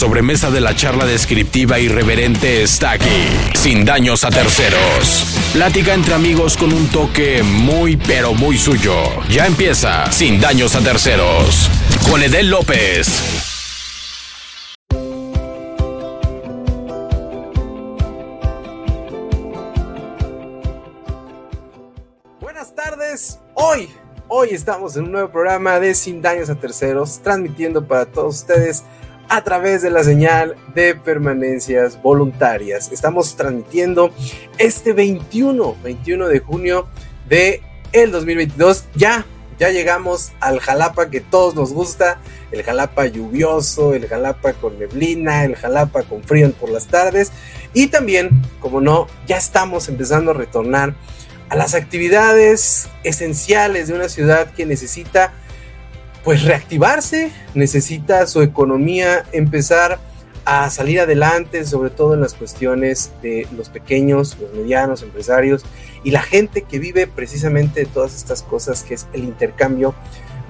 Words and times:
sobremesa 0.00 0.50
de 0.50 0.62
la 0.62 0.74
charla 0.74 1.04
descriptiva 1.04 1.78
irreverente 1.78 2.62
está 2.62 2.92
aquí, 2.92 3.28
sin 3.54 3.84
daños 3.84 4.24
a 4.24 4.30
terceros. 4.30 5.38
Plática 5.52 5.92
entre 5.92 6.14
amigos 6.14 6.56
con 6.56 6.72
un 6.72 6.88
toque 6.88 7.42
muy 7.42 7.98
pero 7.98 8.32
muy 8.32 8.56
suyo. 8.56 8.94
Ya 9.28 9.46
empieza, 9.46 10.10
sin 10.10 10.40
daños 10.40 10.74
a 10.74 10.80
terceros, 10.80 11.68
con 12.10 12.22
Edel 12.22 12.48
López. 12.48 13.22
Buenas 22.40 22.74
tardes, 22.74 23.38
hoy 23.52 23.90
Hoy 24.32 24.50
estamos 24.52 24.96
en 24.96 25.06
un 25.06 25.10
nuevo 25.10 25.28
programa 25.28 25.80
de 25.80 25.92
Sin 25.92 26.22
Daños 26.22 26.50
a 26.50 26.54
Terceros, 26.54 27.18
transmitiendo 27.18 27.84
para 27.88 28.06
todos 28.06 28.36
ustedes 28.36 28.84
a 29.30 29.44
través 29.44 29.80
de 29.80 29.90
la 29.90 30.02
señal 30.02 30.56
de 30.74 30.96
permanencias 30.96 32.02
voluntarias. 32.02 32.90
Estamos 32.90 33.36
transmitiendo 33.36 34.12
este 34.58 34.92
21, 34.92 35.76
21 35.84 36.26
de 36.26 36.40
junio 36.40 36.88
de 37.28 37.62
el 37.92 38.10
2022. 38.10 38.86
Ya, 38.96 39.24
ya 39.56 39.70
llegamos 39.70 40.32
al 40.40 40.58
Jalapa 40.58 41.10
que 41.10 41.20
todos 41.20 41.54
nos 41.54 41.72
gusta, 41.72 42.20
el 42.50 42.64
Jalapa 42.64 43.06
lluvioso, 43.06 43.94
el 43.94 44.08
Jalapa 44.08 44.52
con 44.54 44.80
neblina, 44.80 45.44
el 45.44 45.54
Jalapa 45.54 46.02
con 46.02 46.24
frío 46.24 46.50
por 46.50 46.68
las 46.68 46.88
tardes 46.88 47.30
y 47.72 47.86
también, 47.86 48.42
como 48.58 48.80
no, 48.80 49.06
ya 49.28 49.36
estamos 49.36 49.88
empezando 49.88 50.32
a 50.32 50.34
retornar 50.34 50.96
a 51.50 51.54
las 51.54 51.74
actividades 51.74 52.88
esenciales 53.04 53.86
de 53.86 53.94
una 53.94 54.08
ciudad 54.08 54.52
que 54.52 54.66
necesita 54.66 55.32
pues 56.24 56.44
reactivarse, 56.44 57.30
necesita 57.54 58.26
su 58.26 58.42
economía 58.42 59.24
empezar 59.32 59.98
a 60.44 60.70
salir 60.70 61.00
adelante, 61.00 61.64
sobre 61.64 61.90
todo 61.90 62.14
en 62.14 62.20
las 62.20 62.34
cuestiones 62.34 63.12
de 63.22 63.46
los 63.56 63.68
pequeños, 63.68 64.36
los 64.40 64.52
medianos 64.52 65.02
empresarios 65.02 65.64
y 66.02 66.10
la 66.10 66.22
gente 66.22 66.62
que 66.62 66.78
vive 66.78 67.06
precisamente 67.06 67.80
de 67.80 67.86
todas 67.86 68.16
estas 68.16 68.42
cosas 68.42 68.82
que 68.82 68.94
es 68.94 69.06
el 69.12 69.24
intercambio 69.24 69.94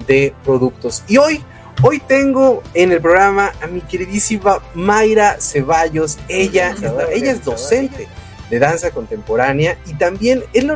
de 0.07 0.33
productos. 0.43 1.03
Y 1.07 1.17
hoy, 1.17 1.41
hoy 1.83 1.99
tengo 1.99 2.63
en 2.73 2.91
el 2.91 3.01
programa 3.01 3.51
a 3.61 3.67
mi 3.67 3.81
queridísima 3.81 4.59
Mayra 4.73 5.37
Ceballos, 5.39 6.17
ella, 6.27 6.75
ella 7.13 7.31
es 7.31 7.43
docente 7.43 8.07
de 8.49 8.59
danza 8.59 8.91
contemporánea 8.91 9.77
y 9.85 9.93
también 9.93 10.43
es 10.53 10.63
la, 10.63 10.75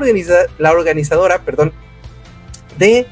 la 0.59 0.71
organizadora 0.71 1.39
perdón, 1.39 1.73
de 2.77 3.07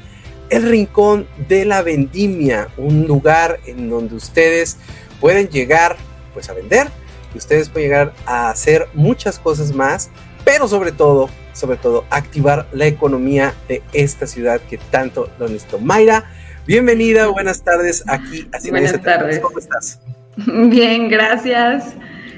El 0.54 0.62
Rincón 0.62 1.26
de 1.48 1.64
la 1.64 1.82
Vendimia, 1.82 2.68
un 2.76 3.08
lugar 3.08 3.58
en 3.66 3.90
donde 3.90 4.14
ustedes 4.14 4.76
pueden 5.20 5.48
llegar 5.48 5.96
pues 6.32 6.48
a 6.48 6.52
vender 6.52 6.86
y 7.34 7.38
ustedes 7.38 7.68
pueden 7.68 7.88
llegar 7.88 8.12
a 8.24 8.50
hacer 8.50 8.86
muchas 8.94 9.40
cosas 9.40 9.74
más, 9.74 10.10
pero 10.44 10.68
sobre 10.68 10.92
todo, 10.92 11.28
sobre 11.54 11.76
todo 11.76 12.04
activar 12.08 12.68
la 12.72 12.86
economía 12.86 13.52
de 13.66 13.82
esta 13.92 14.28
ciudad 14.28 14.60
que 14.60 14.78
tanto 14.78 15.28
lo 15.40 15.48
necesito. 15.48 15.80
Mayra, 15.80 16.30
bienvenida, 16.68 17.26
buenas 17.26 17.62
tardes 17.62 18.04
aquí. 18.06 18.46
Así 18.52 18.70
buenas 18.70 19.02
tardes. 19.02 19.40
¿Cómo 19.40 19.58
estás? 19.58 19.98
Bien, 20.36 21.08
gracias. 21.08 21.94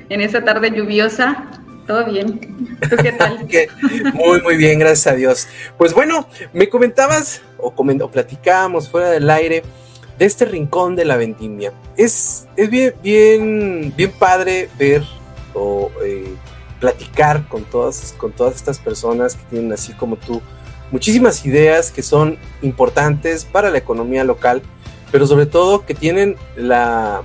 En 0.09 0.23
esta 0.23 0.43
tarde 0.43 0.71
lluviosa, 0.71 1.51
todo 1.87 2.05
bien. 2.07 2.41
Muy, 4.15 4.43
muy 4.43 4.57
bien, 4.57 4.79
gracias 4.79 5.07
a 5.07 5.17
Dios. 5.17 5.49
Pues 5.79 5.95
bueno, 5.95 6.29
me 6.53 6.69
comentabas 6.69 7.43
o, 7.59 7.73
coment 7.75 8.03
platicábamos 8.11 8.89
fuera 8.89 9.11
del 9.11 9.31
aire 9.31 9.63
de 10.19 10.25
este 10.25 10.45
rincón 10.45 10.97
de 10.97 11.05
la 11.05 11.17
vendimia. 11.17 11.73
Es, 11.97 12.47
es 12.57 12.69
bien, 12.71 12.95
bien, 13.03 13.93
bien 13.97 14.13
padre 14.19 14.69
ver 14.79 15.03
o 15.55 15.91
eh, 16.05 16.35
platicar 16.81 17.49
con 17.49 17.65
todas, 17.65 18.15
con 18.19 18.33
todas 18.33 18.57
estas 18.57 18.79
personas 18.79 19.35
que 19.35 19.45
tienen 19.45 19.73
así 19.73 19.93
como 19.95 20.17
tú 20.17 20.43
muchísimas 20.91 21.45
ideas 21.47 21.91
que 21.91 22.03
son 22.03 22.39
importantes 22.63 23.45
para 23.45 23.71
la 23.71 23.79
economía 23.79 24.25
local, 24.25 24.63
pero 25.11 25.27
sobre 25.27 25.47
todo 25.47 25.85
que 25.85 25.95
tienen 25.95 26.37
la, 26.57 27.23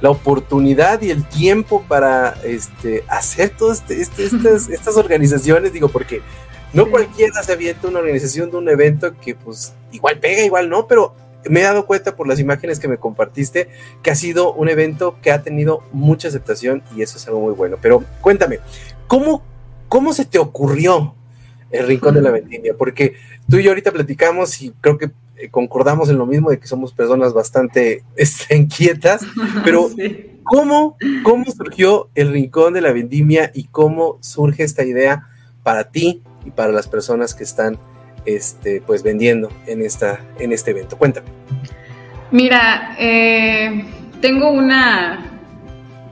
la 0.00 0.10
oportunidad 0.10 1.00
y 1.02 1.10
el 1.10 1.24
tiempo 1.24 1.84
para 1.88 2.34
este, 2.44 3.04
hacer 3.08 3.50
todas 3.50 3.80
este, 3.88 4.00
este, 4.02 4.24
estas, 4.24 4.68
estas 4.70 4.96
organizaciones, 4.96 5.72
digo, 5.72 5.88
porque 5.88 6.22
no 6.72 6.90
cualquiera 6.90 7.42
se 7.42 7.52
avienta 7.52 7.88
una 7.88 8.00
organización 8.00 8.50
de 8.50 8.56
un 8.56 8.68
evento 8.68 9.14
que 9.20 9.34
pues 9.34 9.74
igual 9.92 10.18
pega, 10.18 10.42
igual 10.42 10.68
no, 10.68 10.88
pero 10.88 11.14
me 11.48 11.60
he 11.60 11.62
dado 11.62 11.86
cuenta 11.86 12.16
por 12.16 12.26
las 12.26 12.40
imágenes 12.40 12.80
que 12.80 12.88
me 12.88 12.98
compartiste 12.98 13.68
que 14.02 14.10
ha 14.10 14.14
sido 14.14 14.52
un 14.52 14.68
evento 14.68 15.16
que 15.22 15.30
ha 15.30 15.42
tenido 15.42 15.82
mucha 15.92 16.28
aceptación 16.28 16.82
y 16.96 17.02
eso 17.02 17.16
es 17.16 17.26
algo 17.26 17.40
muy 17.40 17.52
bueno. 17.52 17.78
Pero 17.80 18.02
cuéntame, 18.20 18.60
¿cómo, 19.06 19.42
cómo 19.88 20.12
se 20.12 20.24
te 20.24 20.38
ocurrió 20.38 21.14
el 21.70 21.86
Rincón 21.86 22.14
de 22.14 22.22
la 22.22 22.30
Vendimia? 22.30 22.74
Porque 22.76 23.14
tú 23.48 23.58
y 23.58 23.62
yo 23.62 23.70
ahorita 23.70 23.92
platicamos 23.92 24.60
y 24.62 24.72
creo 24.80 24.98
que 24.98 25.10
concordamos 25.50 26.08
en 26.08 26.18
lo 26.18 26.26
mismo 26.26 26.50
de 26.50 26.58
que 26.58 26.66
somos 26.66 26.92
personas 26.92 27.32
bastante 27.32 28.04
este, 28.16 28.56
inquietas, 28.56 29.26
pero 29.64 29.90
¿cómo, 30.44 30.96
¿cómo 31.22 31.44
surgió 31.46 32.08
el 32.14 32.32
Rincón 32.32 32.74
de 32.74 32.80
la 32.80 32.92
Vendimia 32.92 33.50
y 33.54 33.64
cómo 33.64 34.18
surge 34.20 34.62
esta 34.62 34.84
idea 34.84 35.26
para 35.62 35.90
ti 35.90 36.22
y 36.44 36.50
para 36.50 36.72
las 36.72 36.88
personas 36.88 37.34
que 37.34 37.44
están 37.44 37.78
este, 38.26 38.80
pues 38.80 39.02
vendiendo 39.02 39.50
en, 39.66 39.82
esta, 39.82 40.20
en 40.38 40.52
este 40.52 40.70
evento? 40.70 40.96
Cuéntame. 40.96 41.26
Mira, 42.30 42.96
eh, 42.98 43.84
tengo 44.20 44.50
una 44.50 45.30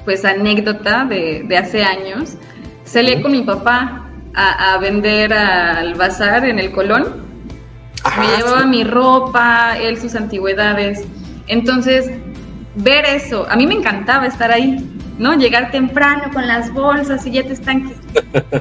pues 0.05 0.25
anécdota 0.25 1.05
de, 1.05 1.47
hace 1.57 1.85
años. 1.85 2.37
Salí 2.85 3.23
con 3.23 3.33
mi 3.33 3.43
papá 3.43 4.11
a, 4.35 4.75
a 4.75 4.79
vender 4.79 5.33
al 5.33 5.95
bazar 5.95 6.45
en 6.45 6.59
el 6.59 6.73
Colón 6.73 7.32
me 8.19 8.37
llevaba 8.37 8.67
mi 8.67 8.85
ropa, 8.85 9.77
él 9.79 10.01
sus 10.01 10.15
antigüedades. 10.15 11.05
Entonces, 11.47 12.11
ver 12.77 13.05
eso, 13.05 13.47
a 13.51 13.57
mí 13.57 13.67
me 13.67 13.75
encantaba 13.75 14.27
estar 14.27 14.51
ahí, 14.51 14.89
¿no? 15.19 15.35
Llegar 15.35 15.71
temprano 15.71 16.25
con 16.33 16.47
las 16.47 16.73
bolsas 16.73 17.27
y 17.27 17.33
ya 17.33 17.43
te 17.43 17.53
están... 17.53 17.93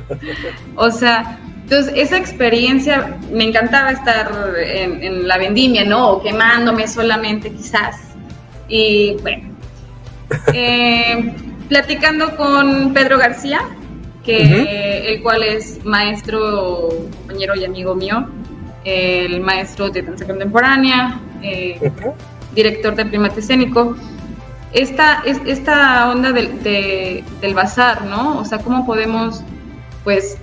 o 0.76 0.92
sea, 0.92 1.40
entonces 1.64 1.94
esa 1.96 2.18
experiencia, 2.18 3.18
me 3.32 3.46
encantaba 3.46 3.92
estar 3.92 4.30
en, 4.58 5.28
la 5.28 5.38
vendimia, 5.38 5.86
¿no? 5.86 6.12
O 6.12 6.22
quemándome 6.22 6.88
solamente 6.88 7.50
quizás. 7.50 7.98
Y 8.68 9.16
bueno, 9.22 9.56
eh, 10.54 11.34
platicando 11.70 12.36
con 12.36 12.94
Pedro 12.94 13.18
García, 13.18 13.62
que 14.24 15.14
el 15.14 15.22
cual 15.24 15.44
es 15.44 15.84
maestro, 15.86 16.90
compañero 17.20 17.56
y 17.56 17.64
amigo 17.64 17.96
mío, 17.96 18.28
el 18.84 19.42
maestro 19.42 19.90
de 19.90 20.02
danza 20.02 20.26
contemporánea, 20.26 21.20
eh, 21.42 21.92
director 22.54 22.96
de 22.96 23.06
primate 23.06 23.40
escénico. 23.40 23.96
Esta, 24.74 25.24
esta 25.26 26.10
onda 26.10 26.32
del, 26.32 26.64
del 26.64 27.54
bazar, 27.54 28.06
¿no? 28.06 28.40
O 28.40 28.46
sea, 28.46 28.60
cómo 28.60 28.86
podemos, 28.86 29.44
pues, 30.04 30.38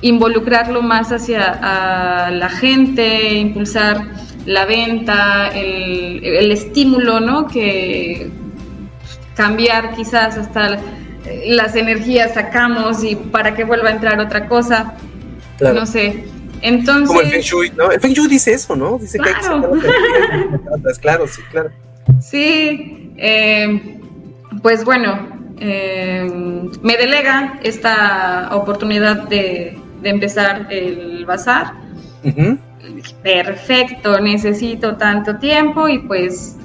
involucrarlo 0.00 0.80
más 0.80 1.12
hacia 1.12 2.30
la 2.30 2.48
gente, 2.48 3.34
impulsar 3.34 4.06
la 4.46 4.64
venta, 4.64 5.48
el, 5.48 6.24
el, 6.24 6.52
estímulo, 6.52 7.20
¿no? 7.20 7.46
Que 7.46 8.30
cambiar 9.34 9.94
quizás 9.94 10.38
hasta 10.38 10.78
las 11.46 11.76
energías 11.76 12.34
sacamos 12.34 13.04
y 13.04 13.16
para 13.16 13.54
que 13.54 13.64
vuelva 13.64 13.90
a 13.90 13.92
entrar 13.92 14.20
otra 14.20 14.46
cosa. 14.46 14.94
No 15.60 15.86
sé, 15.86 16.24
entonces, 16.62 17.08
Como 17.08 17.20
el 17.20 17.30
Feng 17.30 17.40
Shui, 17.40 17.72
¿no? 17.76 17.90
El 17.90 18.00
Feng 18.00 18.12
Shui 18.12 18.28
dice 18.28 18.52
eso, 18.52 18.74
¿no? 18.76 18.98
Dice 18.98 19.18
que 19.18 19.28
hay 19.28 19.34
que 19.34 21.00
claro, 21.00 21.26
sí, 21.26 21.42
claro. 21.50 21.70
Sí, 22.20 23.12
eh, 23.16 24.00
pues 24.62 24.84
bueno, 24.84 25.28
eh, 25.60 26.26
me 26.82 26.96
delega 26.96 27.58
esta 27.62 28.50
oportunidad 28.52 29.28
de, 29.28 29.78
empezar 30.02 30.66
el 30.70 31.24
bazar. 31.26 31.72
Perfecto, 33.22 34.20
necesito 34.20 34.96
tanto 34.96 35.36
tiempo 35.36 35.88
y 35.88 35.98
pues 35.98 36.56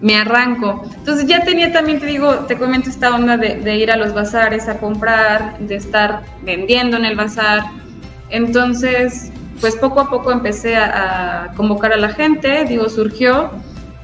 me 0.00 0.16
arranco. 0.16 0.82
Entonces 0.96 1.26
ya 1.26 1.44
tenía 1.44 1.72
también, 1.72 2.00
te 2.00 2.06
digo, 2.06 2.34
te 2.46 2.56
comento 2.56 2.88
esta 2.88 3.14
onda 3.14 3.36
de, 3.36 3.56
de 3.56 3.76
ir 3.76 3.90
a 3.90 3.96
los 3.96 4.14
bazares 4.14 4.68
a 4.68 4.78
comprar, 4.78 5.58
de 5.58 5.76
estar 5.76 6.22
vendiendo 6.42 6.96
en 6.96 7.04
el 7.04 7.16
bazar 7.16 7.64
entonces, 8.30 9.30
pues 9.60 9.76
poco 9.76 10.00
a 10.00 10.10
poco 10.10 10.32
empecé 10.32 10.76
a, 10.76 11.52
convocar 11.56 11.92
a 11.92 11.96
la 11.96 12.10
gente, 12.10 12.64
digo, 12.64 12.88
surgió. 12.88 13.50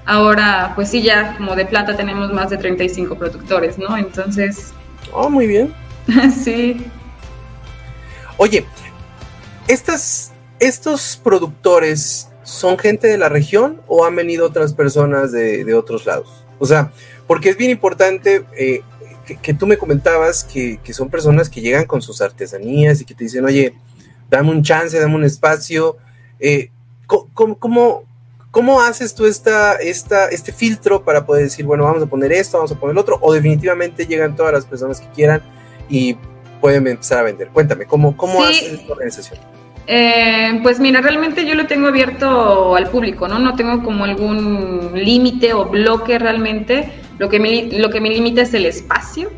Ahora, 0.05 0.73
pues 0.76 0.90
sí, 0.90 1.02
ya 1.02 1.37
como 1.37 1.56
de 1.56 1.67
plata 1.67 1.96
tenemos 1.96 2.32
más 2.32 2.50
de 2.50 2.58
35 2.58 3.17
productores, 3.17 3.78
¿no? 3.78 3.96
Entonces... 3.96 4.73
Oh, 5.12 5.28
muy 5.28 5.46
bien. 5.46 5.75
sí. 6.44 6.87
Oye, 8.37 8.64
estas, 9.67 10.32
estos 10.61 11.20
productores 11.23 12.28
son 12.43 12.78
gente 12.78 13.08
de 13.08 13.19
la 13.19 13.28
región 13.28 13.81
o 13.88 14.05
han 14.05 14.14
venido 14.14 14.46
otras 14.46 14.73
personas 14.73 15.32
de, 15.32 15.64
de 15.64 15.75
otros 15.75 16.06
lados? 16.06 16.44
O 16.58 16.67
sea, 16.67 16.93
porque 17.26 17.50
es 17.50 17.56
bien 17.56 17.70
importante 17.70 18.44
eh, 18.56 18.82
que, 19.43 19.55
tú 19.55 19.67
me 19.67 19.76
comentabas 19.76 20.44
que, 20.44 20.78
son 20.93 21.11
personas 21.11 21.50
que 21.50 21.61
llegan 21.61 21.84
con 21.84 22.00
sus 22.00 22.20
artesanías 22.20 23.00
y 23.00 23.05
que 23.05 23.14
te 23.14 23.25
dicen, 23.25 23.44
oye, 23.44 23.75
dame 24.31 24.50
un 24.50 24.62
chance, 24.62 24.99
dame 24.99 25.14
un 25.14 25.25
espacio. 25.25 25.96
Eh, 26.38 26.70
¿cómo, 27.06 28.05
cómo, 28.50 28.81
haces 28.81 29.14
tú 29.14 29.26
esta, 29.26 29.75
esta, 29.75 30.28
este 30.28 30.52
filtro 30.52 31.02
para 31.05 31.25
poder 31.25 31.44
decir, 31.44 31.64
bueno, 31.64 31.84
vamos 31.84 32.02
a 32.02 32.06
poner 32.06 32.32
esto, 32.32 32.58
vamos 32.58 32.73
a 32.73 32.78
poner 32.78 32.93
el 32.93 32.99
otro? 32.99 33.19
O 33.20 33.32
definitivamente 33.32 34.06
llegan 34.06 34.37
todas 34.37 34.52
las 34.52 34.67
personas 34.67 35.00
que 35.00 35.08
quieran 35.08 35.43
y 35.88 36.17
pueden 36.61 36.87
empezar 36.87 37.19
a 37.19 37.23
vender. 37.23 37.49
Cuéntame, 37.49 37.87
¿cómo, 37.87 38.17
cómo 38.17 38.43
haces 38.43 38.73
esta 38.73 38.93
organización? 38.93 39.38
Eh, 39.88 40.58
pues 40.62 40.81
mira, 40.81 41.00
realmente 41.00 41.46
yo 41.46 41.55
lo 41.55 41.67
tengo 41.67 41.87
abierto 41.87 42.75
al 42.75 42.90
público, 42.90 43.28
¿no? 43.28 43.38
No 43.38 43.55
tengo 43.55 43.84
como 43.84 44.05
algún 44.05 44.90
límite 44.94 45.55
o 45.55 45.67
bloque 45.67 46.19
realmente. 46.19 46.90
Lo 47.19 47.29
que 47.29 47.41
me, 47.41 47.65
lo 47.65 47.91
que 47.91 48.01
me 48.01 48.11
limita 48.11 48.43
es 48.43 48.53
el 48.55 48.67
espacio. 48.67 49.31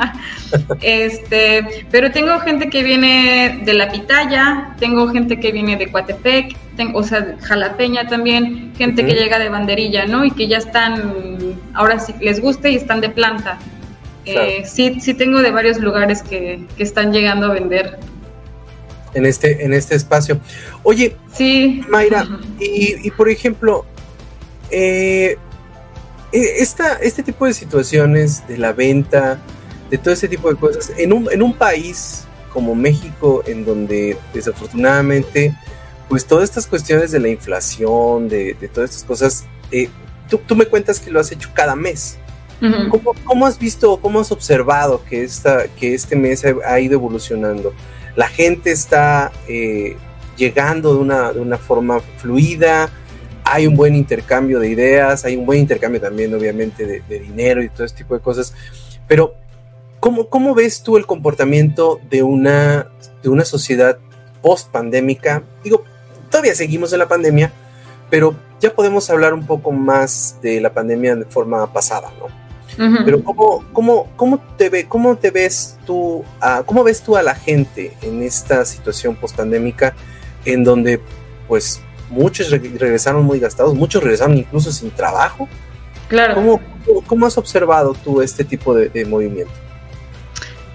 este, 0.82 1.86
pero 1.90 2.12
tengo 2.12 2.38
gente 2.40 2.70
que 2.70 2.82
viene 2.82 3.60
de 3.64 3.74
La 3.74 3.90
Pitaya, 3.90 4.74
tengo 4.78 5.08
gente 5.08 5.40
que 5.40 5.50
viene 5.50 5.76
de 5.76 5.90
Coatepec, 5.90 6.56
tengo, 6.76 7.00
o 7.00 7.02
sea, 7.02 7.36
Jalapeña 7.40 8.06
también, 8.06 8.72
gente 8.76 9.04
que 9.04 9.14
llega 9.14 9.38
de 9.38 9.48
Banderilla, 9.48 10.06
¿no? 10.06 10.24
Y 10.24 10.30
que 10.30 10.46
ya 10.46 10.58
están, 10.58 11.56
ahora 11.74 11.98
sí 11.98 12.14
les 12.20 12.40
gusta 12.40 12.68
y 12.68 12.76
están 12.76 13.00
de 13.00 13.08
planta. 13.08 13.58
Eh, 14.24 14.62
sí, 14.64 15.00
sí 15.00 15.14
tengo 15.14 15.40
de 15.40 15.50
varios 15.50 15.78
lugares 15.78 16.22
que, 16.22 16.60
que 16.76 16.82
están 16.82 17.12
llegando 17.12 17.46
a 17.46 17.54
vender 17.54 17.98
en 19.14 19.26
este, 19.26 19.64
en 19.64 19.72
este 19.72 19.94
espacio. 19.94 20.40
Oye, 20.82 21.16
sí. 21.32 21.82
Mayra, 21.88 22.26
y, 22.60 23.10
por 23.12 23.28
ejemplo, 23.28 23.84
eh, 24.70 25.36
esta, 26.32 26.94
este 26.94 27.22
tipo 27.22 27.46
de 27.46 27.54
situaciones 27.54 28.46
de 28.46 28.58
la 28.58 28.72
venta, 28.72 29.38
de 29.90 29.98
todo 29.98 30.12
ese 30.12 30.28
tipo 30.28 30.50
de 30.50 30.56
cosas, 30.56 30.92
en 30.96 31.12
un, 31.12 31.30
en 31.32 31.42
un 31.42 31.54
país 31.54 32.24
como 32.52 32.74
México, 32.74 33.42
en 33.46 33.64
donde 33.64 34.16
desafortunadamente, 34.34 35.54
pues 36.08 36.26
todas 36.26 36.44
estas 36.44 36.66
cuestiones 36.66 37.10
de 37.10 37.20
la 37.20 37.28
inflación, 37.28 38.28
de, 38.28 38.54
todas 38.72 38.90
estas 38.90 39.04
cosas, 39.04 39.44
eh, 39.70 39.88
tú, 40.28 40.56
me 40.56 40.66
cuentas 40.66 41.00
que 41.00 41.10
lo 41.10 41.20
has 41.20 41.30
hecho 41.32 41.50
cada 41.54 41.76
mes. 41.76 42.18
¿Cómo, 42.90 43.14
¿Cómo, 43.22 43.46
has 43.46 43.56
visto, 43.56 44.00
cómo 44.00 44.18
has 44.18 44.32
observado 44.32 45.04
que, 45.04 45.22
esta, 45.22 45.68
que 45.68 45.94
este 45.94 46.16
mes 46.16 46.44
ha 46.44 46.80
ido 46.80 46.94
evolucionando? 46.94 47.72
la 48.18 48.26
gente 48.26 48.72
está 48.72 49.30
eh, 49.46 49.96
llegando 50.36 50.92
de 50.92 50.98
una, 50.98 51.32
de 51.32 51.38
una 51.38 51.56
forma 51.56 52.00
fluida, 52.16 52.90
hay 53.50 53.66
un 53.66 53.76
buen 53.76 53.94
intercambio 53.94 54.60
de 54.60 54.68
ideas, 54.68 55.24
hay 55.24 55.36
un 55.36 55.46
buen 55.46 55.60
intercambio 55.60 56.00
también 56.00 56.34
obviamente 56.34 56.86
de, 56.86 57.18
dinero 57.18 57.62
y 57.62 57.68
todo 57.68 57.84
ese 57.84 57.96
tipo 57.96 58.14
de 58.14 58.20
cosas, 58.20 58.54
pero 59.06 59.34
¿cómo, 60.00 60.28
cómo 60.28 60.54
ves 60.54 60.82
tú 60.82 60.96
el 60.96 61.06
comportamiento 61.06 62.00
de 62.10 62.22
una, 62.22 62.88
de 63.22 63.28
una 63.28 63.44
sociedad 63.44 63.98
post 64.42 64.70
pandémica? 64.70 65.42
Digo, 65.64 65.84
todavía 66.30 66.54
seguimos 66.54 66.92
en 66.92 66.98
la 66.98 67.08
pandemia, 67.08 67.52
pero 68.10 68.34
ya 68.60 68.74
podemos 68.74 69.08
hablar 69.10 69.34
un 69.34 69.46
poco 69.46 69.72
más 69.72 70.36
de 70.42 70.60
la 70.60 70.72
pandemia 70.72 71.16
de 71.16 71.24
forma 71.24 71.72
pasada, 71.72 72.10
¿no? 72.18 72.48
Pero 73.04 73.24
¿cómo, 73.24 73.64
cómo, 73.72 74.08
cómo, 74.14 74.38
te 74.56 74.68
ve, 74.68 74.86
cómo 74.86 75.16
te 75.16 75.32
ves 75.32 75.78
tú, 75.84 76.22
a, 76.38 76.62
cómo 76.64 76.84
ves 76.84 77.02
tú 77.02 77.16
a 77.16 77.22
la 77.24 77.34
gente 77.34 77.96
en 78.02 78.22
esta 78.22 78.64
situación 78.64 79.16
post-pandémica 79.16 79.96
en 80.44 80.62
donde 80.62 81.00
pues 81.48 81.80
muchos 82.10 82.50
regresaron 82.50 83.24
muy 83.24 83.38
gastados, 83.38 83.74
muchos 83.74 84.02
regresaron 84.02 84.36
incluso 84.36 84.72
sin 84.72 84.90
trabajo? 84.90 85.48
Claro. 86.08 86.34
¿Cómo, 86.34 86.60
cómo 87.06 87.26
has 87.26 87.36
observado 87.36 87.94
tú 88.02 88.22
este 88.22 88.44
tipo 88.44 88.74
de, 88.74 89.04
movimiento? 89.04 89.52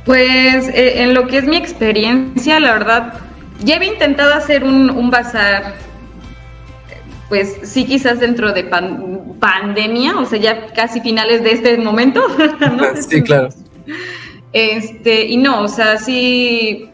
Pues 0.06 0.68
eh, 0.69 1.03
en 1.03 1.13
lo 1.13 1.27
que 1.27 1.38
es 1.38 1.45
mi 1.45 1.56
experiencia, 1.56 2.59
la 2.59 2.74
verdad, 2.74 3.13
ya 3.63 3.77
había 3.77 3.91
intentado 3.91 4.33
hacer 4.33 4.63
un, 4.63 4.89
un 4.89 5.09
bazar 5.09 5.75
pues 7.33 7.57
sí 7.63 7.86
quizás 7.86 8.19
dentro 8.19 8.53
de 8.53 8.69
pandemia, 9.39 10.19
o 10.19 10.25
sea, 10.25 10.39
ya 10.39 10.68
casi 10.68 11.01
finales 11.01 11.44
de 11.44 11.53
este 11.53 11.77
momento. 11.79 12.21
Sí, 13.09 13.24
claro. 13.24 13.50
Este, 14.51 15.25
y 15.25 15.38
no, 15.38 15.63
o 15.63 15.68
sea, 15.68 15.97
sí, 15.97 16.91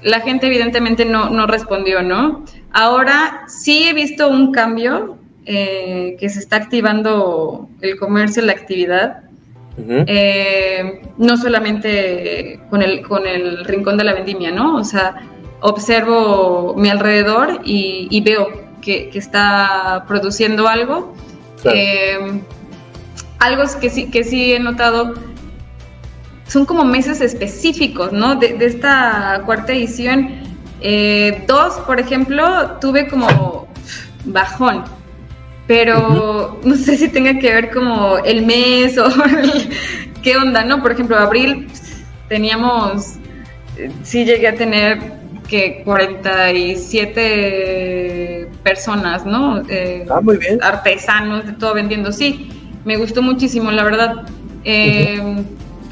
la 0.00 0.20
gente 0.20 0.46
evidentemente 0.46 1.04
no, 1.04 1.28
no 1.30 1.48
respondió, 1.48 2.02
¿no? 2.02 2.44
Ahora 2.74 3.44
sí 3.46 3.88
he 3.88 3.94
visto 3.94 4.28
un 4.28 4.52
cambio, 4.52 5.16
eh, 5.46 6.16
que 6.18 6.28
se 6.28 6.40
está 6.40 6.56
activando 6.56 7.68
el 7.80 7.96
comercio, 7.96 8.42
la 8.42 8.52
actividad. 8.52 9.20
Eh, 9.76 11.02
no 11.18 11.36
solamente 11.36 12.60
con 12.70 12.82
el, 12.82 13.02
con 13.02 13.26
el 13.26 13.64
rincón 13.64 13.96
de 13.96 14.04
la 14.04 14.12
vendimia, 14.12 14.52
¿no? 14.52 14.76
O 14.76 14.84
sea, 14.84 15.16
observo 15.60 16.74
mi 16.76 16.88
alrededor 16.90 17.60
y, 17.64 18.06
y 18.10 18.20
veo 18.20 18.48
que, 18.84 19.10
está 19.14 20.04
produciendo 20.06 20.68
algo. 20.68 21.14
Eh, 21.64 22.40
algo 23.38 23.62
que 23.80 23.88
sí, 23.88 24.10
que 24.10 24.24
sí 24.24 24.52
he 24.52 24.60
notado 24.60 25.14
son 26.46 26.66
como 26.66 26.84
meses 26.84 27.20
específicos, 27.20 28.12
¿no? 28.12 28.36
De, 28.36 28.56
esta 28.60 29.42
cuarta 29.46 29.72
edición. 29.72 30.43
Eh, 30.86 31.42
dos, 31.48 31.76
por 31.86 31.98
ejemplo, 31.98 32.72
tuve 32.78 33.08
como 33.08 33.66
bajón, 34.26 34.84
pero 35.66 36.60
no 36.64 36.76
sé 36.76 36.98
si 36.98 37.08
tenga 37.08 37.38
que 37.38 37.54
ver 37.54 37.70
como 37.70 38.18
el 38.18 38.44
mes 38.44 38.98
o 39.04 39.08
qué 40.22 40.36
onda, 40.36 40.62
¿no? 40.62 40.82
Por 40.82 40.92
ejemplo, 40.92 41.16
abril 41.16 41.68
teníamos, 42.28 43.14
sí 44.02 44.26
llegué 44.26 44.48
a 44.48 44.56
tener 44.56 44.98
que 45.48 45.80
47 45.86 48.50
personas, 48.62 49.24
¿no? 49.24 49.62
Eh, 49.70 50.04
ah, 50.10 50.20
muy 50.20 50.36
bien. 50.36 50.62
Artesanos, 50.62 51.46
de 51.46 51.52
todo 51.52 51.72
vendiendo. 51.72 52.12
Sí, 52.12 52.50
me 52.84 52.98
gustó 52.98 53.22
muchísimo, 53.22 53.70
la 53.70 53.84
verdad. 53.84 54.26
Eh, 54.64 55.46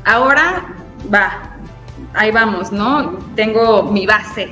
ahora, 0.05 0.77
va, 1.12 1.56
ahí 2.12 2.31
vamos, 2.31 2.71
¿no? 2.73 3.19
Tengo 3.37 3.85
mi 3.85 4.05
base, 4.05 4.50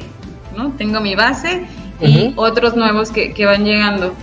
¿no? 0.61 0.73
Tengo 0.73 1.01
mi 1.01 1.15
base 1.15 1.67
y 2.01 2.33
otros 2.37 2.77
nuevos 2.77 3.11
que, 3.11 3.45
van 3.45 3.65
llegando. 3.65 4.15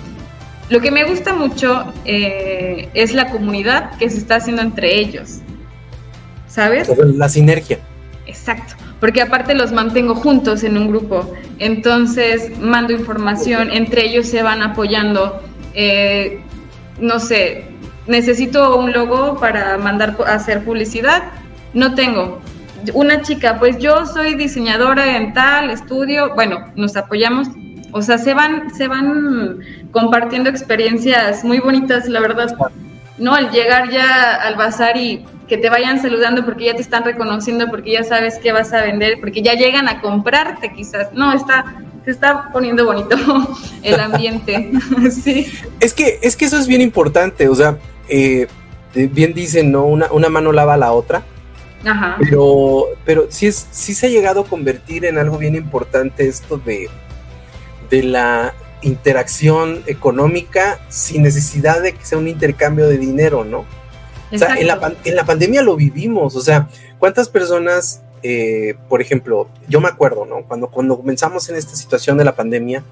Lo 0.69 0.81
que 0.81 0.91
me 0.91 1.03
gusta 1.03 1.33
mucho 1.33 1.85
eh, 2.05 2.89
es 2.93 3.13
la 3.13 3.29
comunidad 3.29 3.97
que 3.97 4.09
se 4.09 4.17
está 4.17 4.35
haciendo 4.35 4.61
entre 4.61 4.99
ellos, 4.99 5.39
¿sabes? 6.47 6.89
La 6.97 7.29
sinergia. 7.29 7.79
Exacto 8.25 8.75
porque 8.99 9.21
aparte 9.21 9.53
los 9.53 9.71
mantengo 9.71 10.15
juntos 10.15 10.63
en 10.63 10.77
un 10.77 10.87
grupo. 10.87 11.33
Entonces 11.59 12.57
mando 12.59 12.93
información, 12.93 13.69
entre 13.71 14.05
ellos 14.05 14.27
se 14.27 14.41
van 14.41 14.61
apoyando. 14.61 15.41
Eh, 15.73 16.39
no 16.99 17.19
sé, 17.19 17.65
necesito 18.07 18.75
un 18.77 18.91
logo 18.91 19.39
para 19.39 19.77
mandar 19.77 20.17
a 20.25 20.33
hacer 20.33 20.63
publicidad. 20.63 21.23
No 21.73 21.93
tengo. 21.93 22.41
Una 22.93 23.21
chica, 23.21 23.57
pues 23.59 23.77
yo 23.79 24.05
soy 24.05 24.35
diseñadora 24.35 25.17
en 25.17 25.33
tal 25.33 25.69
estudio. 25.69 26.33
Bueno, 26.35 26.71
nos 26.75 26.95
apoyamos. 26.95 27.47
O 27.91 28.01
sea, 28.01 28.17
se 28.17 28.33
van, 28.33 28.73
se 28.75 28.87
van 28.87 29.59
compartiendo 29.91 30.49
experiencias 30.49 31.43
muy 31.43 31.59
bonitas, 31.59 32.07
la 32.07 32.19
verdad. 32.19 32.55
No, 33.17 33.33
al 33.33 33.49
llegar 33.51 33.89
ya 33.89 34.35
al 34.35 34.55
bazar 34.55 34.97
y 34.97 35.25
que 35.47 35.57
te 35.57 35.69
vayan 35.69 36.01
saludando 36.01 36.45
porque 36.45 36.65
ya 36.65 36.75
te 36.75 36.81
están 36.81 37.03
reconociendo, 37.03 37.67
porque 37.69 37.93
ya 37.93 38.03
sabes 38.03 38.37
qué 38.41 38.51
vas 38.51 38.73
a 38.73 38.81
vender, 38.81 39.19
porque 39.19 39.41
ya 39.41 39.53
llegan 39.53 39.87
a 39.87 40.01
comprarte 40.01 40.71
quizás. 40.73 41.13
No, 41.13 41.33
está, 41.33 41.81
se 42.05 42.11
está 42.11 42.49
poniendo 42.51 42.85
bonito 42.85 43.15
el 43.83 43.99
ambiente. 43.99 44.71
sí. 45.11 45.47
Es 45.79 45.93
que, 45.93 46.19
es 46.21 46.35
que 46.35 46.45
eso 46.45 46.57
es 46.57 46.67
bien 46.67 46.81
importante, 46.81 47.47
o 47.47 47.55
sea, 47.55 47.77
eh, 48.09 48.47
bien 48.93 49.33
dicen, 49.33 49.71
¿no? 49.71 49.85
Una, 49.85 50.11
una 50.11 50.29
mano 50.29 50.51
lava 50.51 50.77
la 50.77 50.91
otra. 50.91 51.23
Ajá. 51.85 52.17
Pero, 52.19 52.85
pero 53.05 53.27
sí, 53.29 53.47
es, 53.47 53.67
sí 53.71 53.93
se 53.93 54.07
ha 54.07 54.09
llegado 54.09 54.41
a 54.41 54.45
convertir 54.45 55.05
en 55.05 55.17
algo 55.17 55.37
bien 55.37 55.55
importante 55.55 56.27
esto 56.27 56.57
de, 56.57 56.89
de 57.89 58.03
la 58.03 58.53
interacción 58.81 59.83
económica 59.87 60.79
sin 60.89 61.23
necesidad 61.23 61.81
de 61.81 61.93
que 61.93 62.05
sea 62.05 62.17
un 62.17 62.27
intercambio 62.27 62.87
de 62.87 62.97
dinero, 62.97 63.43
¿no? 63.43 63.65
O 64.31 64.37
sea, 64.37 64.55
en 64.55 64.67
la, 64.67 64.93
en 65.05 65.15
la, 65.15 65.25
pandemia 65.25 65.61
lo 65.61 65.77
vivimos, 65.77 66.35
o 66.35 66.41
sea, 66.41 66.67
¿cuántas 66.99 67.29
personas, 67.29 68.01
eh, 68.23 68.75
por 68.89 69.01
ejemplo, 69.01 69.47
yo 69.69 69.79
me 69.79 69.87
acuerdo, 69.87 70.25
¿no? 70.25 70.43
Cuando, 70.43 70.67
cuando 70.67 70.97
comenzamos 70.97 71.47
en 71.47 71.55
esta 71.55 71.75
situación 71.75 72.17
de 72.17 72.25
la 72.25 72.35
pandemia, 72.35 72.83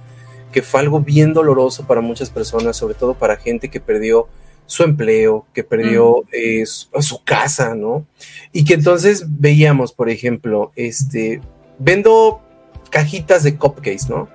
que 0.53 0.61
fue 0.61 0.79
algo 0.79 1.01
bien 1.01 1.33
doloroso 1.33 1.85
para 1.85 1.99
muchas 1.99 2.29
personas, 2.29 2.77
sobre 2.77 2.93
todo 2.93 3.15
para 3.15 3.35
gente 3.35 3.69
que 3.69 3.81
perdió 3.81 4.29
su 4.65 4.83
empleo, 4.83 5.45
que 5.53 5.63
perdió 5.63 6.23
eh, 6.31 6.65
su, 6.65 7.23
casa, 7.23 7.75
¿no? 7.75 8.05
Y 8.51 8.65
que 8.65 8.73
entonces 8.73 9.25
veíamos, 9.27 9.93
por 9.93 10.09
ejemplo, 10.09 10.71
este, 10.75 11.41
vendo 11.77 12.41
cajitas 12.89 13.43
de 13.43 13.55
cupcakes, 13.57 14.09
¿no? 14.09 14.29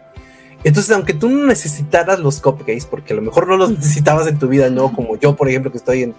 Entonces, 0.62 0.92
aunque 0.94 1.14
tú 1.14 1.28
no 1.28 1.46
necesitaras 1.46 2.18
los 2.20 2.40
cupcakes, 2.40 2.86
porque 2.88 3.12
a 3.12 3.16
lo 3.16 3.22
mejor 3.22 3.48
no 3.48 3.56
los 3.56 3.70
necesitabas 3.70 4.26
en 4.26 4.38
tu 4.38 4.48
vida, 4.48 4.68
no 4.70 4.92
como 4.92 5.18
yo, 5.18 5.34
por 5.34 5.48
ejemplo, 5.48 5.72
que 5.72 5.78
estoy 5.78 6.02
en 6.02 6.14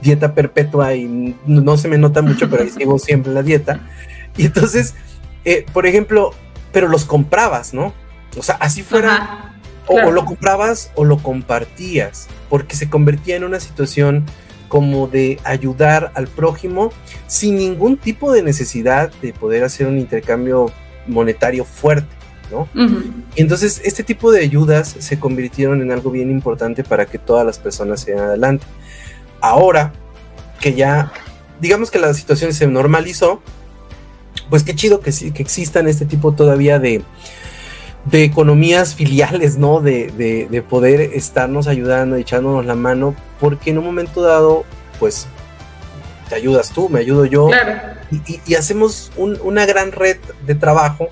dieta 0.00 0.34
perpetua 0.34 0.94
y 0.94 1.34
no 1.46 1.76
se 1.76 1.88
me 1.88 1.98
nota 1.98 2.22
mucho, 2.22 2.48
pero 2.48 2.62
ahí 2.62 2.70
sigo 2.70 2.98
siempre 2.98 3.32
la 3.32 3.42
dieta. 3.42 3.80
Y 4.36 4.46
entonces, 4.46 4.94
eh, 5.44 5.66
por 5.72 5.86
ejemplo, 5.86 6.32
pero 6.72 6.88
los 6.88 7.04
comprabas, 7.04 7.74
¿no? 7.74 7.92
O 8.38 8.42
sea, 8.42 8.56
así 8.56 8.82
fuera, 8.82 9.55
o, 9.86 10.10
lo 10.10 10.24
comprabas 10.24 10.90
o 10.94 11.04
lo 11.04 11.18
compartías, 11.18 12.28
porque 12.48 12.76
se 12.76 12.88
convertía 12.88 13.36
en 13.36 13.44
una 13.44 13.60
situación 13.60 14.24
como 14.68 15.06
de 15.06 15.38
ayudar 15.44 16.10
al 16.14 16.26
prójimo 16.26 16.92
sin 17.26 17.56
ningún 17.56 17.96
tipo 17.96 18.32
de 18.32 18.42
necesidad 18.42 19.12
de 19.22 19.32
poder 19.32 19.64
hacer 19.64 19.86
un 19.86 19.98
intercambio 19.98 20.72
monetario 21.06 21.64
fuerte. 21.64 22.08
¿no? 22.50 22.68
Y 23.34 23.40
entonces 23.40 23.80
este 23.84 24.04
tipo 24.04 24.30
de 24.30 24.40
ayudas 24.40 24.94
se 24.98 25.18
convirtieron 25.18 25.82
en 25.82 25.90
algo 25.90 26.10
bien 26.10 26.30
importante 26.30 26.84
para 26.84 27.06
que 27.06 27.18
todas 27.18 27.44
las 27.44 27.58
personas 27.58 28.00
se 28.00 28.16
adelante. 28.16 28.64
Ahora 29.40 29.92
que 30.60 30.74
ya, 30.74 31.12
digamos 31.60 31.90
que 31.90 31.98
la 31.98 32.14
situación 32.14 32.52
se 32.52 32.66
normalizó, 32.66 33.42
pues 34.48 34.62
qué 34.62 34.74
chido 34.74 35.00
que, 35.00 35.10
que 35.32 35.42
existan 35.42 35.88
este 35.88 36.06
tipo 36.06 36.32
todavía 36.32 36.78
de, 36.78 37.02
de 38.06 38.24
economías 38.24 38.94
filiales, 38.94 39.58
¿no? 39.58 39.80
De, 39.80 40.46
de, 40.50 40.62
poder 40.62 41.00
estarnos 41.00 41.66
ayudando, 41.66 42.16
echándonos 42.16 42.64
la 42.64 42.74
mano, 42.74 43.14
porque 43.40 43.70
en 43.70 43.78
un 43.78 43.84
momento 43.84 44.22
dado, 44.22 44.64
pues, 44.98 45.26
te 46.28 46.34
ayudas 46.36 46.70
tú, 46.70 46.88
me 46.88 47.00
ayudo 47.00 47.24
yo, 47.24 47.50
y, 48.46 48.54
hacemos 48.54 49.12
una 49.16 49.66
gran 49.66 49.92
red 49.92 50.18
de 50.46 50.54
trabajo 50.54 51.08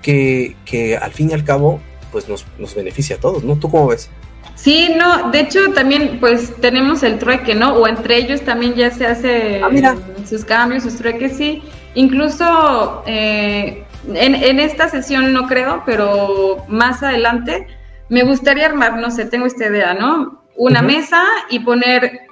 que, 0.00 0.56
que, 0.64 0.96
al 0.96 1.12
fin 1.12 1.30
y 1.30 1.34
al 1.34 1.44
cabo, 1.44 1.80
pues 2.10 2.28
nos, 2.28 2.46
nos 2.58 2.74
beneficia 2.74 3.16
a 3.16 3.20
todos, 3.20 3.44
¿no? 3.44 3.56
¿Tú 3.56 3.70
cómo 3.70 3.88
ves? 3.88 4.10
Sí, 4.54 4.90
no, 4.96 5.30
de 5.30 5.40
hecho 5.40 5.72
también 5.74 6.18
pues 6.20 6.54
tenemos 6.60 7.02
el 7.02 7.18
trueque, 7.18 7.54
¿no? 7.54 7.74
O 7.74 7.88
entre 7.88 8.16
ellos 8.16 8.42
también 8.42 8.74
ya 8.74 8.90
se 8.90 9.06
hace 9.06 9.60
ah, 9.62 9.96
sus 10.28 10.44
cambios, 10.44 10.84
sus 10.84 10.96
trueques, 10.96 11.36
sí. 11.36 11.62
Incluso 11.94 13.02
eh, 13.06 13.84
en, 14.08 14.60
esta 14.60 14.88
sesión 14.88 15.32
no 15.32 15.46
creo, 15.46 15.82
pero 15.86 16.64
más 16.68 17.02
adelante 17.02 17.66
me 18.08 18.24
gustaría 18.24 18.66
armar, 18.66 18.98
no 18.98 19.10
sé, 19.10 19.24
tengo 19.26 19.46
esta 19.46 19.66
idea, 19.66 19.94
¿no? 19.94 20.42
Una 20.56 20.82
mesa 20.82 21.24
y 21.50 21.60
poner 21.60 22.22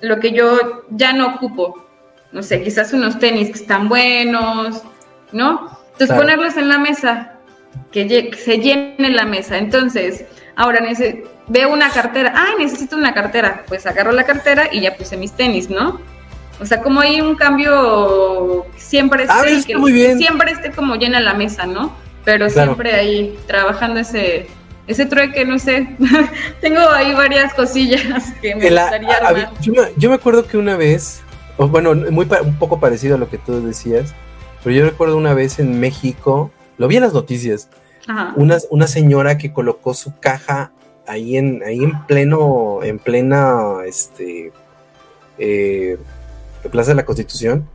lo 0.00 0.18
que 0.18 0.32
yo 0.32 0.84
ya 0.90 1.12
no 1.12 1.34
ocupo. 1.34 1.84
No 2.32 2.42
sé, 2.42 2.62
quizás 2.62 2.92
unos 2.92 3.18
tenis 3.18 3.48
que 3.48 3.58
están 3.58 3.88
buenos, 3.88 4.82
¿no? 5.32 5.78
Entonces 5.92 6.16
ponerlos 6.16 6.56
en 6.56 6.68
la 6.68 6.78
mesa, 6.78 7.38
que 7.92 8.30
se 8.36 8.58
llene 8.58 9.10
la 9.10 9.24
mesa. 9.24 9.58
Entonces, 9.58 10.24
ahora 10.54 10.80
veo 11.48 11.72
una 11.72 11.90
cartera, 11.90 12.32
ay, 12.34 12.54
necesito 12.58 12.96
una 12.96 13.14
cartera, 13.14 13.64
pues 13.68 13.86
agarro 13.86 14.12
la 14.12 14.24
cartera 14.24 14.68
y 14.72 14.80
ya 14.80 14.96
puse 14.96 15.16
mis 15.16 15.32
tenis, 15.32 15.70
¿no? 15.70 16.00
O 16.60 16.66
sea, 16.66 16.82
como 16.82 17.00
hay 17.00 17.20
un 17.20 17.34
cambio 17.34 18.66
siempre 18.76 19.26
ah, 19.28 19.42
esté, 19.46 19.74
que, 19.74 20.16
siempre 20.16 20.52
esté 20.52 20.70
como 20.70 20.96
llena 20.96 21.20
la 21.20 21.34
mesa, 21.34 21.66
¿no? 21.66 21.94
Pero 22.24 22.48
siempre 22.50 22.94
ahí 22.94 23.38
trabajando 23.46 24.00
ese 24.00 24.48
ese 24.86 25.06
trueque, 25.06 25.44
no 25.44 25.58
sé. 25.58 25.88
Tengo 26.60 26.80
ahí 26.90 27.12
varias 27.14 27.52
cosillas 27.54 28.32
que 28.40 28.54
me 28.54 28.70
gustaría 28.70 29.16
armar. 29.16 29.50
yo, 29.60 30.08
me, 30.08 30.14
acuerdo 30.14 30.46
que 30.46 30.56
una 30.56 30.76
vez, 30.76 31.22
bueno, 31.58 31.94
muy 31.94 32.26
un 32.44 32.58
poco 32.58 32.80
parecido 32.80 33.16
a 33.16 33.18
lo 33.18 33.28
que 33.28 33.38
tú 33.38 33.64
decías, 33.64 34.14
pero 34.62 34.74
yo 34.74 34.84
recuerdo 34.84 35.16
una 35.16 35.34
vez 35.34 35.58
en 35.58 35.80
México, 35.80 36.50
lo 36.78 36.88
vi 36.88 36.96
en 36.96 37.02
las 37.02 37.14
noticias, 37.14 37.68
Una, 38.36 38.58
una 38.70 38.86
señora 38.86 39.36
que 39.36 39.52
colocó 39.52 39.94
su 39.94 40.16
caja 40.18 40.70
ahí 41.08 41.36
en, 41.36 41.62
ahí 41.64 41.82
en 41.82 42.04
pleno, 42.06 42.80
en 42.82 42.98
plena, 42.98 43.84
este, 43.86 44.52
eh, 45.38 45.98
Plaza 46.68 46.90
de 46.90 46.96
la 46.96 47.04
Constitución 47.04 47.68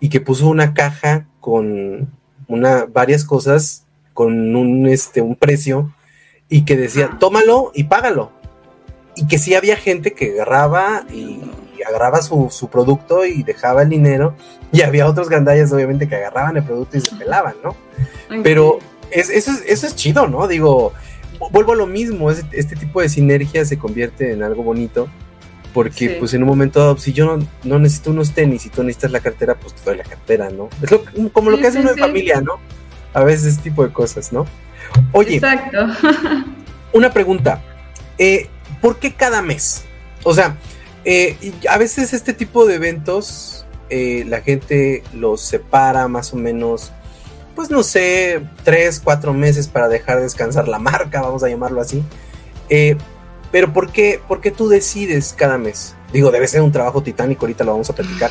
y 0.00 0.08
que 0.08 0.20
puso 0.20 0.48
una 0.48 0.74
caja 0.74 1.26
con 1.40 2.10
una, 2.48 2.86
varias 2.86 3.24
cosas 3.24 3.84
con 4.14 4.56
un, 4.56 4.86
este, 4.88 5.20
un 5.20 5.36
precio 5.36 5.92
y 6.48 6.64
que 6.64 6.76
decía, 6.76 7.16
tómalo 7.20 7.70
y 7.74 7.84
págalo. 7.84 8.32
Y 9.14 9.26
que 9.26 9.38
sí 9.38 9.54
había 9.54 9.76
gente 9.76 10.12
que 10.12 10.32
agarraba 10.32 11.04
y, 11.12 11.40
agarraba 11.86 12.20
su, 12.20 12.68
producto 12.70 13.24
y 13.24 13.42
dejaba 13.42 13.82
el 13.82 13.88
dinero. 13.88 14.34
Y 14.72 14.82
había 14.82 15.06
otros 15.06 15.28
gandallas, 15.28 15.72
obviamente, 15.72 16.08
que 16.08 16.16
agarraban 16.16 16.56
el 16.56 16.64
producto 16.64 16.98
y 16.98 17.00
se 17.00 17.16
pelaban, 17.16 17.54
¿no? 17.64 17.74
Pero 18.42 18.78
eso, 19.10 19.32
es, 19.32 19.64
eso 19.66 19.86
es 19.86 19.96
chido, 19.96 20.28
¿no? 20.28 20.46
Digo, 20.46 20.92
vuelvo 21.50 21.72
a 21.72 21.76
lo 21.76 21.86
mismo, 21.86 22.30
este 22.30 22.76
tipo 22.76 23.00
de 23.00 23.08
sinergia 23.08 23.64
se 23.64 23.78
convierte 23.78 24.32
en 24.32 24.42
algo 24.42 24.62
bonito 24.62 25.08
porque 25.72 26.16
pues 26.18 26.34
en 26.34 26.42
un 26.42 26.48
momento 26.48 26.80
dado, 26.80 26.98
si 26.98 27.12
yo 27.12 27.38
no, 27.64 27.78
necesito 27.78 28.10
unos 28.10 28.32
tenis 28.32 28.66
y 28.66 28.70
tú 28.70 28.82
necesitas 28.82 29.12
la 29.12 29.20
cartera, 29.20 29.54
pues 29.54 29.74
te 29.74 29.84
doy 29.84 29.96
la 29.96 30.04
cartera, 30.04 30.50
¿no? 30.50 30.68
Es 30.82 30.90
como 31.32 31.50
lo 31.50 31.58
que 31.58 31.66
hace 31.66 31.80
uno 31.80 31.90
en 31.90 31.98
familia, 31.98 32.40
¿no? 32.40 32.60
A 33.14 33.24
veces 33.24 33.54
ese 33.54 33.62
tipo 33.62 33.86
de 33.86 33.92
cosas, 33.92 34.32
¿no? 34.32 34.46
Oye, 35.12 35.36
Exacto. 35.36 35.86
una 36.92 37.12
pregunta, 37.12 37.62
eh, 38.18 38.48
¿por 38.80 38.98
qué 38.98 39.14
cada 39.14 39.42
mes? 39.42 39.84
O 40.24 40.34
sea, 40.34 40.56
eh, 41.04 41.36
a 41.68 41.78
veces 41.78 42.12
este 42.12 42.32
tipo 42.32 42.66
de 42.66 42.74
eventos 42.74 43.64
eh, 43.90 44.24
la 44.28 44.40
gente 44.40 45.02
los 45.12 45.40
separa 45.40 46.06
más 46.06 46.32
o 46.32 46.36
menos, 46.36 46.92
pues 47.56 47.70
no 47.70 47.82
sé, 47.82 48.40
tres, 48.62 49.00
cuatro 49.02 49.34
meses 49.34 49.66
para 49.66 49.88
dejar 49.88 50.20
descansar 50.20 50.68
la 50.68 50.78
marca, 50.78 51.20
vamos 51.22 51.42
a 51.42 51.48
llamarlo 51.48 51.80
así. 51.80 52.04
Eh, 52.68 52.96
pero 53.50 53.72
¿por 53.72 53.90
qué, 53.90 54.20
¿por 54.26 54.40
qué 54.40 54.50
tú 54.50 54.68
decides 54.68 55.34
cada 55.36 55.58
mes? 55.58 55.96
Digo, 56.12 56.30
debe 56.30 56.46
ser 56.46 56.62
un 56.62 56.72
trabajo 56.72 57.02
titánico, 57.02 57.46
ahorita 57.46 57.64
lo 57.64 57.72
vamos 57.72 57.90
a 57.90 57.94
platicar. 57.94 58.30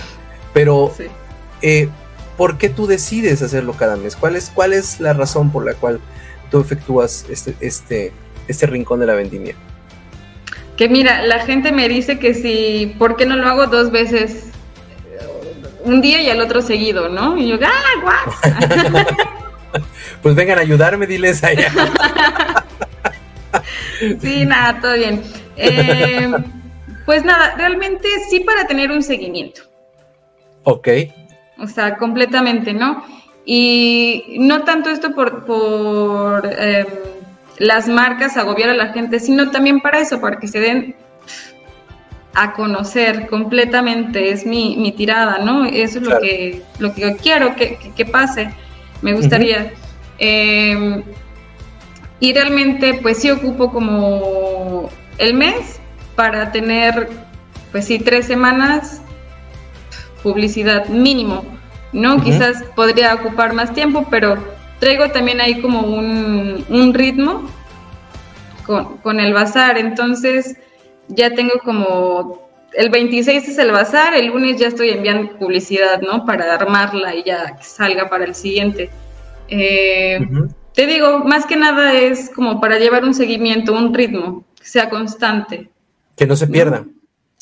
Pero, 0.53 0.93
eh, 1.61 1.89
¿por 2.37 2.57
qué 2.57 2.69
tú 2.69 2.87
decides 2.87 3.41
hacerlo 3.41 3.73
cada 3.73 3.95
mes? 3.97 4.15
¿Cuál 4.15 4.35
es, 4.35 4.49
¿Cuál 4.53 4.73
es 4.73 4.99
la 4.99 5.13
razón 5.13 5.51
por 5.51 5.65
la 5.65 5.73
cual 5.73 5.99
tú 6.49 6.59
efectúas 6.59 7.25
este, 7.29 7.55
este, 7.59 8.13
este 8.47 8.65
rincón 8.65 8.99
de 8.99 9.07
la 9.07 9.13
vendimia? 9.13 9.55
Que 10.77 10.87
mira, 10.87 11.23
la 11.23 11.45
gente 11.45 11.73
me 11.73 11.89
dice 11.89 12.19
que 12.19 12.33
si, 12.33 12.95
¿por 12.97 13.17
qué 13.17 13.25
no 13.25 13.35
lo 13.35 13.47
hago 13.47 13.67
dos 13.67 13.91
veces? 13.91 14.45
Un 15.83 16.01
día 16.01 16.21
y 16.21 16.29
al 16.29 16.39
otro 16.39 16.61
seguido, 16.61 17.09
¿no? 17.09 17.37
Y 17.37 17.49
yo, 17.49 17.57
¡ah, 17.61 18.01
guau! 18.01 18.55
pues 20.21 20.35
vengan 20.35 20.57
a 20.57 20.61
ayudarme, 20.61 21.07
diles 21.07 21.43
allá. 21.43 21.71
Sí, 24.21 24.45
nada, 24.45 24.79
todo 24.79 24.93
bien. 24.93 25.21
Eh, 25.57 26.31
pues 27.05 27.25
nada, 27.25 27.55
realmente 27.57 28.07
sí 28.29 28.41
para 28.41 28.65
tener 28.67 28.91
un 28.91 29.03
seguimiento. 29.03 29.61
Ok. 30.63 30.87
O 31.57 31.67
sea, 31.67 31.97
completamente, 31.97 32.73
¿no? 32.73 33.03
Y 33.45 34.37
no 34.39 34.63
tanto 34.63 34.89
esto 34.89 35.13
por, 35.13 35.45
por 35.45 36.45
em, 36.57 36.85
las 37.57 37.87
marcas 37.87 38.37
agobiar 38.37 38.69
a 38.69 38.75
la 38.75 38.93
gente, 38.93 39.19
sino 39.19 39.51
también 39.51 39.81
para 39.81 39.99
eso, 39.99 40.21
para 40.21 40.39
que 40.39 40.47
se 40.47 40.59
den 40.59 40.95
a 42.35 42.53
conocer 42.53 43.27
completamente, 43.27 44.31
es 44.31 44.45
mi, 44.45 44.93
tirada, 44.95 45.39
¿no? 45.39 45.65
Eso 45.65 45.99
es 45.99 46.05
lo, 46.05 46.19
que, 46.19 46.61
lo 46.79 46.93
que 46.93 47.01
yo 47.01 47.17
quiero 47.17 47.55
que, 47.55 48.05
pase, 48.05 48.49
me 49.01 49.13
gustaría. 49.13 49.73
Y 52.19 52.33
realmente 52.33 52.99
pues 53.01 53.19
sí 53.19 53.31
ocupo 53.31 53.71
como 53.71 54.89
el 55.17 55.33
mes 55.33 55.79
para 56.15 56.51
tener 56.51 57.09
pues 57.71 57.85
sí 57.85 57.99
tres 57.99 58.25
semanas 58.25 59.01
publicidad 60.23 60.87
mínimo, 60.87 61.45
¿no? 61.93 62.21
Quizás 62.21 62.63
podría 62.75 63.15
ocupar 63.15 63.53
más 63.53 63.73
tiempo, 63.73 64.05
pero 64.09 64.37
traigo 64.79 65.09
también 65.11 65.39
ahí 65.39 65.61
como 65.61 65.81
un, 65.81 66.93
ritmo 66.93 67.49
con, 68.65 68.97
con, 68.97 69.19
el 69.19 69.33
bazar, 69.33 69.77
entonces 69.77 70.57
ya 71.07 71.33
tengo 71.33 71.53
como, 71.63 72.49
el 72.73 72.89
26 72.89 73.47
es 73.47 73.57
el 73.57 73.71
bazar, 73.71 74.13
el 74.13 74.27
lunes 74.27 74.57
ya 74.57 74.67
estoy 74.67 74.89
enviando 74.89 75.37
publicidad, 75.37 76.01
¿no? 76.01 76.25
Para 76.25 76.53
armarla 76.53 77.15
y 77.15 77.23
ya 77.23 77.55
que 77.55 77.63
salga 77.63 78.09
para 78.09 78.25
el 78.25 78.35
siguiente. 78.35 78.89
Eh, 79.47 80.19
te 80.79 80.87
digo, 80.87 81.19
más 81.25 81.45
que 81.45 81.57
nada 81.57 81.91
es 81.91 82.29
como 82.29 82.61
para 82.61 82.79
llevar 82.79 83.03
un 83.03 83.13
seguimiento, 83.13 83.73
un 83.73 83.93
ritmo, 83.93 84.45
que 84.57 84.65
sea 84.65 84.89
constante. 84.89 85.69
Que 86.15 86.25
no 86.25 86.37
se 86.37 86.47
pierda. 86.47 86.85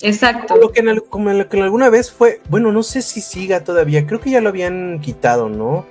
Exacto. 0.02 0.56
Como 0.56 0.62
lo, 0.62 0.72
que 0.72 1.02
como 1.08 1.30
lo 1.30 1.48
que 1.48 1.62
alguna 1.62 1.92
vez 1.92 2.12
fue, 2.12 2.42
bueno, 2.50 2.72
no 2.72 2.82
sé 2.82 3.04
si 3.04 3.22
siga 3.22 3.64
todavía, 3.64 4.08
creo 4.08 4.20
que 4.20 4.32
ya 4.32 4.42
lo 4.42 4.50
habían 4.50 5.02
quitado, 5.02 5.50
¿no? 5.50 5.86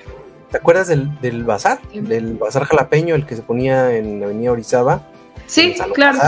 ¿Te 0.50 0.56
acuerdas 0.56 0.88
del, 0.88 1.20
del 1.20 1.44
bazar? 1.44 1.80
Del 1.92 2.34
bazar 2.34 2.64
jalapeño, 2.64 3.14
el 3.14 3.26
que 3.26 3.36
se 3.36 3.42
ponía 3.42 3.96
en 3.96 4.18
la 4.18 4.26
avenida 4.26 4.50
Orizaba. 4.50 5.06
Sí, 5.46 5.76
claro. 5.94 6.18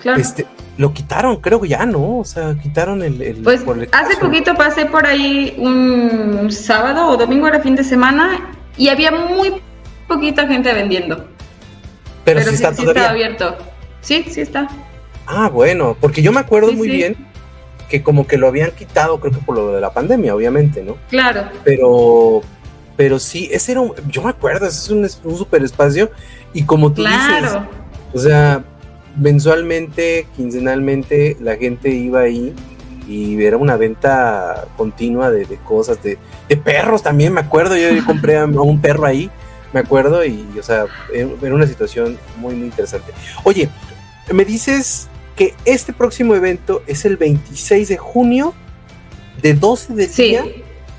claro. 0.00 0.18
Este, 0.18 0.46
lo 0.78 0.94
quitaron, 0.94 1.42
creo 1.42 1.60
que 1.60 1.68
ya, 1.68 1.84
¿no? 1.84 2.20
O 2.20 2.24
sea, 2.24 2.56
quitaron 2.58 3.02
el... 3.02 3.42
pues 3.44 3.66
hace 3.92 4.16
poquito 4.16 4.54
pasé 4.54 4.86
por 4.86 5.04
ahí 5.04 5.56
un 5.58 6.50
sábado 6.50 7.06
o 7.06 7.18
domingo, 7.18 7.46
era 7.48 7.60
fin 7.60 7.76
de 7.76 7.84
semana, 7.84 8.50
y 8.78 8.88
había 8.88 9.10
muy 9.10 9.60
poquita 10.08 10.46
gente 10.48 10.72
vendiendo. 10.72 11.28
Pero, 12.24 12.42
sí 12.42 12.54
está 12.54 12.72
todavía. 12.74 13.02
está 13.02 13.10
abierto. 13.10 13.56
Sí, 14.00 14.24
sí 14.28 14.40
está. 14.40 14.68
Ah, 15.26 15.48
bueno, 15.48 15.96
porque 16.00 16.22
yo 16.22 16.32
me 16.32 16.40
acuerdo 16.40 16.72
muy 16.72 16.88
bien 16.88 17.16
que 17.88 18.02
como 18.02 18.26
que 18.26 18.36
lo 18.36 18.48
habían 18.48 18.70
quitado, 18.72 19.18
creo 19.20 19.32
que 19.32 19.40
por 19.40 19.54
lo 19.56 19.72
de 19.72 19.80
la 19.80 19.92
pandemia, 19.92 20.34
obviamente, 20.34 20.82
¿no? 20.82 20.96
Claro. 21.08 21.48
Pero, 21.64 22.42
pero 22.96 23.18
sí, 23.18 23.48
ese 23.50 23.72
era 23.72 23.80
un, 23.80 23.92
yo 24.08 24.22
me 24.22 24.30
acuerdo, 24.30 24.66
ese 24.66 24.78
es 24.78 24.90
un, 24.90 25.30
un 25.30 25.38
super 25.38 25.62
espacio 25.62 26.10
y 26.52 26.64
como 26.64 26.92
tú 26.92 27.02
dices, 27.02 27.58
o 28.12 28.18
sea, 28.18 28.64
mensualmente, 29.16 30.26
quincenalmente, 30.36 31.36
la 31.40 31.56
gente 31.56 31.90
iba 31.90 32.20
ahí 32.20 32.54
y 33.08 33.42
era 33.42 33.56
una 33.56 33.76
venta 33.76 34.66
continua 34.76 35.30
de, 35.30 35.46
cosas, 35.64 35.98
de, 36.02 36.18
perros 36.56 37.02
también, 37.02 37.32
me 37.32 37.40
acuerdo, 37.40 37.76
yo 37.76 37.88
compré 38.06 38.36
a 38.38 38.44
un 38.44 38.80
perro 38.80 39.06
ahí, 39.06 39.30
me 39.72 39.80
acuerdo, 39.80 40.24
y 40.24 40.46
o 40.58 40.62
sea, 40.62 40.86
era 41.12 41.54
una 41.54 41.66
situación 41.66 42.18
muy, 42.36 42.54
muy 42.54 42.66
interesante. 42.66 43.12
Oye, 43.44 43.68
me 44.32 44.44
dices 44.44 45.08
que 45.36 45.54
este 45.64 45.92
próximo 45.92 46.34
evento 46.34 46.82
es 46.86 47.04
el 47.04 47.16
26 47.16 47.88
de 47.88 47.96
junio, 47.96 48.54
de 49.42 49.54
12 49.54 49.94
de 49.94 50.06
día 50.08 50.44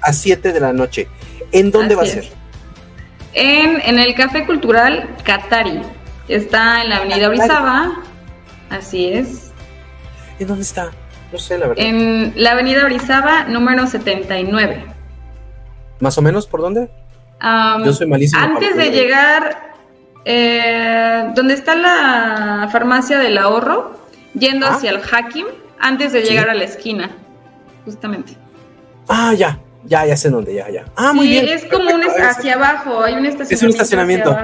a 0.01 0.13
7 0.13 0.53
de 0.53 0.59
la 0.59 0.73
noche. 0.73 1.07
¿En 1.51 1.71
dónde 1.71 1.95
va 1.95 2.03
a 2.03 2.05
ser? 2.05 2.25
En, 3.33 3.81
en, 3.81 3.99
el 3.99 4.15
Café 4.15 4.45
Cultural 4.45 5.15
Catari. 5.23 5.81
Está 6.27 6.83
en 6.83 6.89
la 6.89 6.97
Avenida 6.97 7.27
Orizaba. 7.27 8.03
Así 8.69 9.07
es. 9.07 9.51
¿En 10.39 10.47
dónde 10.47 10.63
está? 10.63 10.91
No 11.31 11.37
sé, 11.37 11.57
la 11.57 11.67
verdad. 11.67 11.83
En 11.83 12.33
la 12.35 12.51
avenida 12.51 12.85
Orizaba, 12.85 13.45
número 13.45 13.87
79. 13.87 14.85
¿Más 15.99 16.17
o 16.17 16.21
menos 16.21 16.47
por 16.47 16.61
dónde? 16.61 16.89
Yo 17.85 17.93
soy 17.93 18.07
malísimo. 18.07 18.41
Antes 18.41 18.75
de 18.75 18.91
llegar, 18.91 19.73
eh, 20.25 21.31
donde 21.35 21.53
está 21.53 21.75
la 21.75 22.69
farmacia 22.71 23.17
del 23.19 23.37
ahorro, 23.37 23.99
yendo 24.33 24.65
ah. 24.65 24.71
hacia 24.73 24.91
el 24.91 24.99
Hakim, 24.99 25.45
antes 25.79 26.11
de 26.13 26.21
llegar 26.21 26.49
a 26.49 26.53
la 26.53 26.65
esquina, 26.65 27.09
justamente. 27.85 28.33
Ah, 29.07 29.33
ya, 29.33 29.59
ya, 29.85 30.05
ya 30.05 30.17
sé 30.17 30.29
dónde, 30.29 30.53
ya, 30.53 30.69
ya. 30.69 30.85
Ah, 30.95 31.13
muy 31.13 31.27
bien. 31.27 31.47
es 31.47 31.65
como 31.65 31.93
un 31.93 32.03
hacia 32.03 32.55
abajo, 32.55 33.01
hay 33.01 33.13
un 33.13 33.25
estacionamiento. 33.25 33.53
Es 33.55 33.63
un 33.63 33.69
estacionamiento. 33.69 34.37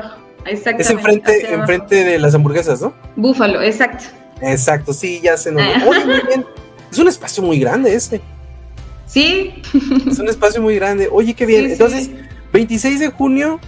Exactamente. 0.46 0.82
Es 0.82 0.90
enfrente, 0.90 1.54
enfrente 1.54 2.04
de 2.04 2.20
las 2.20 2.36
hamburguesas, 2.36 2.82
¿no? 2.82 2.94
Búfalo, 3.16 3.62
exacto. 3.62 4.06
Exacto, 4.42 4.94
sí, 4.94 5.20
ya 5.24 5.38
sé 5.38 5.52
dónde. 5.52 5.74
Ah. 5.75 5.84
Oye, 5.88 6.06
muy 6.06 6.22
bien. 6.28 6.46
Es 6.92 7.00
un 7.00 7.08
espacio 7.08 7.44
muy 7.44 7.60
grande 7.60 7.94
este. 7.94 8.22
Sí. 9.06 9.62
Es 10.10 10.20
un 10.20 10.28
espacio 10.30 10.62
muy 10.62 10.75
grande. 10.75 11.10
Oye, 11.12 11.34
qué 11.34 11.46
bien. 11.46 11.72
Entonces, 11.72 12.10
26 12.56 13.02
de 13.02 13.10
junio, 13.10 13.60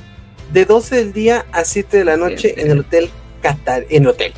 de 0.53 0.63
12 0.63 0.95
del 0.95 1.11
día 1.11 1.45
a 1.51 1.65
7 1.65 1.97
de 1.97 2.05
la 2.05 2.15
noche 2.15 2.55
en 2.55 2.71
el 2.71 2.79
Hotel 2.79 3.09
Qatar. 3.41 3.85
En 3.89 4.03
el 4.03 4.07
hotel. 4.07 4.31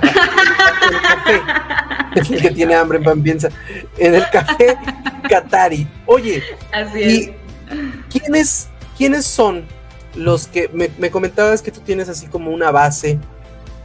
en 0.00 0.94
el 0.94 1.00
café. 1.02 1.40
el 2.36 2.42
que 2.42 2.50
tiene 2.52 2.76
hambre, 2.76 3.00
pan 3.00 3.20
piensa. 3.20 3.48
En 3.98 4.14
el 4.14 4.22
café 4.30 4.76
Qatari. 5.28 5.88
Oye. 6.06 6.40
Así 6.72 7.02
es. 7.02 7.30
¿quiénes, 8.08 8.68
¿Quiénes 8.96 9.26
son 9.26 9.64
los 10.14 10.46
que 10.46 10.70
me, 10.72 10.88
me 10.98 11.10
comentabas 11.10 11.60
que 11.60 11.72
tú 11.72 11.80
tienes 11.80 12.08
así 12.08 12.28
como 12.28 12.52
una 12.52 12.70
base 12.70 13.18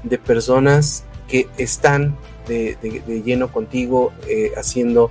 de 0.04 0.20
personas 0.20 1.04
que 1.28 1.50
están 1.58 2.16
de, 2.48 2.78
lleno 3.26 3.52
contigo 3.52 4.14
eh, 4.28 4.52
haciendo 4.56 5.10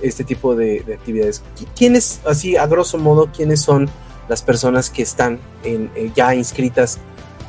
este 0.00 0.24
tipo 0.24 0.56
de, 0.56 0.82
actividades. 0.94 1.42
¿Quiénes, 1.76 2.22
así 2.26 2.56
a 2.56 2.66
grosso 2.66 2.96
modo, 2.96 3.30
quiénes 3.30 3.60
son 3.60 3.90
las 4.28 4.42
personas 4.42 4.90
que 4.90 5.02
están 5.02 5.38
en, 5.62 5.90
eh, 5.94 6.10
ya 6.14 6.34
inscritas 6.34 6.98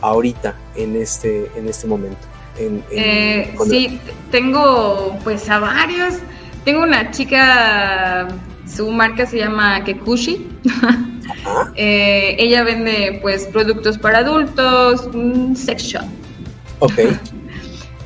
ahorita 0.01 0.55
en 0.75 0.96
este, 0.96 1.52
en 1.56 1.67
este 1.67 1.88
momento? 1.88 2.19
Eh, 2.60 3.56
sí, 3.69 3.99
tengo 4.32 5.17
pues 5.23 5.49
a 5.49 5.60
varios. 5.60 6.15
Tengo 6.65 6.84
una 6.84 7.12
chica, 7.12 8.28
su 8.67 8.91
marca 8.91 9.25
se 9.25 9.38
llama 9.38 9.84
Kekushi. 9.84 10.47
ella 11.75 12.63
vende 12.63 13.19
pues 13.21 13.45
productos 13.45 13.97
para 13.97 14.19
adultos, 14.19 15.08
un 15.13 15.56
sex 15.56 15.84
shop. 15.84 16.06
Ok. 16.80 16.99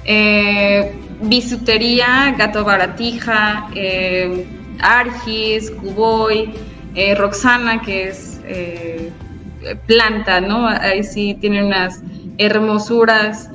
bisutería, 1.21 2.35
Gato 2.37 2.63
Baratija, 2.63 3.69
eh, 3.75 4.45
Argis, 4.79 5.71
Cuboy, 5.71 6.53
eh, 6.95 7.15
Roxana, 7.15 7.81
que 7.81 8.09
es 8.09 8.30
eh, 8.51 9.11
planta, 9.85 10.41
¿no? 10.41 10.67
Ahí 10.67 11.03
sí 11.03 11.37
tiene 11.39 11.63
unas 11.63 12.01
hermosuras. 12.37 13.49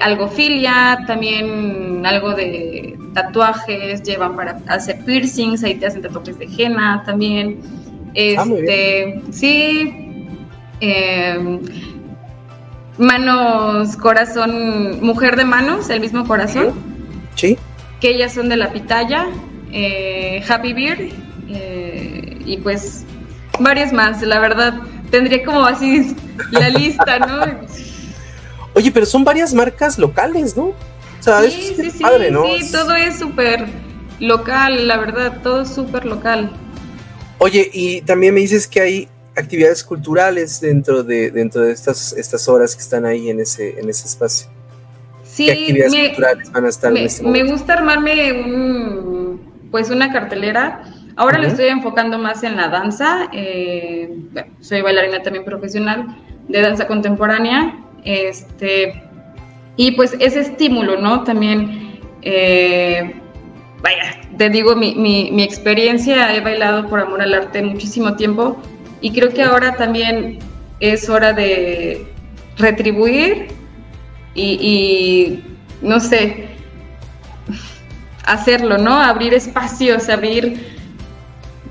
algofilia, 0.00 1.04
también 1.06 2.04
algo 2.06 2.34
de 2.34 2.96
tatuajes, 3.14 4.02
llevan 4.02 4.36
para 4.36 4.60
hacer 4.68 5.04
piercings, 5.04 5.62
ahí 5.64 5.74
te 5.74 5.86
hacen 5.86 6.02
tatuajes 6.02 6.38
de 6.38 6.46
henna 6.56 7.02
también. 7.04 7.60
Ah, 8.36 8.44
este, 8.46 9.20
sí. 9.30 10.26
manos, 12.98 13.96
corazón, 13.96 15.00
mujer 15.00 15.36
de 15.36 15.44
manos, 15.44 15.90
el 15.90 16.00
mismo 16.00 16.26
corazón. 16.26 16.74
Que 18.00 18.10
ellas 18.10 18.32
son 18.34 18.48
de 18.48 18.56
la 18.56 18.72
pitaya, 18.72 19.28
eh, 19.72 20.42
Happy 20.48 20.72
Beard 20.72 21.10
eh, 21.50 22.38
y 22.44 22.56
pues 22.58 23.04
varias 23.60 23.92
más. 23.92 24.22
La 24.22 24.38
verdad, 24.40 24.80
tendría 25.10 25.44
como 25.44 25.64
así 25.64 26.16
la 26.50 26.68
lista, 26.70 27.18
¿no? 27.18 27.44
Oye, 28.74 28.90
pero 28.92 29.06
son 29.06 29.24
varias 29.24 29.54
marcas 29.54 29.98
locales, 29.98 30.56
¿no? 30.56 30.66
O 30.66 31.22
sea, 31.22 31.42
sí, 31.42 31.76
padre, 32.00 32.30
¿no? 32.30 32.44
Sí, 32.44 32.70
todo 32.70 32.94
es 32.94 33.18
súper 33.18 33.66
local, 34.20 34.86
la 34.86 34.96
verdad, 34.98 35.40
todo 35.42 35.62
es 35.62 35.68
súper 35.68 36.04
local. 36.04 36.50
Oye, 37.38 37.68
y 37.72 38.00
también 38.02 38.34
me 38.34 38.40
dices 38.40 38.66
que 38.66 38.80
hay 38.80 39.08
actividades 39.36 39.84
culturales 39.84 40.60
dentro 40.60 41.04
de 41.04 41.30
dentro 41.30 41.62
de 41.62 41.72
estas 41.72 42.12
estas 42.12 42.48
horas 42.48 42.74
que 42.74 42.82
están 42.82 43.06
ahí 43.06 43.30
en 43.30 43.40
ese 43.40 43.78
en 43.78 43.88
ese 43.88 44.06
espacio. 44.06 44.48
Sí, 45.24 45.48
actividades 45.48 45.92
me, 45.92 46.06
culturales 46.08 46.52
van 46.52 46.64
a 46.64 46.68
estar 46.68 46.92
me, 46.92 47.04
este 47.04 47.22
me 47.22 47.44
gusta 47.44 47.74
armarme 47.74 48.32
un, 48.32 49.68
pues 49.70 49.90
una 49.90 50.12
cartelera. 50.12 50.82
Ahora 51.18 51.38
lo 51.38 51.48
estoy 51.48 51.66
enfocando 51.66 52.16
más 52.16 52.44
en 52.44 52.56
la 52.56 52.68
danza. 52.68 53.28
Eh, 53.32 54.08
soy 54.60 54.82
bailarina 54.82 55.20
también 55.20 55.44
profesional 55.44 56.16
de 56.46 56.62
danza 56.62 56.86
contemporánea. 56.86 57.76
Este, 58.04 59.02
y 59.76 59.90
pues 59.92 60.14
ese 60.20 60.40
estímulo, 60.40 61.00
¿no? 61.00 61.24
También, 61.24 61.98
eh, 62.22 63.20
vaya, 63.82 64.20
te 64.36 64.48
digo, 64.48 64.76
mi, 64.76 64.94
mi, 64.94 65.32
mi 65.32 65.42
experiencia, 65.42 66.32
he 66.36 66.40
bailado 66.40 66.88
por 66.88 67.00
amor 67.00 67.20
al 67.20 67.34
arte 67.34 67.62
muchísimo 67.62 68.14
tiempo 68.14 68.56
y 69.00 69.12
creo 69.12 69.30
que 69.30 69.42
ahora 69.42 69.74
también 69.74 70.38
es 70.78 71.08
hora 71.08 71.32
de 71.32 72.06
retribuir 72.56 73.48
y, 74.36 75.40
no 75.82 75.98
sé, 75.98 76.46
hacerlo, 78.24 78.78
¿no? 78.78 78.94
Abrir 78.94 79.34
espacios, 79.34 80.08
abrir 80.08 80.77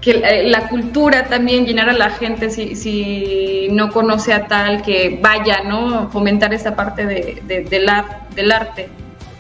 que 0.02 0.44
la, 0.46 0.68
cultura 0.70 1.26
también, 1.26 1.66
llenar 1.66 1.90
a 1.90 1.94
la 1.94 2.12
gente 2.12 2.50
si, 2.50 2.76
si, 2.76 3.68
no 3.72 3.92
conoce 3.92 4.34
a 4.34 4.48
tal, 4.48 4.82
que 4.82 5.20
vaya, 5.22 5.64
¿no? 5.66 6.10
Fomentar 6.10 6.54
esa 6.54 6.76
parte 6.76 7.06
de, 7.06 7.42
del, 7.46 7.70
del, 7.70 8.52
arte. 8.52 8.90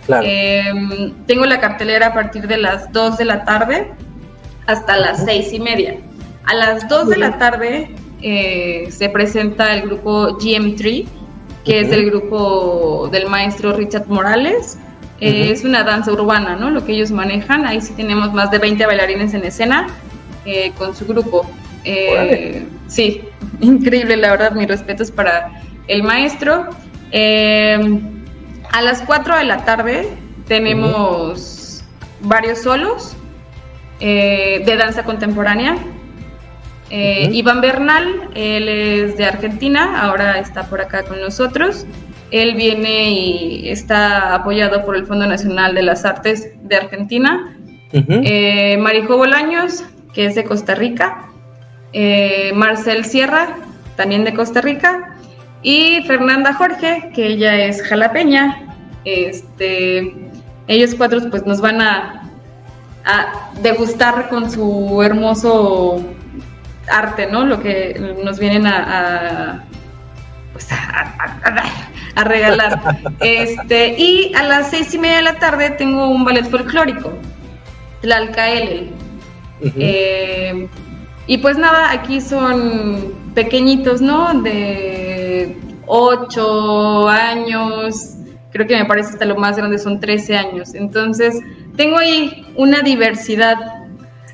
Claro. 0.05 0.25
Em, 0.25 1.13
tengo 1.25 1.45
la 1.45 1.59
cartelera 1.59 2.07
a 2.07 2.13
partir 2.13 2.47
de 2.47 2.57
las 2.57 2.91
2 2.91 3.17
de 3.17 3.25
la 3.25 3.43
tarde 3.45 3.91
hasta 4.65 4.97
las 4.97 5.25
6 5.25 5.53
y 5.53 5.59
media. 5.59 5.97
A 6.45 6.53
las 6.53 6.87
2 6.87 7.09
de 7.09 7.17
la 7.17 7.37
tarde 7.37 7.91
eh, 8.21 8.87
se 8.89 9.09
presenta 9.09 9.73
el 9.73 9.83
grupo 9.83 10.37
GM3, 10.39 11.05
que 11.65 11.81
es 11.81 11.91
el 11.91 12.05
grupo 12.09 13.09
del 13.11 13.27
maestro 13.27 13.73
Richard 13.73 14.07
Morales. 14.07 14.79
Eh, 15.19 15.51
es 15.51 15.63
una 15.63 15.83
danza 15.83 16.11
urbana, 16.11 16.55
¿no? 16.55 16.69
Lo 16.69 16.85
que 16.85 16.93
ellos 16.93 17.11
manejan. 17.11 17.65
Ahí 17.65 17.81
sí 17.81 17.93
tenemos 17.93 18.33
más 18.33 18.49
de 18.49 18.59
20 18.59 18.85
bailarines 18.85 19.33
en 19.33 19.43
escena 19.43 19.87
eh, 20.47 20.71
con 20.77 20.95
su 20.95 21.05
grupo. 21.05 21.47
Eh, 21.83 22.65
sí, 22.87 23.21
increíble, 23.61 24.17
la 24.17 24.31
verdad, 24.31 24.51
mis 24.53 24.67
respetos 24.67 25.11
para 25.11 25.61
el 25.87 26.01
maestro. 26.01 26.69
a 27.13 28.81
las 28.81 29.01
4 29.03 29.37
de 29.37 29.43
la 29.45 29.63
tarde 29.65 30.07
tenemos 30.47 31.83
varios 32.21 32.59
solos 32.59 33.15
de 33.99 34.75
danza 34.77 35.03
contemporánea. 35.03 35.77
Eh, 36.89 37.29
Iván 37.33 37.59
Bernal, 37.59 38.29
él 38.33 38.69
es 38.69 39.17
de 39.17 39.25
Argentina, 39.25 40.01
ahora 40.01 40.39
está 40.39 40.67
por 40.67 40.81
acá 40.81 41.03
con 41.03 41.19
nosotros. 41.19 41.85
Él 42.31 42.55
viene 42.55 43.11
y 43.11 43.69
está 43.69 44.33
apoyado 44.35 44.85
por 44.85 44.95
el 44.95 45.05
Fondo 45.05 45.25
Nacional 45.25 45.75
de 45.75 45.81
las 45.81 46.05
Artes 46.05 46.51
de 46.63 46.75
Argentina. 46.75 47.55
Eh, 47.91 48.77
Marijo 48.77 49.17
Bolaños, 49.17 49.83
que 50.17 50.25
es 50.25 50.33
de 50.33 50.45
Costa 50.45 50.73
Rica. 50.73 51.27
Eh, 51.93 52.51
Marcel 52.55 53.05
Sierra, 53.05 53.55
también 53.95 54.23
de 54.23 54.33
Costa 54.33 54.61
Rica. 54.61 55.13
y 55.61 56.01
Fernanda 56.07 56.53
Jorge, 56.53 57.11
que 57.13 57.27
ella 57.27 57.55
es 57.65 57.83
jalapeña. 57.83 58.63
Este, 59.05 60.15
ellos 60.67 60.95
cuatro 60.95 61.19
pues 61.29 61.45
nos 61.45 61.61
van 61.61 61.81
a, 61.81 62.31
a 63.05 63.51
degustar 63.61 64.27
con 64.29 64.49
su 64.49 65.03
hermoso 65.03 66.03
arte, 66.89 67.27
¿no? 67.27 67.45
Lo 67.45 67.61
que 67.61 68.15
nos 68.23 68.39
vienen 68.39 68.65
a, 68.65 69.65
pues 70.51 70.67
a, 70.71 72.23
regalar. 72.23 72.81
Este, 73.19 73.95
y 73.99 74.33
a 74.33 74.41
las 74.41 74.71
seis 74.71 74.95
y 74.95 74.97
media 74.97 75.17
de 75.17 75.23
la 75.23 75.35
tarde 75.35 75.69
tengo 75.69 76.07
un 76.09 76.25
ballet 76.25 76.49
folclórico, 76.49 77.13
Eh, 79.61 80.67
y 81.25 81.37
pues 81.39 81.57
nada, 81.57 81.91
aquí 81.91 82.21
son 82.21 83.13
pequeñitos, 83.33 84.01
¿no? 84.01 84.41
De 84.41 85.57
ocho 85.85 87.07
años, 87.07 88.13
creo 88.51 88.67
que 88.67 88.77
me 88.77 88.85
parece 88.85 89.11
hasta 89.11 89.25
lo 89.25 89.35
más 89.35 89.57
grande 89.57 89.77
son 89.77 89.99
13 89.99 90.37
años. 90.37 90.73
Entonces, 90.73 91.35
tengo 91.75 91.97
ahí 91.97 92.45
una 92.55 92.81
diversidad 92.81 93.57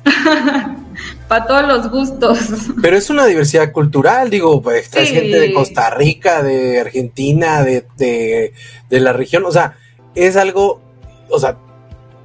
para 1.28 1.46
todos 1.46 1.66
los 1.66 1.90
gustos. 1.90 2.38
Pero 2.80 2.96
es 2.96 3.10
una 3.10 3.26
diversidad 3.26 3.72
cultural, 3.72 4.30
digo, 4.30 4.60
pues 4.62 4.90
traes 4.90 5.10
gente 5.10 5.38
de 5.38 5.52
Costa 5.52 5.90
Rica, 5.90 6.42
de 6.42 6.80
Argentina, 6.80 7.62
de, 7.62 7.84
de, 7.96 9.00
la 9.00 9.12
región, 9.12 9.44
o 9.44 9.52
sea, 9.52 9.76
es 10.14 10.36
algo, 10.36 10.80
o 11.28 11.38
sea, 11.38 11.56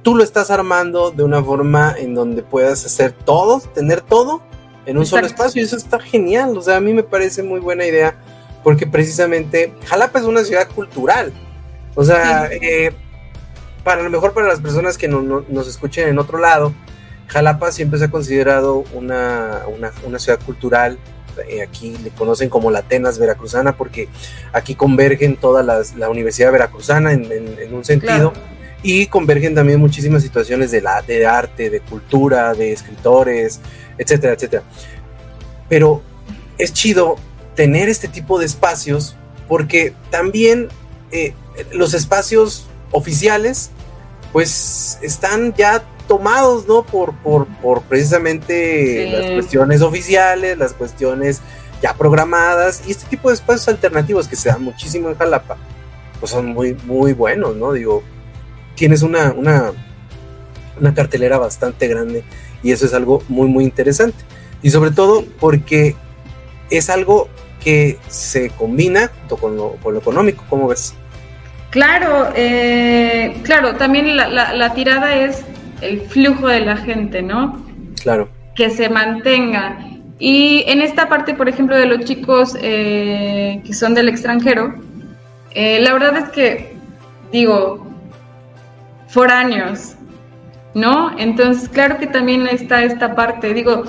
tú 0.02 0.14
lo 0.14 0.24
estás 0.24 0.50
armando 0.50 1.10
de 1.10 1.22
una 1.22 1.42
forma 1.42 1.94
en 1.96 2.14
donde 2.14 2.42
puedas 2.42 2.84
hacer 2.84 3.12
todo, 3.12 3.60
tener 3.60 4.00
todo 4.00 4.42
en 4.86 4.98
un 4.98 5.06
solo 5.06 5.26
espacio 5.26 5.60
y 5.60 5.64
eso 5.64 5.76
está 5.76 5.98
genial, 6.00 6.56
o 6.56 6.62
sea, 6.62 6.76
a 6.76 6.80
mí 6.80 6.92
me 6.92 7.02
parece 7.02 7.42
muy 7.42 7.60
buena 7.60 7.84
idea 7.84 8.16
porque 8.64 8.86
precisamente 8.86 9.74
Jalapa 9.86 10.18
es 10.18 10.24
una 10.24 10.44
ciudad 10.44 10.68
cultural, 10.68 11.32
o 11.94 12.04
sea, 12.04 12.48
eh, 12.50 12.92
para 13.84 14.02
lo 14.02 14.10
mejor 14.10 14.32
para 14.32 14.46
las 14.48 14.60
personas 14.60 14.96
que 14.96 15.08
no, 15.08 15.44
nos 15.48 15.68
escuchen 15.68 16.08
en 16.08 16.18
otro 16.18 16.38
lado, 16.38 16.72
Jalapa 17.28 17.70
siempre 17.70 17.98
se 17.98 18.06
ha 18.06 18.10
considerado 18.10 18.84
una, 18.92 19.62
ciudad 20.18 20.40
cultural. 20.44 20.98
Eh, 21.48 21.62
aquí 21.62 21.96
le 22.02 22.10
conocen 22.10 22.50
como 22.50 22.72
la 22.72 22.80
Atenas 22.80 23.18
veracruzana 23.18 23.76
porque 23.76 24.08
aquí 24.52 24.74
convergen 24.74 25.36
toda 25.36 25.62
la 25.62 26.10
Universidad 26.10 26.50
Veracruzana 26.50 27.12
en, 27.12 27.72
un 27.72 27.84
sentido 27.84 28.32
y 28.82 29.06
convergen 29.06 29.54
también 29.54 29.80
muchísimas 29.80 30.22
situaciones 30.22 30.70
de, 30.70 30.80
la, 30.80 31.02
de 31.02 31.26
arte, 31.26 31.70
de 31.70 31.80
cultura, 31.80 32.54
de 32.54 32.72
escritores, 32.72 33.60
etcétera, 33.98 34.34
etcétera. 34.34 34.62
Pero 35.68 36.02
es 36.58 36.72
chido 36.72 37.16
tener 37.54 37.88
este 37.88 38.08
tipo 38.08 38.38
de 38.38 38.46
espacios 38.46 39.16
porque 39.48 39.92
también 40.10 40.68
eh, 41.10 41.34
los 41.72 41.94
espacios 41.94 42.66
oficiales 42.92 43.70
pues 44.32 44.98
están 45.02 45.52
ya 45.54 45.82
tomados, 46.06 46.66
¿no? 46.66 46.84
Por, 46.84 47.14
por, 47.18 47.46
por 47.58 47.82
precisamente 47.82 49.10
las 49.10 49.30
cuestiones 49.32 49.82
oficiales, 49.82 50.56
las 50.56 50.72
cuestiones 50.72 51.40
ya 51.82 51.94
programadas 51.94 52.82
y 52.86 52.90
este 52.92 53.06
tipo 53.06 53.28
de 53.28 53.34
espacios 53.34 53.68
alternativos 53.68 54.28
que 54.28 54.36
se 54.36 54.48
dan 54.48 54.62
muchísimo 54.62 55.08
en 55.08 55.16
Jalapa, 55.16 55.56
pues 56.18 56.32
son 56.32 56.46
muy, 56.46 56.74
muy 56.84 57.12
buenos, 57.12 57.56
¿no? 57.56 57.72
Digo, 57.72 58.02
tienes 58.80 59.02
una, 59.02 59.34
una, 59.36 59.72
una 60.80 60.94
cartelera 60.94 61.36
bastante 61.36 61.86
grande 61.86 62.24
y 62.62 62.72
eso 62.72 62.86
es 62.86 62.94
algo 62.94 63.22
muy, 63.28 63.46
muy 63.46 63.64
interesante. 63.64 64.24
Y 64.62 64.70
sobre 64.70 64.90
todo 64.90 65.22
porque 65.38 65.96
es 66.70 66.88
algo 66.88 67.28
que 67.62 67.98
se 68.08 68.48
combina 68.48 69.10
con 69.28 69.54
lo, 69.54 69.72
con 69.82 69.92
lo 69.92 70.00
económico, 70.00 70.46
¿cómo 70.48 70.66
ves? 70.66 70.94
Claro, 71.68 72.32
eh, 72.34 73.36
claro, 73.42 73.74
también 73.74 74.16
la, 74.16 74.54
la, 74.54 74.72
tirada 74.72 75.14
es 75.14 75.44
el 75.82 76.00
flujo 76.00 76.48
de 76.48 76.60
la 76.60 76.78
gente, 76.78 77.20
¿no? 77.20 77.62
Claro. 78.02 78.30
Que 78.54 78.70
se 78.70 78.88
mantenga. 78.88 79.78
Y 80.18 80.64
en 80.66 80.80
esta 80.80 81.06
parte, 81.10 81.34
por 81.34 81.50
ejemplo, 81.50 81.76
de 81.76 81.84
los 81.84 82.06
chicos 82.06 82.56
eh, 82.62 83.60
que 83.62 83.74
son 83.74 83.92
del 83.92 84.08
extranjero, 84.08 84.74
eh, 85.50 85.80
la 85.82 85.92
verdad 85.92 86.16
es 86.16 86.28
que, 86.30 86.76
digo, 87.30 87.89
foráneos, 89.10 89.94
¿no? 90.74 91.18
Entonces, 91.18 91.68
claro 91.68 91.98
que 91.98 92.06
también 92.06 92.46
está 92.46 92.82
esta 92.84 93.14
parte, 93.14 93.52
digo, 93.52 93.84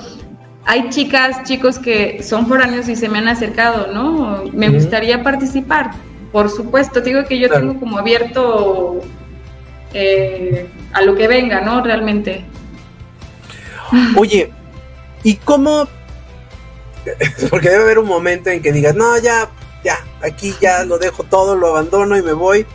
hay 0.64 0.90
chicas, 0.90 1.42
chicos 1.44 1.78
que 1.78 2.22
son 2.22 2.46
foráneos 2.46 2.88
y 2.88 2.96
se 2.96 3.08
me 3.08 3.18
han 3.18 3.28
acercado, 3.28 3.92
¿no? 3.92 4.44
Me 4.52 4.68
gustaría 4.68 5.22
participar, 5.22 5.92
por 6.30 6.50
supuesto, 6.50 7.00
digo 7.00 7.24
que 7.24 7.38
yo 7.38 7.48
tengo 7.48 7.78
como 7.78 7.98
abierto 7.98 9.00
eh, 9.92 10.68
a 10.92 11.02
lo 11.02 11.14
que 11.14 11.28
venga, 11.28 11.60
¿no? 11.60 11.82
Realmente. 11.82 12.44
Oye, 14.16 14.50
¿y 15.22 15.36
cómo? 15.36 15.88
Porque 17.50 17.68
debe 17.68 17.82
haber 17.82 17.98
un 17.98 18.06
momento 18.06 18.50
en 18.50 18.62
que 18.62 18.72
digas, 18.72 18.94
no, 18.94 19.18
ya, 19.18 19.48
ya, 19.84 19.98
aquí 20.22 20.54
ya 20.60 20.84
lo 20.84 20.98
dejo 20.98 21.24
todo, 21.24 21.56
lo 21.56 21.68
abandono 21.68 22.16
y 22.16 22.22
me 22.22 22.32
voy. 22.32 22.66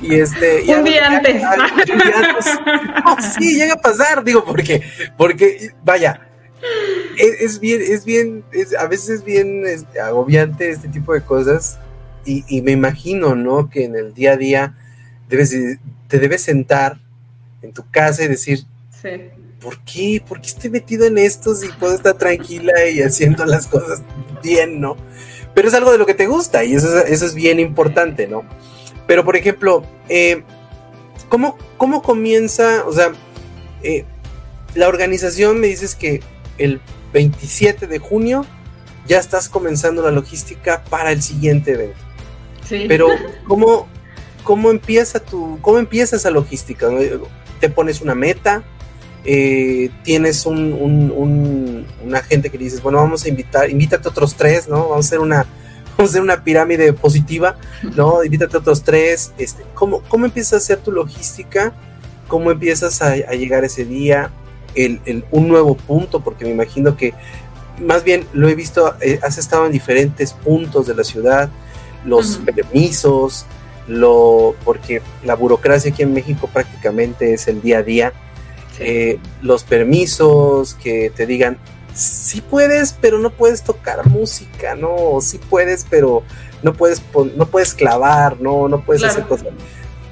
Y 0.00 0.14
este. 0.16 0.62
un, 0.74 0.84
día 0.84 1.06
antes. 1.06 1.42
sí, 3.38 3.54
llega 3.54 3.74
a 3.74 3.80
pasar, 3.80 4.22
digo, 4.24 4.44
porque, 4.44 4.82
porque, 5.16 5.72
vaya, 5.84 6.28
es, 7.18 7.60
bien, 7.60 7.80
es 7.82 8.04
bien, 8.04 8.44
a 8.78 8.86
veces 8.86 9.10
es 9.10 9.24
bien 9.24 9.64
agobiante 10.02 10.70
este 10.70 10.88
tipo 10.88 11.12
de 11.12 11.22
cosas. 11.22 11.78
Y, 12.24 12.44
y, 12.46 12.62
me 12.62 12.70
imagino, 12.70 13.34
¿no? 13.34 13.68
Que 13.68 13.84
en 13.84 13.96
el 13.96 14.14
día 14.14 14.32
a 14.32 14.36
día 14.36 14.76
debes, 15.28 15.56
te 16.06 16.18
debes 16.20 16.42
sentar 16.42 17.00
en 17.62 17.72
tu 17.72 17.88
casa 17.90 18.22
y 18.22 18.28
decir, 18.28 18.60
¿por 19.60 19.82
qué? 19.84 20.22
¿Por 20.26 20.40
qué 20.40 20.48
estoy 20.48 20.70
metido 20.70 21.06
en 21.06 21.18
esto 21.18 21.54
si 21.54 21.68
puedo 21.68 21.94
estar 21.94 22.14
tranquila 22.14 22.72
y 22.88 23.02
haciendo 23.02 23.44
las 23.44 23.66
cosas 23.66 24.02
bien, 24.42 24.80
¿no? 24.80 24.96
Pero 25.54 25.68
es 25.68 25.74
algo 25.74 25.92
de 25.92 25.98
lo 25.98 26.06
que 26.06 26.14
te 26.14 26.26
gusta 26.26 26.64
y 26.64 26.74
eso, 26.74 27.04
eso 27.04 27.26
es 27.26 27.34
bien 27.34 27.60
importante, 27.60 28.26
¿no? 28.26 28.42
Pero, 29.06 29.24
por 29.24 29.36
ejemplo, 29.36 29.84
eh, 30.08 30.42
¿cómo, 31.28 31.58
¿cómo, 31.76 32.02
comienza? 32.02 32.84
O 32.86 32.92
sea, 32.92 33.12
eh, 33.82 34.04
la 34.74 34.88
organización 34.88 35.60
me 35.60 35.66
dices 35.66 35.94
que 35.94 36.22
el 36.58 36.80
27 37.12 37.86
de 37.86 37.98
junio 37.98 38.46
ya 39.06 39.18
estás 39.18 39.48
comenzando 39.48 40.02
la 40.02 40.10
logística 40.10 40.82
para 40.84 41.12
el 41.12 41.22
siguiente 41.22 41.72
evento. 41.72 41.98
Sí. 42.66 42.86
Pero, 42.88 43.08
¿cómo, 43.48 43.88
¿cómo 44.44 44.70
empieza 44.70 45.20
tu, 45.20 45.58
cómo 45.60 45.78
empieza 45.78 46.16
esa 46.16 46.30
logística? 46.30 46.88
¿Te 47.60 47.68
pones 47.68 48.00
una 48.00 48.14
meta? 48.14 48.64
Eh, 49.24 49.90
tienes 50.02 50.46
un, 50.46 50.72
un, 50.72 51.86
un, 52.04 52.14
agente 52.14 52.50
que 52.50 52.58
dices, 52.58 52.82
bueno, 52.82 52.98
vamos 52.98 53.24
a 53.24 53.28
invitar, 53.28 53.70
invítate 53.70 54.08
a 54.08 54.10
otros 54.10 54.34
tres, 54.34 54.68
¿no? 54.68 54.88
Vamos 54.88 55.06
a 55.06 55.08
hacer 55.08 55.20
una, 55.20 55.46
vamos 55.96 56.10
a 56.10 56.12
hacer 56.12 56.22
una 56.22 56.42
pirámide 56.42 56.92
positiva, 56.92 57.56
¿no? 57.96 58.24
Invítate 58.24 58.56
a 58.56 58.60
otros 58.60 58.82
tres. 58.82 59.32
Este, 59.38 59.64
¿cómo, 59.74 60.02
¿Cómo 60.08 60.26
empiezas 60.26 60.54
a 60.54 60.56
hacer 60.56 60.78
tu 60.78 60.90
logística? 60.90 61.72
¿Cómo 62.26 62.50
empiezas 62.50 63.00
a, 63.02 63.14
llegar 63.14 63.64
ese 63.64 63.84
día? 63.84 64.30
El, 64.74 65.24
un 65.30 65.48
nuevo 65.48 65.76
punto, 65.76 66.20
porque 66.20 66.44
me 66.44 66.50
imagino 66.50 66.96
que 66.96 67.14
más 67.78 68.04
bien 68.04 68.26
lo 68.32 68.48
he 68.48 68.54
visto, 68.54 68.94
eh, 69.00 69.20
has 69.22 69.38
estado 69.38 69.66
en 69.66 69.72
diferentes 69.72 70.32
puntos 70.32 70.86
de 70.86 70.94
la 70.94 71.04
ciudad, 71.04 71.50
los 72.04 72.38
permisos, 72.38 73.46
lo, 73.86 74.54
porque 74.64 75.02
la 75.24 75.34
burocracia 75.34 75.90
aquí 75.90 76.02
en 76.02 76.12
México 76.12 76.48
prácticamente 76.52 77.34
es 77.34 77.48
el 77.48 77.60
día 77.60 77.78
a 77.78 77.82
día. 77.82 78.12
Eh, 78.84 79.18
los 79.42 79.64
permisos 79.64 80.74
que 80.74 81.10
te 81.14 81.26
digan, 81.26 81.58
sí 81.94 82.40
puedes, 82.40 82.96
pero 83.00 83.18
no 83.18 83.30
puedes 83.30 83.62
tocar 83.62 84.06
música, 84.08 84.74
¿no? 84.74 85.20
Sí 85.20 85.38
puedes, 85.38 85.86
pero 85.88 86.22
no 86.62 86.72
puedes, 86.72 87.02
no 87.36 87.46
puedes 87.46 87.74
clavar, 87.74 88.40
¿no? 88.40 88.68
No 88.68 88.80
puedes 88.82 89.02
hacer 89.04 89.24
cosas. 89.24 89.48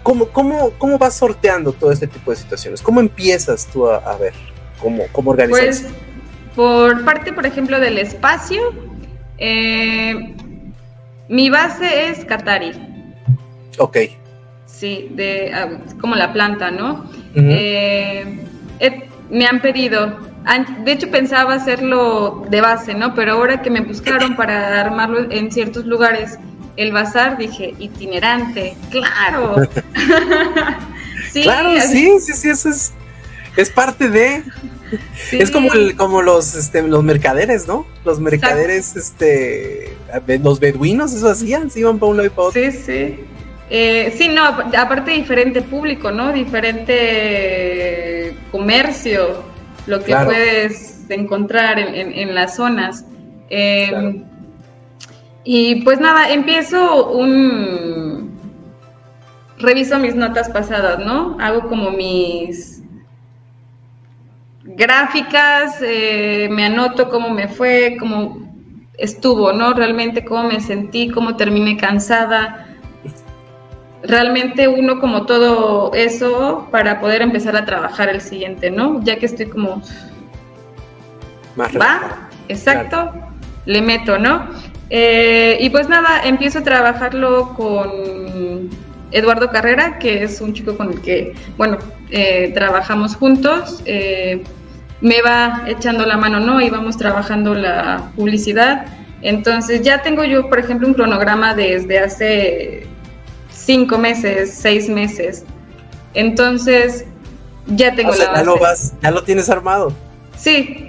¿Cómo, 0.03 0.29
cómo, 0.29 0.71
¿Cómo 0.79 0.99
vas 0.99 1.15
sorteando 1.15 1.73
todo 1.73 1.93
este 1.93 2.07
tipo 2.07 2.31
de 2.31 2.37
situaciones? 2.37 2.81
¿Cómo 2.81 3.01
empiezas 3.01 3.67
tú 3.67 3.87
a, 3.89 4.17
ver 4.17 4.33
cómo, 4.81 5.05
cómo 5.13 5.31
organizar? 5.31 5.61
Pues, 5.61 5.87
por 6.57 7.05
parte, 7.05 7.33
por 7.33 7.47
ejemplo, 7.47 7.79
del 7.79 7.99
espacio, 7.99 8.73
eh, 9.39 10.35
mi 11.29 11.51
base 11.51 12.09
es 12.09 12.25
Qatari. 12.25 12.73
Ok. 13.79 13.97
Sí, 14.67 15.09
de, 15.13 15.53
ah, 15.55 15.79
como 16.01 16.17
la 16.17 16.33
planta, 16.33 16.71
¿no? 16.71 17.09
Eh, 17.35 18.47
me 19.31 19.47
han 19.47 19.61
pedido, 19.61 20.19
de 20.85 20.93
hecho 20.93 21.11
pensaba 21.11 21.55
hacerlo 21.55 22.45
de 22.51 22.61
base, 22.61 22.95
¿no? 22.95 23.15
Pero 23.15 23.33
ahora 23.33 23.63
que 23.63 23.71
me 23.71 23.81
buscaron 23.81 24.37
para 24.37 24.81
armarlo 24.81 25.31
en 25.31 25.53
ciertos 25.53 25.85
lugares, 25.87 26.39
el 26.77 26.93
bazar, 26.93 27.37
dije, 27.37 27.75
itinerante, 27.79 28.77
claro. 28.91 29.57
sí, 31.33 31.43
claro, 31.43 31.71
sí, 31.81 32.19
sí, 32.21 32.33
sí, 32.33 32.49
eso 32.49 32.71
es, 32.71 32.93
es 33.57 33.71
parte 33.71 34.09
de... 34.09 34.43
Es 35.31 35.53
como 35.53 35.73
el, 35.73 35.95
como 35.95 36.21
los 36.21 36.57
este, 36.57 36.83
los 36.83 37.05
mercaderes, 37.05 37.69
¿no? 37.69 37.87
Los 38.05 38.19
mercaderes, 38.19 38.97
este 38.97 39.97
los 40.43 40.59
beduinos, 40.59 41.13
eso 41.13 41.31
hacían, 41.31 41.71
se 41.71 41.79
iban 41.79 42.01
para 42.01 42.11
un 42.11 42.17
lado 42.17 42.27
y 42.27 42.31
para 42.31 42.49
otro. 42.49 42.61
Sí, 42.61 42.73
sí. 42.73 43.21
Eh, 43.73 44.13
sí, 44.19 44.27
no, 44.27 44.45
aparte 44.45 45.13
diferente 45.13 45.63
público, 45.63 46.11
¿no? 46.11 46.33
Diferente 46.33 47.90
comercio, 48.51 49.43
lo 49.87 50.03
que 50.03 50.15
puedes 50.17 51.11
encontrar 51.11 51.79
en, 51.79 52.35
las 52.35 52.57
zonas. 52.57 53.05
Em, 53.49 54.25
y 55.45 55.83
pues 55.83 56.01
nada, 56.01 56.31
empiezo 56.31 57.11
un... 57.11 58.39
Reviso 59.59 59.99
mis 59.99 60.15
notas 60.15 60.49
pasadas, 60.49 61.01
¿no? 61.01 61.37
Hago 61.39 61.69
como 61.69 61.91
mis 61.91 62.83
gráficas, 64.63 65.77
eh, 65.83 66.49
me 66.51 66.65
anoto 66.65 67.11
cómo 67.11 67.29
me 67.31 67.49
fue, 67.49 67.97
cómo 67.99 68.39
estuvo, 68.97 69.53
¿no? 69.53 69.73
Realmente 69.75 70.25
cómo 70.25 70.45
me 70.45 70.61
sentí, 70.61 71.11
cómo 71.11 71.37
terminé 71.37 71.77
cansada. 71.77 72.70
Realmente 74.03 74.67
uno 74.67 74.99
como 74.99 75.27
todo 75.27 75.93
eso 75.95 76.69
para 76.71 77.01
poder 77.01 77.23
empezar 77.23 77.57
a 77.57 77.65
trabajar 77.65 78.09
el 78.09 78.21
siguiente, 78.21 78.71
¿no? 78.71 79.03
Ya 79.03 79.17
que 79.17 79.27
estoy 79.27 79.47
como... 79.47 79.83
Más 81.57 81.77
¿Va? 81.79 82.29
Exacto. 82.49 83.13
Le 83.67 83.83
meto, 83.83 84.19
¿no? 84.19 84.49
Eh, 84.89 85.59
y 85.61 85.71
pues 85.71 85.89
nada, 85.89 86.23
empiezo 86.25 86.61
a 86.61 86.63
trabajarlo 86.63 87.55
con 87.55 88.71
Eduardo 89.13 89.51
Carrera, 89.51 89.99
que 89.99 90.23
es 90.23 90.41
un 90.41 90.55
chico 90.55 90.77
con 90.77 90.93
el 90.93 91.01
que, 91.01 91.35
bueno, 91.57 91.79
eh, 92.11 92.53
trabajamos 92.55 93.17
juntos. 93.17 93.83
Eh, 93.85 94.43
me 95.01 95.23
va 95.23 95.65
echando 95.67 96.05
la 96.07 96.17
mano, 96.17 96.41
¿no? 96.41 96.61
Y 96.61 96.71
vamos 96.71 96.97
trabajando 96.97 97.55
la 97.55 98.11
publicidad. 98.17 98.87
Entonces 99.23 99.83
ya 99.83 100.03
tengo 100.03 100.25
yo, 100.25 100.49
por 100.49 100.59
ejemplo, 100.59 100.87
un 100.89 100.95
cronograma 100.95 101.55
desde 101.55 101.99
hace 101.99 102.87
cinco 103.71 103.99
meses, 103.99 104.53
seis 104.53 104.89
meses. 104.89 105.45
Entonces 106.15 107.05
ya 107.69 107.95
tengo 107.95 108.13
la 108.13 108.35
Ya 108.35 108.43
lo, 108.43 108.59
vas, 108.59 108.95
ya 109.01 109.13
lo 109.13 109.23
tienes 109.23 109.49
armado. 109.49 109.93
Sí. 110.37 110.89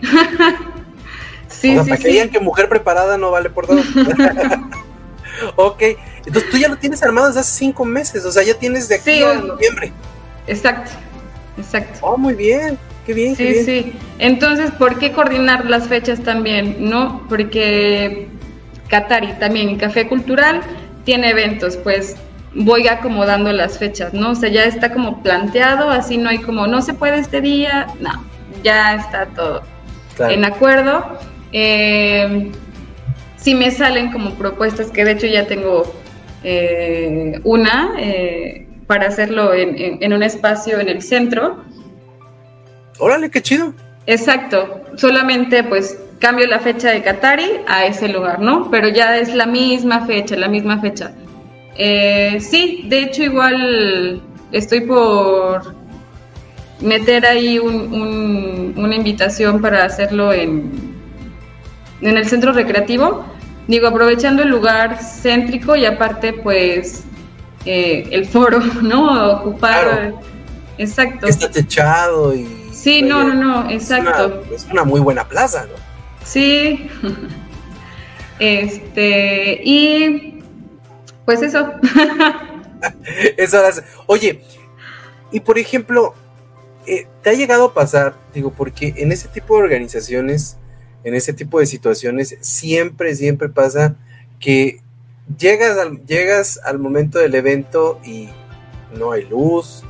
sí, 1.47 1.77
o 1.77 1.83
sea, 1.83 1.83
para 1.83 1.97
que 1.97 2.07
digan 2.07 2.29
que 2.29 2.39
mujer 2.39 2.67
preparada 2.67 3.17
no 3.19 3.29
vale 3.29 3.51
por 3.51 3.67
dos. 3.67 3.85
ok, 5.55 5.83
entonces 6.25 6.49
tú 6.49 6.57
ya 6.57 6.69
lo 6.69 6.77
tienes 6.77 7.03
armado 7.03 7.27
desde 7.27 7.41
hace 7.41 7.59
cinco 7.59 7.85
meses, 7.85 8.25
o 8.25 8.31
sea, 8.31 8.41
ya 8.41 8.55
tienes 8.55 8.89
de 8.89 8.95
aquí 8.95 9.21
a 9.21 9.35
noviembre. 9.35 9.93
Exacto, 10.47 10.89
exacto. 11.59 11.99
Oh, 12.01 12.17
muy 12.17 12.33
bien. 12.33 12.79
Qué 13.05 13.13
bien, 13.13 13.35
sí, 13.35 13.43
qué 13.43 13.51
bien. 13.51 13.65
Sí, 13.65 13.93
Entonces, 14.17 14.71
¿por 14.71 14.97
qué 14.97 15.11
coordinar 15.11 15.65
las 15.65 15.87
fechas 15.87 16.23
también? 16.23 16.77
No, 16.79 17.27
porque 17.29 18.27
Catari 18.87 19.33
también, 19.39 19.77
Café 19.77 20.07
Cultural, 20.07 20.61
tiene 21.03 21.29
eventos, 21.29 21.77
pues 21.77 22.15
voy 22.53 22.87
acomodando 22.87 23.51
las 23.51 23.77
fechas, 23.77 24.13
¿no? 24.13 24.31
O 24.31 24.35
sea, 24.35 24.49
ya 24.49 24.65
está 24.65 24.91
como 24.91 25.21
planteado, 25.23 25.89
así 25.89 26.17
no 26.17 26.29
hay 26.29 26.39
como, 26.39 26.67
no 26.67 26.81
se 26.81 26.93
puede 26.93 27.19
este 27.19 27.41
día, 27.41 27.87
no, 27.99 28.11
ya 28.63 28.95
está 28.95 29.25
todo 29.27 29.63
en 30.19 30.45
acuerdo. 30.45 31.19
Eh, 31.51 32.51
si 33.37 33.55
me 33.55 33.71
salen 33.71 34.11
como 34.11 34.35
propuestas, 34.35 34.91
que 34.91 35.03
de 35.03 35.11
hecho 35.11 35.27
ya 35.27 35.47
tengo 35.47 35.91
eh, 36.43 37.39
una 37.43 37.93
eh, 37.97 38.67
para 38.85 39.07
hacerlo 39.07 39.53
en 39.53 40.13
un 40.13 40.21
espacio 40.21 40.79
en 40.79 40.89
el 40.89 41.01
centro, 41.01 41.63
Órale, 43.01 43.31
qué 43.31 43.41
chido. 43.41 43.73
Exacto, 44.05 44.83
solamente 44.95 45.63
pues 45.63 45.97
cambio 46.19 46.45
la 46.45 46.59
fecha 46.59 46.91
de 46.91 47.01
Qatari 47.01 47.49
a 47.67 47.85
ese 47.85 48.09
lugar, 48.09 48.39
¿no? 48.39 48.69
Pero 48.69 48.89
ya 48.89 49.17
es 49.17 49.33
la 49.33 49.47
misma 49.47 50.05
fecha, 50.05 50.35
la 50.35 50.47
misma 50.47 50.79
fecha. 50.79 51.11
Eh, 51.77 52.37
sí, 52.39 52.85
de 52.87 53.03
hecho 53.03 53.23
igual 53.23 54.21
estoy 54.51 54.81
por 54.81 55.75
meter 56.81 57.25
ahí 57.25 57.59
una 57.59 58.95
invitación 58.95 59.61
para 59.61 59.85
hacerlo 59.85 60.33
en, 60.33 60.71
en 62.01 62.17
el 62.17 62.25
centro 62.25 62.51
recreativo. 62.51 63.25
Digo, 63.67 63.87
aprovechando 63.87 64.43
el 64.43 64.49
lugar 64.49 64.99
céntrico 64.99 65.75
y 65.75 65.85
aparte 65.85 66.33
pues 66.33 67.03
eh, 67.65 68.07
el 68.11 68.25
foro, 68.25 68.59
¿no? 68.81 69.33
Ocupar... 69.33 70.13
Exacto. 70.77 71.27
Está 71.27 71.51
techado 71.51 72.33
y 72.33 72.61
Sí, 72.81 73.03
no, 73.03 73.23
no, 73.23 73.35
no, 73.35 73.69
exacto. 73.69 74.43
Es 74.51 74.65
una, 74.71 74.83
muy 74.83 74.99
buena 74.99 75.27
plaza, 75.27 75.67
¿no? 75.67 75.75
Sí. 76.25 76.89
este, 78.39 79.61
y 79.63 80.30
pues 81.25 81.41
eso. 81.41 81.71
eso 83.37 83.61
Oye, 84.07 84.41
y 85.31 85.39
por 85.39 85.57
ejemplo, 85.57 86.13
eh, 86.85 87.07
¿te 87.21 87.29
ha 87.29 87.33
llegado 87.33 87.65
a 87.65 87.73
pasar, 87.73 88.15
digo, 88.33 88.51
porque 88.51 88.93
en 88.97 89.11
ese 89.11 89.27
tipo 89.27 89.57
de 89.57 89.63
organizaciones, 89.63 90.57
en 91.03 91.15
ese 91.15 91.33
tipo 91.33 91.59
de 91.59 91.65
situaciones, 91.65 92.37
siempre, 92.41 93.15
siempre 93.15 93.49
pasa 93.49 93.95
que 94.39 94.81
llegas 95.37 95.77
al, 95.77 96.05
llegas 96.05 96.59
al 96.63 96.79
momento 96.79 97.19
del 97.19 97.35
evento 97.35 97.99
y 98.03 98.29
no 98.97 99.11
hay 99.11 99.25
luz, 99.25 99.83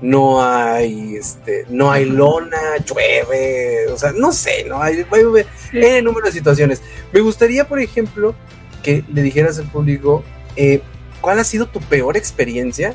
no 0.00 0.44
hay 0.44 1.16
este 1.16 1.64
no 1.70 1.90
hay 1.90 2.04
lona, 2.04 2.76
llueve, 2.84 3.86
o 3.88 3.96
sea, 3.96 4.12
no 4.12 4.32
sé, 4.32 4.64
no 4.64 4.82
hay, 4.82 5.04
hay, 5.10 6.02
número 6.02 6.26
de 6.26 6.32
situaciones. 6.32 6.82
Me 7.12 7.20
gustaría, 7.20 7.66
por 7.66 7.80
ejemplo, 7.80 8.34
que 8.82 9.04
le 9.12 9.22
dijeras 9.22 9.58
al 9.58 9.66
público 9.66 10.22
eh, 10.56 10.82
cuál 11.20 11.38
ha 11.38 11.44
sido 11.44 11.66
tu 11.66 11.80
peor 11.80 12.16
experiencia. 12.16 12.94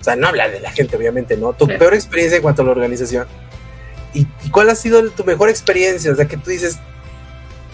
O 0.00 0.04
sea, 0.04 0.16
no 0.16 0.28
hablar 0.28 0.52
de 0.52 0.60
la 0.60 0.70
gente, 0.70 0.96
obviamente, 0.96 1.36
¿no? 1.36 1.52
Tu 1.52 1.66
peor 1.66 1.94
experiencia 1.94 2.36
en 2.36 2.42
cuanto 2.42 2.62
a 2.62 2.64
la 2.64 2.70
organización. 2.72 3.26
¿Y, 4.14 4.26
cuál 4.50 4.70
ha 4.70 4.74
sido 4.74 5.10
tu 5.10 5.24
mejor 5.24 5.48
experiencia? 5.48 6.12
O 6.12 6.16
sea, 6.16 6.26
que 6.26 6.36
tú 6.36 6.50
dices, 6.50 6.78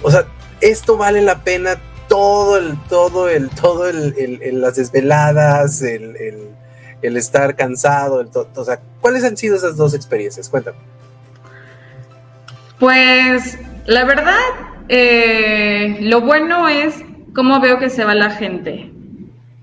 o 0.02 0.10
sea, 0.10 0.26
esto 0.60 0.96
vale 0.96 1.20
la 1.20 1.44
pena 1.44 1.78
todo 2.08 2.58
el, 2.58 2.78
todo 2.88 3.28
el, 3.28 3.50
todo 3.50 3.88
el, 3.88 4.60
las 4.60 4.76
desveladas, 4.76 5.82
el 5.82 6.52
el 7.02 7.16
estar 7.16 7.56
cansado, 7.56 8.20
el 8.20 8.28
o 8.32 8.64
sea, 8.64 8.80
¿cuáles 9.00 9.24
han 9.24 9.36
sido 9.36 9.56
esas 9.56 9.76
dos 9.76 9.92
experiencias? 9.92 10.48
Cuéntame. 10.48 10.78
Pues 12.78 13.58
la 13.86 14.04
verdad, 14.04 14.38
eh, 14.88 15.98
lo 16.00 16.20
bueno 16.20 16.68
es 16.68 16.94
cómo 17.34 17.60
veo 17.60 17.78
que 17.78 17.90
se 17.90 18.04
va 18.04 18.14
la 18.14 18.30
gente, 18.30 18.90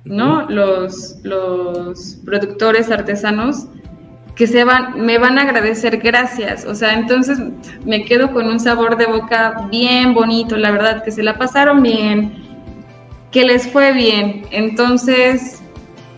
¿no? 0.06 0.50
Los, 0.50 1.18
los 1.24 2.18
productores 2.26 2.90
artesanos 2.92 3.68
que 4.36 4.48
se 4.48 4.64
van, 4.64 5.06
me 5.06 5.18
van 5.18 5.38
a 5.38 5.42
agradecer 5.42 5.98
gracias, 5.98 6.64
o 6.64 6.74
sea, 6.74 6.94
entonces 6.94 7.40
me 7.84 8.06
quedo 8.06 8.32
con 8.32 8.48
un 8.48 8.58
sabor 8.58 8.96
de 8.96 9.06
boca 9.06 9.68
bien 9.70 10.14
bonito, 10.14 10.56
la 10.56 10.72
verdad, 10.72 11.04
que 11.04 11.12
se 11.12 11.24
la 11.24 11.38
pasaron 11.38 11.84
bien, 11.84 12.36
que 13.32 13.44
les 13.44 13.68
fue 13.68 13.92
bien, 13.92 14.46
entonces 14.52 15.60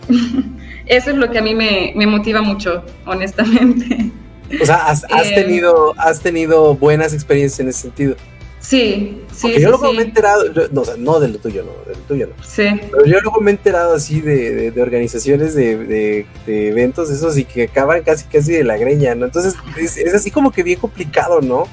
eso 0.86 1.10
es 1.10 1.16
lo 1.16 1.30
que 1.30 1.38
a 1.38 1.42
mí 1.42 1.54
me, 1.54 2.06
motiva 2.06 2.42
mucho, 2.42 2.84
honestamente. 3.06 4.12
O 4.60 4.66
sea, 4.66 4.86
has, 4.86 5.04
eh, 5.10 5.32
tenido, 5.34 5.94
has 5.98 6.20
tenido 6.20 6.76
buenas 6.76 7.14
experiencias 7.14 7.58
en 7.58 7.68
ese 7.68 7.82
sentido. 7.82 8.16
Sí, 8.62 9.20
sí. 9.34 9.60
yo 9.60 9.70
luego 9.70 9.92
me 9.92 10.02
he 10.02 10.04
enterado, 10.04 10.44
no, 10.70 10.82
o 10.82 10.84
sea, 10.84 10.94
no 10.96 11.18
de 11.18 11.28
lo 11.28 11.38
tuyo, 11.38 11.64
no, 11.64 11.72
de 11.84 11.98
lo 11.98 12.02
tuyo 12.02 12.28
no. 12.28 12.44
Sí. 12.44 12.64
Pero 12.92 13.04
yo 13.04 13.20
luego 13.20 13.40
me 13.40 13.50
he 13.50 13.54
enterado 13.54 13.94
así 13.94 14.20
de, 14.20 14.72
organizaciones 14.80 15.54
de, 15.54 16.26
eventos, 16.46 17.10
esos 17.10 17.36
y 17.36 17.44
que 17.44 17.64
acaban 17.64 18.02
casi 18.02 18.24
casi 18.26 18.52
de 18.52 18.62
la 18.62 18.76
greña, 18.76 19.16
¿no? 19.16 19.26
Entonces 19.26 19.56
es, 19.76 19.96
es, 19.98 20.14
así 20.14 20.30
como 20.30 20.52
que 20.52 20.62
bien 20.62 20.78
complicado, 20.78 21.40
¿no? 21.40 21.64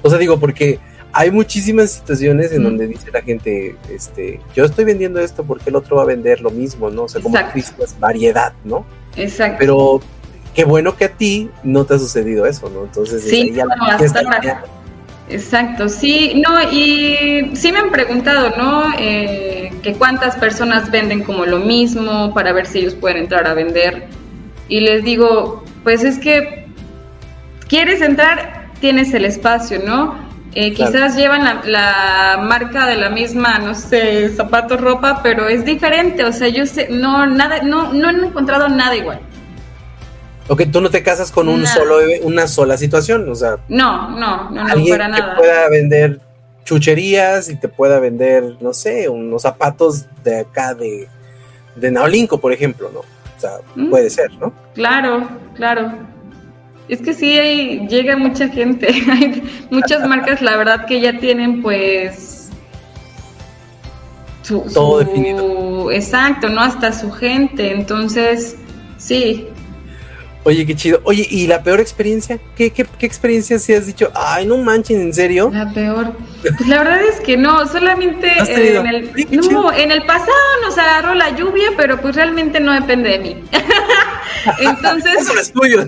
O 0.00 0.08
sea, 0.08 0.18
digo, 0.18 0.40
porque 0.40 0.80
hay 1.12 1.30
muchísimas 1.30 1.90
situaciones 1.90 2.52
en 2.52 2.62
donde 2.62 2.86
dice 2.86 3.10
la 3.12 3.20
gente, 3.20 3.76
este, 3.90 4.40
yo 4.54 4.64
estoy 4.64 4.86
vendiendo 4.86 5.20
esto 5.20 5.44
porque 5.44 5.68
el 5.68 5.76
otro 5.76 5.96
va 5.96 6.02
a 6.04 6.06
vender 6.06 6.40
lo 6.40 6.50
mismo, 6.50 6.88
¿no? 6.90 7.04
O 7.04 7.08
sea, 7.08 7.20
como 7.20 7.36
es 7.36 8.00
variedad, 8.00 8.54
¿no? 8.64 8.86
Exacto. 9.14 9.56
Pero 9.58 10.00
qué 10.54 10.64
bueno 10.64 10.96
que 10.96 11.04
a 11.04 11.12
ti 11.12 11.50
no 11.62 11.84
te 11.84 11.94
ha 11.94 11.98
sucedido 11.98 12.46
eso, 12.46 12.70
¿no? 12.70 12.84
Entonces, 12.84 13.24
sí, 13.24 13.50
no, 13.50 13.66
Exacto, 15.30 15.88
sí, 15.88 16.42
no, 16.44 16.60
y 16.72 17.52
sí 17.54 17.70
me 17.70 17.78
han 17.78 17.90
preguntado, 17.90 18.52
¿no? 18.56 18.92
Eh, 18.98 19.72
que 19.80 19.94
cuántas 19.94 20.34
personas 20.36 20.90
venden 20.90 21.22
como 21.22 21.46
lo 21.46 21.60
mismo 21.60 22.34
para 22.34 22.52
ver 22.52 22.66
si 22.66 22.80
ellos 22.80 22.96
pueden 22.96 23.18
entrar 23.18 23.46
a 23.46 23.54
vender. 23.54 24.08
Y 24.68 24.80
les 24.80 25.04
digo, 25.04 25.64
pues 25.84 26.02
es 26.02 26.18
que 26.18 26.66
quieres 27.68 28.00
entrar, 28.02 28.70
tienes 28.80 29.14
el 29.14 29.24
espacio, 29.24 29.80
¿no? 29.84 30.28
Eh, 30.52 30.72
quizás 30.72 31.16
llevan 31.16 31.60
la, 31.64 32.40
marca 32.42 32.86
de 32.86 32.96
la 32.96 33.08
misma, 33.08 33.60
no 33.60 33.76
sé, 33.76 34.30
zapatos, 34.30 34.80
ropa, 34.80 35.20
pero 35.22 35.48
es 35.48 35.64
diferente. 35.64 36.24
O 36.24 36.32
sea, 36.32 36.48
yo 36.48 36.66
sé, 36.66 36.88
no, 36.90 37.24
nada, 37.26 37.62
no, 37.62 37.92
no 37.92 38.10
he 38.10 38.26
encontrado 38.26 38.68
nada 38.68 38.96
igual. 38.96 39.20
Ok, 40.50 40.62
tú 40.72 40.80
no 40.80 40.90
te 40.90 41.04
casas 41.04 41.30
con 41.30 41.48
un 41.48 41.64
solo, 41.64 41.98
una 42.24 42.48
sola 42.48 42.76
situación, 42.76 43.28
o 43.28 43.36
sea. 43.36 43.58
No, 43.68 44.10
no, 44.10 44.50
no, 44.50 44.64
no 44.64 44.66
alguien 44.66 44.98
para 44.98 45.06
nada. 45.06 45.34
Que 45.34 45.38
pueda 45.38 45.68
vender 45.68 46.20
chucherías 46.64 47.48
y 47.48 47.54
te 47.54 47.68
pueda 47.68 48.00
vender, 48.00 48.56
no 48.60 48.72
sé, 48.72 49.08
unos 49.08 49.42
zapatos 49.42 50.06
de 50.24 50.40
acá 50.40 50.74
de, 50.74 51.06
de 51.76 51.90
Naolinco, 51.92 52.40
por 52.40 52.52
ejemplo, 52.52 52.90
¿no? 52.92 52.98
O 53.00 53.40
sea, 53.40 53.58
mm. 53.76 53.90
puede 53.90 54.10
ser, 54.10 54.32
¿no? 54.40 54.52
Claro, 54.74 55.28
claro. 55.54 55.92
Es 56.88 57.00
que 57.00 57.14
sí, 57.14 57.38
hay, 57.38 57.86
llega 57.86 58.16
mucha 58.16 58.48
gente. 58.48 58.88
Hay 59.08 59.68
muchas 59.70 60.04
marcas, 60.04 60.42
la 60.42 60.56
verdad, 60.56 60.84
que 60.86 61.00
ya 61.00 61.16
tienen 61.20 61.62
pues... 61.62 62.50
Todo 64.74 64.98
definido. 64.98 65.92
Exacto, 65.92 66.48
¿no? 66.48 66.60
Hasta 66.60 66.92
su 66.92 67.12
gente. 67.12 67.70
Entonces, 67.70 68.56
sí, 68.96 69.46
Oye, 70.42 70.64
qué 70.64 70.74
chido. 70.74 71.00
Oye, 71.04 71.26
¿y 71.30 71.46
la 71.46 71.62
peor 71.62 71.80
experiencia? 71.80 72.40
¿Qué, 72.56 72.70
qué, 72.70 72.86
qué 72.98 73.04
experiencia 73.04 73.58
si 73.58 73.74
has 73.74 73.86
dicho? 73.86 74.10
Ay, 74.14 74.46
no 74.46 74.56
manchen, 74.56 75.00
¿en 75.00 75.12
serio? 75.12 75.50
La 75.52 75.70
peor. 75.72 76.14
Pues 76.40 76.66
la 76.66 76.78
verdad 76.78 77.02
es 77.02 77.20
que 77.20 77.36
no, 77.36 77.66
solamente 77.66 78.32
en, 78.38 78.86
el, 78.86 79.12
no, 79.50 79.70
en 79.70 79.90
el 79.90 80.02
pasado 80.06 80.32
nos 80.62 80.78
agarró 80.78 81.14
la 81.14 81.36
lluvia, 81.36 81.72
pero 81.76 82.00
pues 82.00 82.16
realmente 82.16 82.58
no 82.58 82.72
depende 82.72 83.10
de 83.10 83.18
mí. 83.18 83.44
Entonces. 84.60 85.20
Eso 85.20 85.38
es 85.38 85.52
tuyo. 85.52 85.86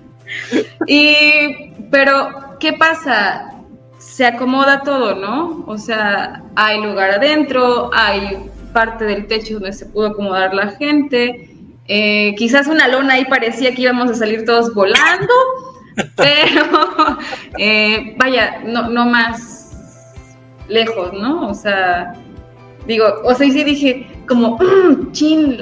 y, 0.86 1.74
pero, 1.90 2.56
¿qué 2.58 2.72
pasa? 2.72 3.52
Se 3.98 4.24
acomoda 4.24 4.82
todo, 4.82 5.14
¿no? 5.14 5.64
O 5.66 5.76
sea, 5.76 6.44
hay 6.56 6.80
lugar 6.80 7.10
adentro, 7.10 7.90
hay 7.92 8.38
parte 8.72 9.04
del 9.04 9.26
techo 9.26 9.54
donde 9.54 9.74
se 9.74 9.84
pudo 9.84 10.06
acomodar 10.06 10.54
la 10.54 10.68
gente 10.70 11.49
eh, 11.92 12.36
quizás 12.36 12.68
una 12.68 12.86
lona 12.86 13.14
ahí 13.14 13.24
parecía 13.24 13.74
que 13.74 13.82
íbamos 13.82 14.08
a 14.08 14.14
salir 14.14 14.44
todos 14.44 14.72
volando, 14.72 15.34
pero 16.16 17.18
eh, 17.58 18.14
vaya, 18.16 18.60
no, 18.64 18.88
no 18.88 19.06
más 19.06 19.72
lejos, 20.68 21.12
¿no? 21.12 21.48
O 21.48 21.54
sea, 21.54 22.12
digo, 22.86 23.06
o 23.24 23.34
sea, 23.34 23.44
y 23.44 23.50
sí 23.50 23.64
dije 23.64 24.08
como, 24.28 24.56
mmm, 24.56 25.10
chin, 25.10 25.58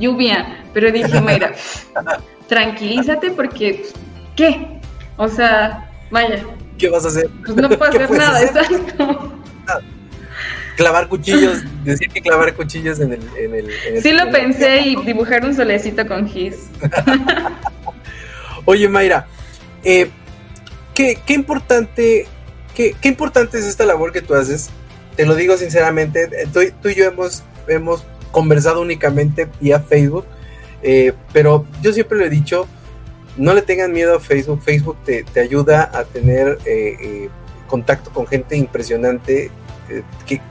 lluvia, 0.00 0.60
pero 0.72 0.90
dije, 0.90 1.20
mira, 1.20 1.54
tranquilízate 2.48 3.30
porque, 3.30 3.86
¿qué? 4.34 4.80
O 5.18 5.28
sea, 5.28 5.88
vaya. 6.10 6.44
¿Qué 6.78 6.88
vas 6.88 7.04
a 7.04 7.08
hacer? 7.08 7.30
Pues 7.46 7.54
no 7.54 7.68
puedo 7.68 7.84
hacer 7.90 8.10
nada, 8.10 8.42
exacto 8.42 9.32
clavar 10.76 11.08
cuchillos, 11.08 11.62
decir 11.84 12.08
que 12.08 12.20
clavar 12.20 12.54
cuchillos 12.54 13.00
en 13.00 13.12
el... 13.12 13.20
En 13.38 13.54
el, 13.54 14.02
sí 14.02 14.12
lo 14.12 14.30
pensé 14.30 14.80
y 14.80 14.96
dibujar 15.04 15.44
un 15.44 15.54
solecito 15.54 16.06
con 16.06 16.28
gis. 16.28 16.68
Oye 18.64 18.88
Mayra, 18.88 19.26
eh, 19.82 20.10
¿qué, 20.94 21.18
importante, 21.28 22.26
qué, 22.74 22.94
importante 23.02 23.58
es 23.58 23.64
esta 23.64 23.84
labor 23.84 24.12
que 24.12 24.22
tú 24.22 24.34
haces? 24.34 24.70
Te 25.16 25.26
lo 25.26 25.34
digo 25.34 25.56
sinceramente, 25.56 26.24
eh, 26.24 26.48
tú, 26.52 26.88
y 26.88 26.94
yo 26.94 27.04
hemos, 27.04 27.44
hemos 27.68 28.04
conversado 28.32 28.80
únicamente 28.80 29.48
vía 29.60 29.80
Facebook, 29.80 30.24
eh, 30.82 31.12
pero 31.32 31.66
yo 31.82 31.92
siempre 31.92 32.18
lo 32.18 32.24
he 32.24 32.30
dicho, 32.30 32.66
no 33.36 33.52
le 33.52 33.62
tengan 33.62 33.92
miedo 33.92 34.16
a 34.16 34.20
Facebook, 34.20 34.62
Facebook 34.62 34.96
te, 35.04 35.24
ayuda 35.40 35.90
a 35.92 36.04
tener 36.04 36.58
contacto 37.66 38.10
con 38.10 38.26
gente 38.26 38.56
impresionante 38.56 39.50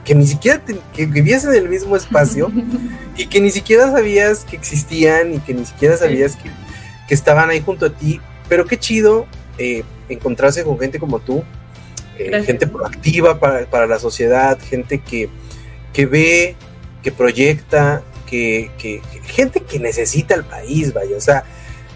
que, 0.04 0.14
ni 0.14 0.26
siquiera 0.26 0.62
que 0.92 1.06
vivías 1.06 1.44
en 1.44 1.54
el 1.54 1.68
mismo 1.68 1.96
espacio 1.96 2.50
y 3.16 3.26
que 3.26 3.40
ni 3.40 3.50
siquiera 3.50 3.90
sabías 3.90 4.44
que 4.44 4.56
existían 4.56 5.34
y 5.34 5.38
que 5.40 5.54
ni 5.54 5.64
siquiera 5.64 5.96
sabías 5.96 6.36
que, 6.36 6.50
estaban 7.08 7.50
ahí 7.50 7.60
junto 7.60 7.86
a 7.86 7.90
ti. 7.90 8.20
Pero 8.48 8.64
qué 8.64 8.78
chido 8.78 9.26
eh, 9.58 9.84
encontrarse 10.08 10.64
con 10.64 10.78
gente 10.78 10.98
como 10.98 11.20
tú, 11.20 11.44
eh, 12.18 12.42
gente 12.44 12.66
proactiva 12.66 13.38
para, 13.38 13.86
la 13.86 13.98
sociedad, 13.98 14.58
gente 14.60 14.98
que, 14.98 15.28
que 15.92 16.06
ve, 16.06 16.56
que 17.02 17.12
proyecta, 17.12 18.02
que, 18.26 18.70
que, 18.78 19.00
gente 19.26 19.60
que 19.60 19.78
necesita 19.78 20.34
el 20.34 20.44
país, 20.44 20.92
vaya. 20.92 21.16
O 21.16 21.20
sea, 21.20 21.44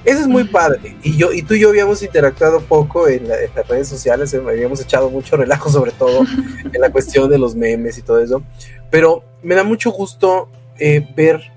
eso 0.09 0.21
es 0.21 0.27
muy 0.27 0.45
padre. 0.45 0.97
Y 1.03 1.17
yo 1.17 1.33
y 1.33 1.43
tú 1.43 1.55
y 1.55 1.61
yo 1.61 1.69
habíamos 1.69 2.03
interactuado 2.03 2.61
poco 2.61 3.09
en, 3.09 3.29
las 3.29 3.69
redes 3.69 3.89
sociales, 3.89 4.33
eh, 4.33 4.41
habíamos 4.47 4.81
echado 4.81 5.11
mucho 5.11 5.37
relajo 5.37 5.69
sobre 5.71 5.93
todo 5.93 6.25
en 6.73 6.81
la 6.81 6.91
cuestión 6.91 7.29
de 7.29 7.39
los 7.39 7.55
memes 7.55 7.99
y 7.99 8.03
todo 8.03 8.19
eso. 8.19 8.43
Pero 8.91 9.23
me 9.43 9.55
da 9.55 9.65
mucho 9.65 9.91
gusto 9.91 10.49
eh, 10.79 11.07
ver 11.15 11.53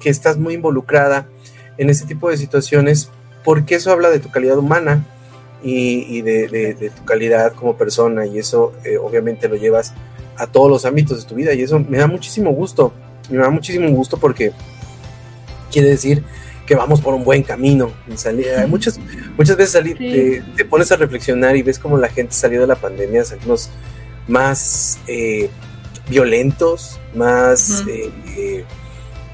que 0.00 0.10
estás 0.10 0.36
muy 0.36 0.54
involucrada 0.54 1.26
en 1.78 1.88
este 1.88 2.06
tipo 2.06 2.28
de 2.28 2.36
situaciones 2.36 3.08
porque 3.42 3.76
eso 3.76 3.90
habla 3.90 4.10
de 4.10 4.20
tu 4.20 4.30
calidad 4.30 4.58
humana 4.58 5.06
y, 5.62 6.20
de, 6.20 6.92
tu 6.94 7.04
calidad 7.06 7.54
como 7.54 7.78
persona 7.78 8.26
y 8.26 8.38
eso 8.38 8.74
eh, 8.84 8.98
obviamente 8.98 9.48
lo 9.48 9.56
llevas 9.56 9.94
a 10.36 10.46
todos 10.46 10.68
los 10.68 10.84
ámbitos 10.84 11.22
de 11.22 11.26
tu 11.26 11.34
vida 11.34 11.54
y 11.54 11.62
eso 11.62 11.78
me 11.78 11.96
da 11.96 12.06
muchísimo 12.06 12.50
gusto. 12.50 12.92
Me 13.30 13.38
da 13.38 13.48
muchísimo 13.48 13.88
gusto 13.88 14.18
porque 14.18 14.52
quiere 15.72 15.88
decir 15.88 16.22
que 16.66 16.74
vamos 16.74 17.00
por 17.00 17.14
un 17.14 17.24
buen 17.24 17.42
camino. 17.42 17.92
muchas, 18.68 18.98
muchas 19.36 19.56
veces 19.56 19.82
te, 20.56 20.64
pones 20.64 20.90
a 20.92 20.96
reflexionar 20.96 21.56
y 21.56 21.62
ves 21.62 21.78
cómo 21.78 21.98
la 21.98 22.08
gente 22.08 22.34
salió 22.34 22.60
de 22.60 22.66
la 22.66 22.76
pandemia, 22.76 23.24
salimos 23.24 23.70
más 24.26 24.98
eh, 25.06 25.50
violentos, 26.08 26.98
más 27.14 27.84
eh, 27.88 28.10
eh, 28.36 28.64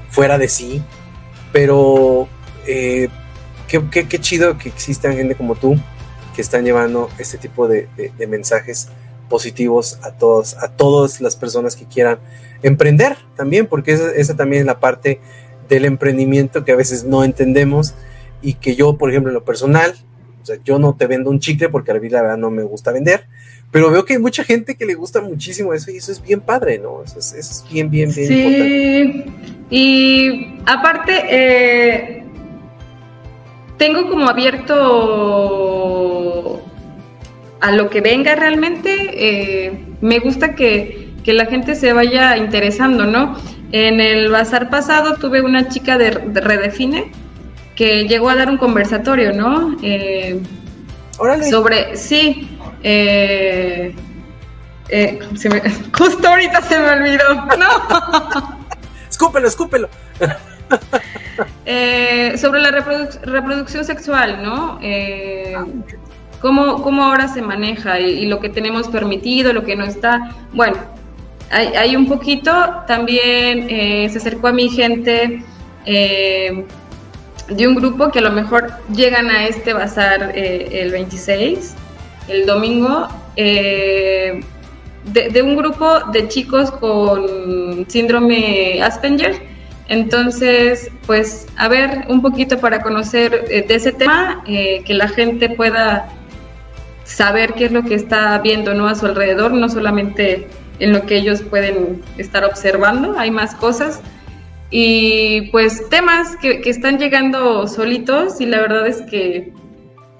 fuera 0.09 0.37
de 0.37 0.49
sí, 0.49 0.81
pero 1.53 2.27
qué, 2.65 3.09
qué, 3.89 4.19
chido 4.19 4.57
que 4.57 4.69
existan 4.69 5.15
gente 5.15 5.35
como 5.35 5.55
tú 5.55 5.75
que 6.35 6.41
están 6.41 6.63
llevando 6.65 7.09
este 7.17 7.37
tipo 7.37 7.67
de, 7.67 7.87
mensajes 8.27 8.89
positivos 9.29 9.99
a 10.03 10.11
todos, 10.11 10.55
a 10.55 10.69
todas 10.69 11.21
las 11.21 11.37
personas 11.37 11.77
que 11.77 11.85
quieran 11.85 12.19
emprender 12.61 13.17
también, 13.37 13.65
porque 13.65 13.93
esa, 13.93 14.11
esa 14.11 14.35
también 14.35 14.61
es 14.61 14.65
la 14.65 14.79
parte 14.81 15.21
del 15.75 15.85
emprendimiento 15.85 16.63
que 16.65 16.71
a 16.71 16.75
veces 16.75 17.03
no 17.03 17.23
entendemos 17.23 17.93
y 18.41 18.55
que 18.55 18.75
yo, 18.75 18.97
por 18.97 19.09
ejemplo, 19.09 19.29
en 19.29 19.35
lo 19.35 19.43
personal, 19.43 19.93
o 20.41 20.45
sea, 20.45 20.57
yo 20.63 20.79
no 20.79 20.95
te 20.95 21.07
vendo 21.07 21.29
un 21.29 21.39
chicle 21.39 21.69
porque 21.69 21.91
a 21.91 21.95
mí 21.95 22.09
la 22.09 22.21
verdad 22.21 22.37
no 22.37 22.49
me 22.49 22.63
gusta 22.63 22.91
vender, 22.91 23.27
pero 23.71 23.89
veo 23.91 24.03
que 24.03 24.13
hay 24.13 24.19
mucha 24.19 24.43
gente 24.43 24.75
que 24.75 24.85
le 24.85 24.95
gusta 24.95 25.21
muchísimo 25.21 25.73
eso 25.73 25.91
y 25.91 25.97
eso 25.97 26.11
es 26.11 26.21
bien 26.21 26.41
padre, 26.41 26.77
¿no? 26.79 27.03
Eso 27.03 27.19
es, 27.19 27.63
bien, 27.71 27.89
bien, 27.89 28.11
bien 28.13 28.27
sí. 28.27 29.23
Y 29.69 30.57
aparte, 30.65 31.13
eh, 31.29 32.23
tengo 33.77 34.09
como 34.09 34.27
abierto 34.27 35.81
a 37.61 37.71
lo 37.71 37.89
que 37.89 38.01
venga 38.01 38.35
realmente. 38.35 38.89
Eh, 39.13 39.85
me 40.01 40.19
gusta 40.19 40.53
que, 40.55 41.10
que 41.23 41.33
la 41.33 41.45
gente 41.45 41.75
se 41.75 41.93
vaya 41.93 42.35
interesando, 42.37 43.05
¿no? 43.05 43.37
En 43.71 44.01
el 44.01 44.29
bazar 44.29 44.69
pasado 44.69 45.15
tuve 45.15 45.41
una 45.41 45.69
chica 45.69 45.97
de, 45.97 46.11
Redefine 46.11 47.11
que 47.75 48.07
llegó 48.07 48.29
a 48.29 48.35
dar 48.35 48.49
un 48.49 48.57
conversatorio, 48.57 49.33
¿no? 49.33 49.75
Eh, 49.81 50.39
sobre, 51.49 51.95
sí, 51.95 52.57
eh, 52.83 53.95
eh, 54.89 55.19
justo 55.97 56.27
ahorita 56.27 56.61
se 56.63 56.77
me 56.79 56.89
olvidó, 56.89 57.33
¿no? 57.57 58.57
escúpelo, 59.09 59.47
escúpelo. 59.47 59.89
sobre 62.37 62.61
la 62.61 62.71
reproducción 62.71 63.85
sexual, 63.85 64.43
¿no? 64.43 64.79
cómo, 66.41 66.81
cómo, 66.81 67.03
ahora 67.03 67.27
se 67.27 67.41
maneja 67.41 67.99
y, 67.99 68.25
lo 68.25 68.39
que 68.39 68.49
tenemos 68.49 68.87
permitido, 68.89 69.53
lo 69.53 69.63
que 69.63 69.75
no 69.75 69.85
está. 69.85 70.31
Bueno, 70.53 70.77
hay, 71.51 71.95
un 71.95 72.07
poquito. 72.07 72.51
También 72.87 73.67
eh, 73.69 74.09
se 74.09 74.17
acercó 74.17 74.47
a 74.47 74.53
mi 74.53 74.69
gente 74.69 75.43
eh, 75.85 76.65
de 77.49 77.67
un 77.67 77.75
grupo 77.75 78.09
que 78.11 78.19
a 78.19 78.21
lo 78.21 78.31
mejor 78.31 78.71
llegan 78.93 79.29
a 79.29 79.47
este 79.47 79.73
bazar 79.73 80.31
eh, 80.33 80.81
el 80.81 80.91
26, 80.91 81.75
el 82.29 82.45
domingo, 82.45 83.07
de, 83.35 84.41
un 85.41 85.55
grupo 85.55 85.99
de 86.11 86.27
chicos 86.27 86.71
con 86.71 87.85
síndrome 87.87 88.81
Asperger. 88.81 89.51
Entonces, 89.87 90.89
pues, 91.05 91.47
a 91.57 91.67
ver, 91.67 92.05
un 92.07 92.21
poquito 92.21 92.59
para 92.59 92.81
conocer 92.81 93.45
de 93.49 93.75
ese 93.75 93.91
tema, 93.91 94.41
que 94.45 94.93
la 94.93 95.09
gente 95.09 95.49
pueda 95.49 96.07
saber 97.03 97.53
qué 97.53 97.65
es 97.65 97.71
lo 97.73 97.83
que 97.83 97.95
está 97.95 98.37
viendo 98.37 98.73
¿no? 98.73 98.87
a 98.87 98.95
su 98.95 99.05
alrededor, 99.05 99.51
no 99.51 99.67
solamente 99.67 100.47
en 100.81 100.93
lo 100.93 101.05
que 101.05 101.15
ellos 101.15 101.43
pueden 101.43 102.01
estar 102.17 102.43
observando, 102.43 103.17
hay 103.17 103.29
más 103.29 103.53
cosas. 103.53 104.01
Y 104.71 105.49
pues 105.51 105.87
temas 105.89 106.35
que, 106.37 106.61
están 106.65 106.97
llegando 106.97 107.67
solitos 107.67 108.41
y 108.41 108.47
la 108.47 108.61
verdad 108.61 108.87
es 108.87 109.03
que 109.03 109.53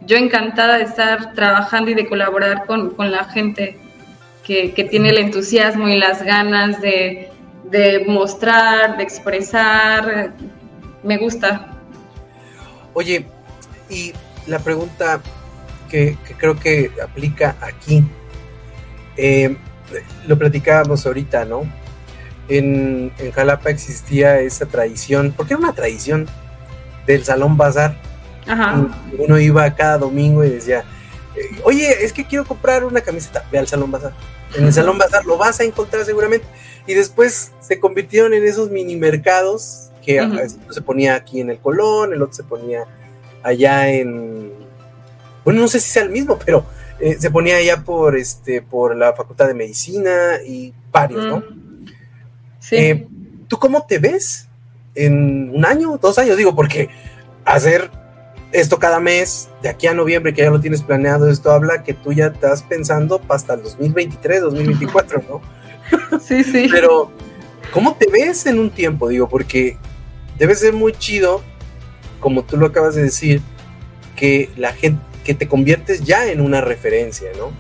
yo 0.06 0.18
encantada 0.18 0.78
de 0.78 0.84
estar 0.84 1.34
trabajando 1.34 1.92
y 1.92 1.96
de 1.96 2.08
colaborar 2.08 2.66
con, 2.68 2.94
la 2.98 3.24
gente 3.26 3.80
que, 4.44 4.70
tiene 4.90 5.10
el 5.10 5.18
entusiasmo 5.18 5.88
y 5.88 5.98
las 5.98 6.22
ganas 6.22 6.80
de, 6.80 7.30
de 7.72 8.06
mostrar, 8.08 8.98
de 8.98 9.04
expresar. 9.04 10.34
Me 11.04 11.18
gusta. 11.18 11.74
Oye, 12.94 13.26
y 13.90 14.14
la 14.46 14.60
pregunta 14.60 15.22
que, 15.90 16.18
creo 16.38 16.56
que 16.60 16.92
aplica 17.04 17.56
aquí, 17.62 18.04
eh, 19.18 19.58
lo 20.28 20.38
platicábamos 20.38 21.06
ahorita, 21.06 21.46
¿no? 21.46 21.64
En, 22.48 23.12
en, 23.18 23.32
Jalapa 23.32 23.70
existía 23.70 24.40
esa 24.40 24.66
tradición, 24.66 25.34
porque 25.36 25.54
era 25.54 25.60
una 25.60 25.74
tradición 25.74 26.28
del 27.06 27.24
Salón 27.24 27.58
Bazar. 27.58 27.96
Ajá. 28.48 28.88
Uno 29.18 29.40
iba 29.40 29.74
cada 29.76 29.98
domingo 29.98 30.44
y 30.44 30.50
decía, 30.50 30.84
eh, 31.36 31.62
oye, 31.64 32.04
es 32.04 32.12
que 32.12 32.26
quiero 32.26 32.46
comprar 32.46 32.84
una 32.84 33.02
camiseta, 33.02 33.46
ve 33.52 33.60
al 33.60 33.68
Salón 33.68 33.92
Bazar. 33.92 34.14
En 34.56 34.66
el 34.66 34.74
Salón 34.74 34.98
Bazar 34.98 35.26
lo 35.26 35.38
vas 35.38 35.60
a 35.62 35.64
encontrar 35.64 36.04
seguramente. 36.04 36.46
Y 36.88 36.94
después 36.94 37.52
se 37.60 37.80
convirtieron 37.80 38.34
en 38.34 38.44
esos 38.46 38.70
mini 38.70 38.96
mercados 38.98 39.92
que 40.02 40.20
se 40.72 40.82
ponía 40.82 41.16
aquí 41.16 41.40
en 41.40 41.52
el 41.52 41.60
Colón, 41.60 42.12
el 42.12 42.22
otro 42.22 42.34
se 42.34 42.44
ponía 42.44 42.86
allá 43.44 43.90
en, 43.90 44.52
bueno, 45.44 45.62
no 45.62 45.68
sé 45.68 45.80
si 45.80 45.90
sea 45.92 46.04
el 46.04 46.10
mismo, 46.10 46.38
pero 46.44 46.66
eh, 47.02 47.18
se 47.20 47.32
ponía 47.32 47.58
allá 47.58 47.84
por, 47.84 48.16
este, 48.16 48.62
por 48.62 48.96
la 48.96 49.14
Facultad 49.14 49.48
de 49.48 49.54
Medicina 49.54 50.38
y 50.46 50.74
varios, 50.92 51.26
¿no? 51.26 51.44
Sí. 52.60 52.76
Eh, 52.76 53.08
¿Tú 53.48 53.58
cómo 53.58 53.86
te 53.86 54.00
ves 54.00 54.48
en 54.96 55.50
un 55.50 55.66
año, 55.66 55.98
dos 55.98 56.18
años? 56.20 56.38
Digo, 56.38 56.56
porque 56.56 56.90
hacer 57.44 57.90
esto 58.52 58.80
cada 58.80 59.00
mes, 59.00 59.50
de 59.62 59.70
aquí 59.70 59.88
a 59.88 59.94
noviembre, 59.94 60.34
que 60.34 60.42
ya 60.42 60.52
lo 60.52 60.62
tienes 60.62 60.84
planeado, 60.84 61.30
esto 61.30 61.52
habla 61.52 61.84
que 61.84 61.94
tú 61.94 62.12
ya 62.14 62.28
estás 62.28 62.64
pensando 62.64 63.22
hasta 63.30 63.56
el 63.56 63.64
2023, 63.64 64.42
2024, 64.42 65.24
¿no? 65.28 65.42
Sí, 66.22 66.44
sí. 66.44 66.68
Pero, 66.72 67.12
¿cómo 67.74 67.96
te 67.96 68.10
ves 68.10 68.46
en 68.46 68.60
un 68.60 68.70
tiempo? 68.70 69.10
Digo, 69.10 69.28
porque 69.28 69.78
debe 70.38 70.56
ser 70.56 70.74
muy 70.74 70.94
chido, 70.94 71.42
como 72.20 72.44
tú 72.44 72.58
lo 72.58 72.68
acabas 72.68 72.96
de 72.96 73.04
decir, 73.04 73.42
que 74.16 74.50
la 74.56 74.72
gente, 74.74 75.02
que 75.24 75.34
te 75.34 75.48
conviertes 75.48 76.04
ya 76.04 76.28
en 76.28 76.42
una 76.42 76.62
referencia, 76.62 77.30
¿no? 77.38 77.52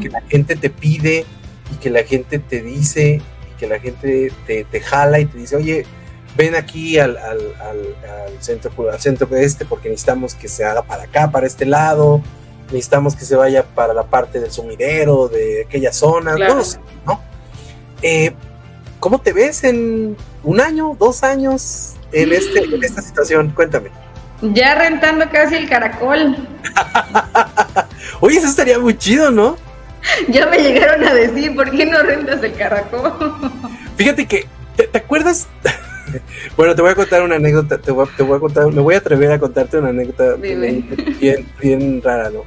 Que 0.00 0.08
la 0.08 0.22
gente 0.22 0.56
te 0.56 0.70
pide 0.70 1.26
y 1.70 1.76
que 1.76 1.90
la 1.90 2.02
gente 2.02 2.38
te 2.38 2.62
dice 2.62 3.20
y 3.50 3.58
que 3.58 3.66
la 3.66 3.78
gente 3.78 4.32
te, 4.46 4.64
te 4.64 4.80
jala 4.80 5.20
y 5.20 5.26
te 5.26 5.36
dice, 5.36 5.56
oye, 5.56 5.84
ven 6.36 6.54
aquí 6.54 6.98
al, 6.98 7.18
al, 7.18 7.54
al, 7.60 8.42
centro, 8.42 8.72
al 8.90 9.00
centro 9.00 9.28
este 9.36 9.64
porque 9.66 9.90
necesitamos 9.90 10.34
que 10.34 10.48
se 10.48 10.64
haga 10.64 10.82
para 10.82 11.02
acá, 11.02 11.30
para 11.30 11.46
este 11.46 11.66
lado, 11.66 12.22
necesitamos 12.66 13.14
que 13.14 13.24
se 13.24 13.36
vaya 13.36 13.64
para 13.64 13.92
la 13.92 14.04
parte 14.04 14.40
del 14.40 14.50
sumidero, 14.50 15.28
de 15.28 15.64
aquella 15.66 15.92
zona, 15.92 16.36
no 16.36 16.62
¿no? 17.04 17.20
Eh, 18.00 18.32
¿Cómo 19.00 19.20
te 19.20 19.32
ves 19.32 19.64
en 19.64 20.16
un 20.44 20.60
año, 20.60 20.96
dos 20.98 21.22
años 21.22 21.94
en, 22.12 22.32
este, 22.32 22.64
en 22.64 22.82
esta 22.82 23.02
situación? 23.02 23.50
Cuéntame. 23.50 23.90
Ya 24.40 24.74
rentando 24.74 25.28
casi 25.30 25.56
el 25.56 25.68
caracol. 25.68 26.36
Oye, 28.20 28.38
eso 28.38 28.46
estaría 28.46 28.78
muy 28.78 28.96
chido, 28.96 29.30
¿no? 29.30 29.56
Ya 30.28 30.46
me 30.46 30.58
llegaron 30.58 31.04
a 31.04 31.12
decir, 31.12 31.54
¿por 31.54 31.70
qué 31.70 31.84
no 31.86 32.00
rentas 32.02 32.42
el 32.42 32.54
caracol? 32.54 33.52
Fíjate 33.96 34.26
que, 34.26 34.46
¿te, 34.76 34.98
acuerdas? 34.98 35.48
bueno, 36.56 36.74
te 36.74 36.82
voy 36.82 36.92
a 36.92 36.94
contar 36.94 37.22
una 37.22 37.36
anécdota, 37.36 37.78
te 37.78 37.90
voy, 37.90 38.06
a 38.06 38.40
contar, 38.40 38.66
me 38.72 38.80
voy 38.80 38.94
a 38.94 38.98
atrever 38.98 39.32
a 39.32 39.38
contarte 39.38 39.78
una 39.78 39.88
anécdota 39.88 40.34
bien, 40.34 40.88
bien 41.60 42.00
rara, 42.02 42.30
¿no? 42.30 42.44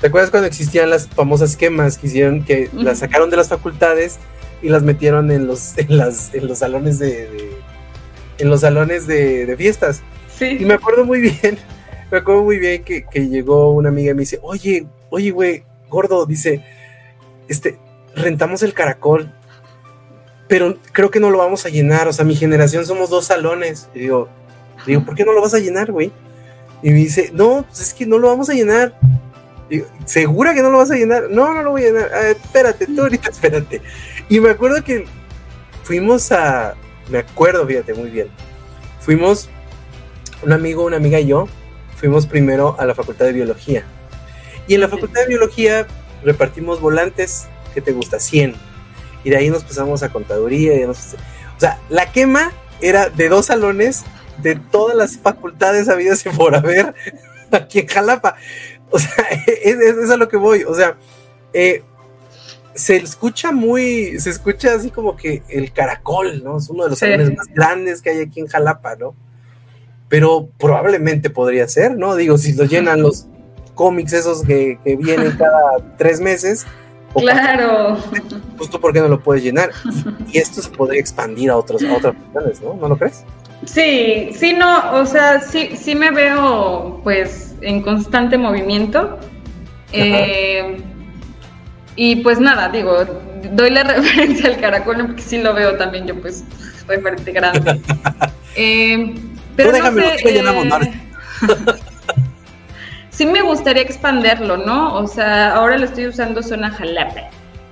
¿Te 0.00 0.08
acuerdas 0.08 0.30
cuando 0.30 0.46
existían 0.46 0.90
las 0.90 1.08
famosas 1.08 1.56
quemas 1.56 1.96
que 1.96 2.06
hicieron, 2.06 2.44
que 2.44 2.68
las 2.74 2.98
sacaron 2.98 3.30
de 3.30 3.36
las 3.36 3.48
facultades 3.48 4.18
y 4.62 4.68
las 4.68 4.82
metieron 4.82 5.30
en 5.30 5.46
los, 5.46 5.76
en 5.78 5.96
las, 5.96 6.34
en 6.34 6.46
los 6.46 6.58
salones 6.58 6.98
de, 6.98 7.50
en 8.38 8.50
los 8.50 8.60
salones 8.60 9.06
de, 9.06 9.54
fiestas? 9.56 10.02
Sí. 10.38 10.58
Y 10.60 10.64
me 10.64 10.74
acuerdo 10.74 11.04
muy 11.04 11.20
bien, 11.20 11.58
me 12.10 12.18
acuerdo 12.18 12.42
muy 12.42 12.58
bien 12.58 12.84
que, 12.84 13.04
que 13.04 13.28
llegó 13.28 13.72
una 13.72 13.88
amiga 13.88 14.12
y 14.12 14.14
me 14.14 14.20
dice, 14.20 14.38
oye, 14.42 14.86
oye, 15.10 15.30
güey, 15.30 15.64
gordo, 15.88 16.26
dice, 16.26 16.64
este, 17.48 17.78
rentamos 18.14 18.62
el 18.62 18.74
caracol, 18.74 19.32
pero 20.48 20.78
creo 20.92 21.10
que 21.10 21.20
no 21.20 21.30
lo 21.30 21.38
vamos 21.38 21.66
a 21.66 21.68
llenar, 21.68 22.08
o 22.08 22.12
sea, 22.12 22.24
mi 22.24 22.36
generación 22.36 22.86
somos 22.86 23.10
dos 23.10 23.26
salones. 23.26 23.88
Y 23.94 24.00
digo, 24.00 24.28
digo, 24.86 25.04
¿por 25.04 25.14
qué 25.14 25.24
no 25.24 25.32
lo 25.32 25.42
vas 25.42 25.54
a 25.54 25.58
llenar, 25.58 25.90
güey? 25.90 26.12
Y 26.82 26.90
me 26.90 26.96
dice, 26.96 27.30
no, 27.32 27.64
pues 27.66 27.80
es 27.80 27.94
que 27.94 28.06
no 28.06 28.18
lo 28.18 28.28
vamos 28.28 28.48
a 28.48 28.54
llenar. 28.54 28.98
Digo, 29.68 29.86
¿segura 30.04 30.54
que 30.54 30.62
no 30.62 30.70
lo 30.70 30.78
vas 30.78 30.90
a 30.90 30.94
llenar? 30.94 31.24
No, 31.30 31.52
no 31.52 31.62
lo 31.62 31.72
voy 31.72 31.82
a 31.82 31.86
llenar. 31.86 32.10
Ah, 32.14 32.28
espérate, 32.28 32.86
tú 32.86 33.02
ahorita, 33.02 33.30
espérate. 33.30 33.82
Y 34.28 34.38
me 34.38 34.50
acuerdo 34.50 34.82
que 34.84 35.04
fuimos 35.82 36.30
a, 36.30 36.74
me 37.10 37.18
acuerdo, 37.18 37.66
fíjate, 37.66 37.94
muy 37.94 38.10
bien. 38.10 38.28
Fuimos, 39.00 39.48
un 40.42 40.52
amigo, 40.52 40.84
una 40.84 40.96
amiga 40.96 41.20
y 41.20 41.26
yo, 41.26 41.48
fuimos 41.96 42.26
primero 42.26 42.76
a 42.78 42.86
la 42.86 42.94
Facultad 42.94 43.26
de 43.26 43.32
Biología. 43.32 43.84
Y 44.68 44.74
en 44.74 44.80
la 44.80 44.88
Facultad 44.88 45.22
de 45.22 45.28
Biología 45.28 45.86
repartimos 46.22 46.80
volantes, 46.80 47.46
¿qué 47.74 47.80
te 47.80 47.92
gusta? 47.92 48.20
100. 48.20 48.54
Y 49.24 49.30
de 49.30 49.36
ahí 49.36 49.50
nos 49.50 49.64
pasamos 49.64 50.02
a 50.02 50.10
contaduría. 50.10 50.88
o 50.88 50.94
sea, 51.58 51.80
la 51.88 52.12
quema 52.12 52.52
era 52.80 53.08
de 53.08 53.28
dos 53.28 53.46
salones 53.46 54.04
de 54.38 54.56
todas 54.56 54.96
las 54.96 55.18
facultades 55.18 55.88
habidas 55.88 56.24
y 56.26 56.28
por 56.30 56.54
haber 56.54 56.94
aquí 57.50 57.80
en 57.80 57.86
Jalapa. 57.86 58.36
O 58.90 58.98
sea, 58.98 59.14
es, 59.46 60.10
a 60.10 60.16
lo 60.16 60.28
que 60.28 60.36
voy. 60.36 60.64
O 60.64 60.74
sea, 60.74 60.96
eh, 61.52 61.82
se 62.74 62.96
escucha 62.96 63.52
muy, 63.52 64.20
se 64.20 64.30
escucha 64.30 64.74
así 64.74 64.90
como 64.90 65.16
que 65.16 65.42
el 65.48 65.72
caracol, 65.72 66.44
¿no? 66.44 66.58
Es 66.58 66.68
uno 66.68 66.84
de 66.84 66.90
los 66.90 66.98
salones 66.98 67.34
más 67.34 67.46
grandes 67.48 68.02
que 68.02 68.10
hay 68.10 68.20
aquí 68.20 68.40
en 68.40 68.46
Jalapa, 68.46 68.96
¿no? 68.96 69.14
Pero 70.08 70.48
probablemente 70.58 71.30
podría 71.30 71.66
ser, 71.68 71.96
¿no? 71.96 72.14
Digo, 72.14 72.38
si 72.38 72.52
lo 72.52 72.64
llenan 72.64 73.02
los 73.02 73.26
cómics 73.74 74.12
esos 74.12 74.42
que, 74.42 74.78
vienen 74.84 75.32
cada 75.38 75.76
tres 75.96 76.20
meses. 76.20 76.66
Claro. 77.14 77.96
Pues 78.56 78.68
tú, 78.68 78.80
¿por 78.80 78.92
qué 78.92 79.00
no 79.00 79.08
lo 79.08 79.20
puedes 79.20 79.42
llenar? 79.42 79.70
Y, 80.32 80.38
esto 80.38 80.60
se 80.60 80.70
podría 80.70 81.00
expandir 81.00 81.50
a, 81.50 81.56
otros, 81.56 81.82
a 81.84 81.94
otras 81.94 82.14
personas, 82.14 82.60
¿no? 82.60 82.74
¿No 82.74 82.88
lo 82.88 82.98
crees? 82.98 83.24
Sí, 83.64 84.30
sí, 84.34 84.52
no, 84.52 84.92
o 84.94 85.06
sea, 85.06 85.40
sí, 85.40 85.70
sí 85.76 85.94
me 85.94 86.10
veo 86.10 87.00
pues 87.02 87.54
en 87.62 87.82
constante 87.82 88.36
movimiento. 88.36 89.18
Eh, 89.92 90.76
y 91.94 92.16
pues 92.16 92.38
nada, 92.38 92.68
digo, 92.68 93.04
doy 93.52 93.70
la 93.70 93.82
referencia 93.84 94.50
al 94.50 94.60
caracol 94.60 95.06
porque 95.06 95.22
sí 95.22 95.38
lo 95.38 95.54
veo 95.54 95.76
también, 95.76 96.06
yo 96.06 96.20
pues 96.20 96.44
soy 96.86 96.98
fuerte 96.98 97.32
grande. 97.32 97.80
eh, 98.56 99.14
pero 99.56 99.72
no 99.72 99.92
sé, 99.92 100.16
eh, 100.24 100.92
sí 103.10 103.26
me 103.26 103.42
gustaría 103.42 103.82
expanderlo, 103.82 104.58
¿no? 104.58 104.94
O 104.94 105.06
sea, 105.06 105.54
ahora 105.54 105.78
lo 105.78 105.86
estoy 105.86 106.06
usando 106.06 106.42
zona 106.42 106.70
Jalapa, 106.70 107.30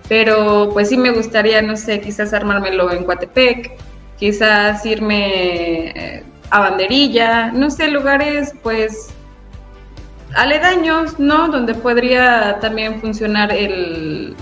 pero 0.09 0.70
pues 0.72 0.89
sí 0.89 0.97
me 0.97 1.11
gustaría, 1.11 1.61
no 1.62 1.76
sé, 1.76 2.01
quizás 2.01 2.32
armármelo 2.32 2.91
en 2.91 3.05
Coatepec, 3.05 3.72
quizás 4.18 4.85
irme 4.87 5.91
eh, 5.91 6.24
a 6.51 6.61
Banderilla, 6.61 7.53
no 7.53 7.70
sé, 7.70 7.89
lugares 7.89 8.55
pues 8.62 9.11
aledaños, 10.35 11.18
¿no? 11.18 11.49
Donde 11.49 11.74
podría 11.74 12.59
también 12.61 13.01
funcionar 13.01 13.53
el, 13.53 14.35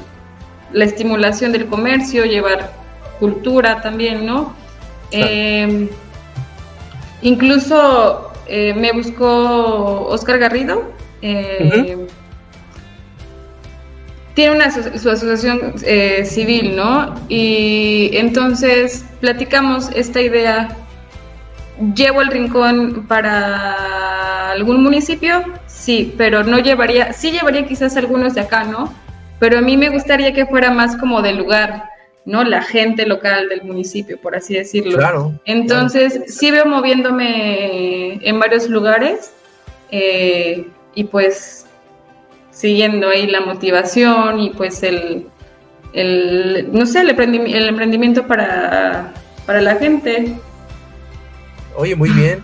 la 0.72 0.84
estimulación 0.84 1.52
del 1.52 1.66
comercio, 1.66 2.24
llevar 2.24 2.72
cultura 3.18 3.80
también, 3.80 4.26
¿no? 4.26 4.54
Eh, 5.10 5.88
incluso 7.22 8.32
eh, 8.46 8.74
me 8.74 8.92
buscó 8.92 10.06
Oscar 10.08 10.38
Garrido. 10.38 10.92
Eh, 11.22 12.06
tiene 14.34 14.56
una 14.56 14.70
su 14.70 15.10
asociación 15.10 15.74
eh, 15.84 16.24
civil, 16.24 16.74
¿no? 16.76 17.14
Y 17.28 18.10
entonces 18.14 19.04
platicamos 19.20 19.90
esta 19.94 20.20
idea. 20.20 20.76
¿Llevo 21.94 22.22
el 22.22 22.28
rincón 22.28 23.06
para 23.08 24.50
algún 24.52 24.82
municipio? 24.82 25.42
Sí, 25.66 26.14
pero 26.16 26.44
no 26.44 26.58
llevaría, 26.58 27.12
sí 27.12 27.32
llevaría 27.32 27.66
quizás 27.66 27.96
algunos 27.96 28.34
de 28.34 28.42
acá, 28.42 28.64
¿no? 28.64 28.92
Pero 29.38 29.58
a 29.58 29.60
mí 29.62 29.76
me 29.76 29.88
gustaría 29.88 30.32
que 30.32 30.46
fuera 30.46 30.70
más 30.70 30.96
como 30.96 31.22
del 31.22 31.38
lugar, 31.38 31.84
¿no? 32.24 32.44
La 32.44 32.62
gente 32.62 33.06
local 33.06 33.48
del 33.48 33.62
municipio, 33.62 34.20
por 34.20 34.36
así 34.36 34.54
decirlo. 34.54 34.98
Claro. 34.98 35.32
Entonces, 35.44 36.20
sí 36.26 36.50
veo 36.50 36.66
moviéndome 36.66 38.14
en 38.26 38.38
varios 38.38 38.68
lugares 38.68 39.32
eh, 39.90 40.66
y 40.94 41.04
pues 41.04 41.66
siguiendo 42.50 43.08
ahí 43.08 43.26
la 43.26 43.40
motivación 43.40 44.40
y 44.40 44.50
pues 44.50 44.82
el, 44.82 45.26
el 45.92 46.68
no 46.72 46.86
sé, 46.86 47.00
el, 47.00 47.10
emprendimiento 47.10 48.26
para, 48.26 49.12
para 49.46 49.60
la 49.60 49.76
gente. 49.76 50.34
Oye, 51.74 51.96
muy 51.96 52.10
bien, 52.10 52.42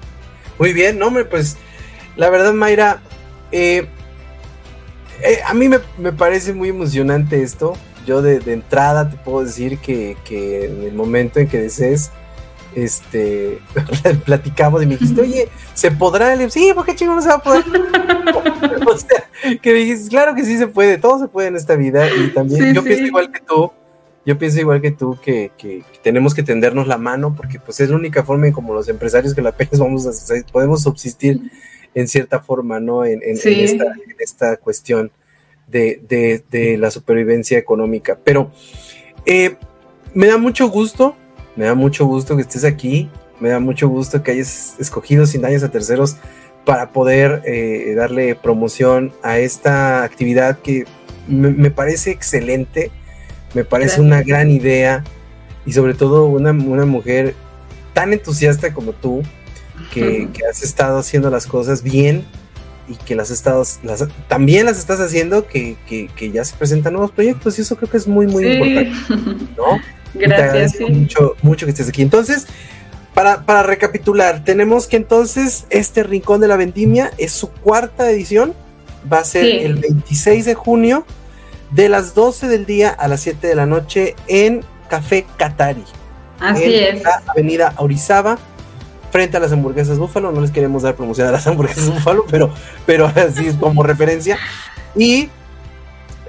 muy 0.58 0.72
bien, 0.72 0.98
no, 0.98 1.12
pues 1.30 1.56
la 2.16 2.30
verdad, 2.30 2.52
Mayra, 2.52 3.00
eh, 3.52 3.86
eh, 5.22 5.38
a 5.46 5.54
mí 5.54 5.68
me, 5.68 5.78
me 5.98 6.12
parece 6.12 6.52
muy 6.52 6.70
emocionante 6.70 7.42
esto 7.42 7.76
yo 8.08 8.22
de, 8.22 8.40
entrada 8.50 9.10
te 9.10 9.18
puedo 9.18 9.44
decir 9.44 9.78
que, 9.78 10.16
en 10.30 10.82
el 10.82 10.94
momento 10.94 11.38
en 11.40 11.46
que 11.46 11.58
desees, 11.58 12.10
este, 12.74 13.58
platicamos 14.24 14.82
y 14.82 14.86
me 14.86 14.96
dijiste, 14.96 15.20
oye, 15.20 15.48
¿se 15.74 15.90
podrá? 15.90 16.34
Le 16.34 16.50
sí, 16.50 16.72
¿por 16.74 16.86
qué 16.86 16.94
chingo 16.94 17.14
no 17.14 17.20
se 17.20 17.28
va 17.28 17.34
a 17.34 17.42
poder? 17.42 17.64
o 18.86 18.98
sea, 18.98 19.28
que 19.60 19.72
me 19.72 19.80
dijiste, 19.80 20.08
claro 20.08 20.34
que 20.34 20.44
sí 20.44 20.56
se 20.56 20.68
puede, 20.68 20.96
todo 20.96 21.18
se 21.18 21.28
puede 21.28 21.48
en 21.48 21.56
esta 21.56 21.76
vida 21.76 22.08
y 22.10 22.28
también 22.28 22.72
yo 22.72 22.82
pienso 22.82 23.04
igual 23.04 23.30
que 23.30 23.40
tú, 23.40 23.72
yo 24.24 24.38
pienso 24.38 24.60
igual 24.60 24.80
que 24.80 24.90
tú 24.90 25.18
que, 25.22 25.50
que, 25.58 25.84
tenemos 26.02 26.34
que 26.34 26.42
tendernos 26.42 26.86
la 26.86 26.96
mano 26.96 27.34
porque 27.36 27.60
pues 27.60 27.78
es 27.80 27.90
la 27.90 27.96
única 27.96 28.24
forma 28.24 28.46
en 28.46 28.54
como 28.54 28.72
los 28.72 28.88
empresarios 28.88 29.34
que 29.34 29.42
la 29.42 29.52
pegas 29.56 29.80
vamos 29.80 30.06
a, 30.06 30.34
podemos 30.50 30.82
subsistir 30.82 31.50
en 31.94 32.08
cierta 32.08 32.40
forma, 32.40 32.80
¿no? 32.80 33.04
En, 33.04 33.20
en, 33.22 33.36
esta, 33.36 33.84
en 33.84 34.16
esta, 34.18 34.56
cuestión 34.56 35.10
de, 35.70 36.00
de, 36.08 36.42
de, 36.50 36.78
la 36.78 36.90
supervivencia 36.90 37.58
económica. 37.58 38.18
Pero 38.24 38.50
eh, 39.26 39.56
me 40.14 40.26
da 40.26 40.38
mucho 40.38 40.68
gusto 40.68 41.16
me 41.58 41.64
da 41.64 41.74
mucho 41.74 42.06
gusto 42.06 42.36
que 42.36 42.42
estés 42.42 42.64
aquí. 42.64 43.10
Me 43.40 43.48
da 43.48 43.58
mucho 43.58 43.88
gusto 43.88 44.22
que 44.22 44.30
hayas 44.30 44.76
escogido 44.78 45.26
Sin 45.26 45.42
Daños 45.42 45.64
a 45.64 45.70
Terceros 45.70 46.16
para 46.64 46.92
poder 46.92 47.42
eh, 47.46 47.94
darle 47.96 48.36
promoción 48.36 49.12
a 49.24 49.38
esta 49.38 50.04
actividad 50.04 50.60
que 50.60 50.84
me, 51.26 51.70
parece 51.72 52.12
excelente, 52.12 52.92
me 53.54 53.64
parece 53.64 54.00
una 54.00 54.22
gran 54.22 54.50
idea 54.50 55.02
y 55.66 55.72
sobre 55.72 55.94
todo 55.94 56.26
una, 56.26 56.52
mujer 56.52 57.34
tan 57.92 58.12
entusiasta 58.12 58.72
como 58.72 58.92
tú, 58.92 59.22
que, 59.92 60.28
has 60.48 60.62
estado 60.62 60.98
haciendo 60.98 61.28
las 61.28 61.46
cosas 61.46 61.82
bien 61.82 62.24
y 62.88 62.94
que 62.96 63.14
las 63.14 63.30
las, 63.44 64.06
también 64.28 64.66
las 64.66 64.78
estás 64.78 65.00
haciendo 65.00 65.46
que, 65.46 65.76
ya 66.32 66.44
se 66.44 66.56
presentan 66.56 66.94
nuevos 66.94 67.10
proyectos 67.10 67.58
y 67.58 67.62
eso 67.62 67.76
creo 67.76 67.90
que 67.90 67.96
es 67.96 68.06
muy 68.06 68.26
muy 68.26 68.46
importante 68.46 68.92
¿no? 69.56 69.80
Gracias. 70.14 70.80
mucho, 70.80 71.36
mucho 71.42 71.66
que 71.66 71.70
estés 71.70 71.88
aquí. 71.88 72.02
Entonces, 72.02 72.46
para, 73.14 73.44
para, 73.44 73.62
recapitular, 73.62 74.42
tenemos 74.44 74.86
que 74.86 74.96
entonces 74.96 75.66
este 75.70 76.02
Rincón 76.02 76.40
de 76.40 76.48
la 76.48 76.56
Vendimia 76.56 77.10
es 77.18 77.32
su 77.32 77.50
cuarta 77.50 78.10
edición. 78.10 78.54
Va 79.10 79.18
a 79.18 79.24
ser 79.24 79.44
el 79.44 79.76
26 79.76 80.44
de 80.44 80.54
junio 80.54 81.04
de 81.70 81.88
las 81.88 82.14
12 82.14 82.48
del 82.48 82.66
día 82.66 82.90
a 82.90 83.08
las 83.08 83.20
7 83.20 83.46
de 83.46 83.54
la 83.54 83.66
noche 83.66 84.16
en 84.26 84.64
Café 84.88 85.26
Catari. 85.36 85.84
Así 86.40 86.74
es. 86.74 87.02
La 87.02 87.22
avenida 87.26 87.74
Orizaba, 87.78 88.38
frente 89.10 89.36
a 89.36 89.40
las 89.40 89.52
hamburguesas 89.52 89.98
Búfalo. 89.98 90.32
No 90.32 90.40
les 90.40 90.50
queremos 90.50 90.82
dar 90.82 90.94
promoción 90.94 91.28
a 91.28 91.32
las 91.32 91.46
hamburguesas 91.46 91.92
Búfalo, 91.92 92.24
pero, 92.30 92.52
pero 92.86 93.06
así 93.06 93.46
es 93.46 93.54
como 93.56 93.82
referencia. 93.82 94.38
Y 94.96 95.28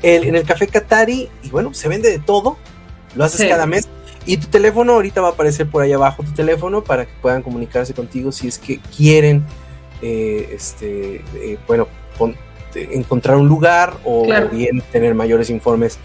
en 0.02 0.36
el 0.36 0.44
Café 0.44 0.68
Catari, 0.68 1.30
y 1.44 1.50
bueno, 1.50 1.74
se 1.74 1.88
vende 1.90 2.10
de 2.10 2.20
todo 2.20 2.58
lo 3.16 3.24
haces 3.24 3.48
cada 3.48 3.66
mes. 3.66 3.88
Y 4.26 4.38
tu 4.38 4.48
teléfono 4.48 4.94
ahorita 4.94 5.22
va 5.22 5.30
a 5.30 5.32
aparecer 5.32 5.68
por 5.68 5.82
ahí 5.82 5.92
abajo 5.92 6.24
tu 6.24 6.32
teléfono 6.32 6.84
para 6.84 7.06
que 7.06 7.12
puedan 7.22 7.42
comunicarse 7.42 7.94
contigo 7.94 8.32
si 8.32 8.48
es 8.48 8.60
que 8.60 8.80
quieren, 8.96 9.44
eh, 10.02 10.50
este, 10.54 11.24
eh, 11.36 11.58
bueno, 11.68 11.88
encontrar 12.76 13.38
un 13.38 13.48
lugar 13.48 13.98
o 14.04 14.28
bien 14.52 14.84
tener 14.92 15.16
mayores 15.16 15.50
informes 15.50 15.98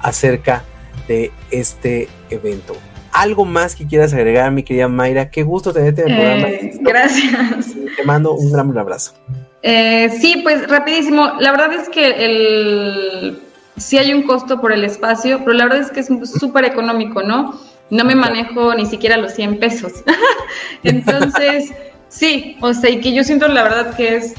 acerca 0.00 0.64
de 1.08 1.32
este 1.50 2.08
evento. 2.30 2.76
¿Algo 3.12 3.44
más 3.44 3.76
que 3.76 3.86
quieras 3.86 4.14
agregar, 4.14 4.50
mi 4.50 4.62
querida 4.62 4.88
Mayra? 4.88 5.30
Qué 5.30 5.42
gusto 5.42 5.72
tenerte 5.72 6.02
en 6.02 6.10
el 6.10 6.16
programa. 6.16 6.48
Eh, 6.48 6.78
gracias. 6.80 7.74
Te 7.96 8.04
mando 8.04 8.32
un 8.34 8.50
gran 8.50 8.76
abrazo. 8.76 9.14
sí, 9.62 10.40
pues 10.42 10.68
rapidísimo. 10.68 11.32
La 11.38 11.50
verdad 11.50 11.72
es 11.74 11.88
que 11.88 12.24
el 12.24 13.38
sí 13.76 13.98
hay 13.98 14.12
un 14.12 14.22
costo 14.22 14.60
por 14.60 14.72
el 14.72 14.84
espacio, 14.84 15.40
pero 15.40 15.52
la 15.52 15.64
verdad 15.64 15.80
es 15.80 15.90
que 15.90 16.00
es 16.00 16.08
súper 16.38 16.64
económico, 16.64 17.22
¿no? 17.22 17.58
No 17.90 18.04
me 18.04 18.14
manejo 18.14 18.74
ni 18.74 18.86
siquiera 18.86 19.16
los 19.16 19.34
100 19.34 19.58
pesos. 19.58 19.92
Entonces, 20.82 21.72
sí, 22.08 22.56
o 22.60 22.72
sea, 22.72 22.90
y 22.90 23.00
que 23.00 23.12
yo 23.12 23.24
siento 23.24 23.48
la 23.48 23.62
verdad 23.64 23.94
que 23.96 24.16
es, 24.16 24.34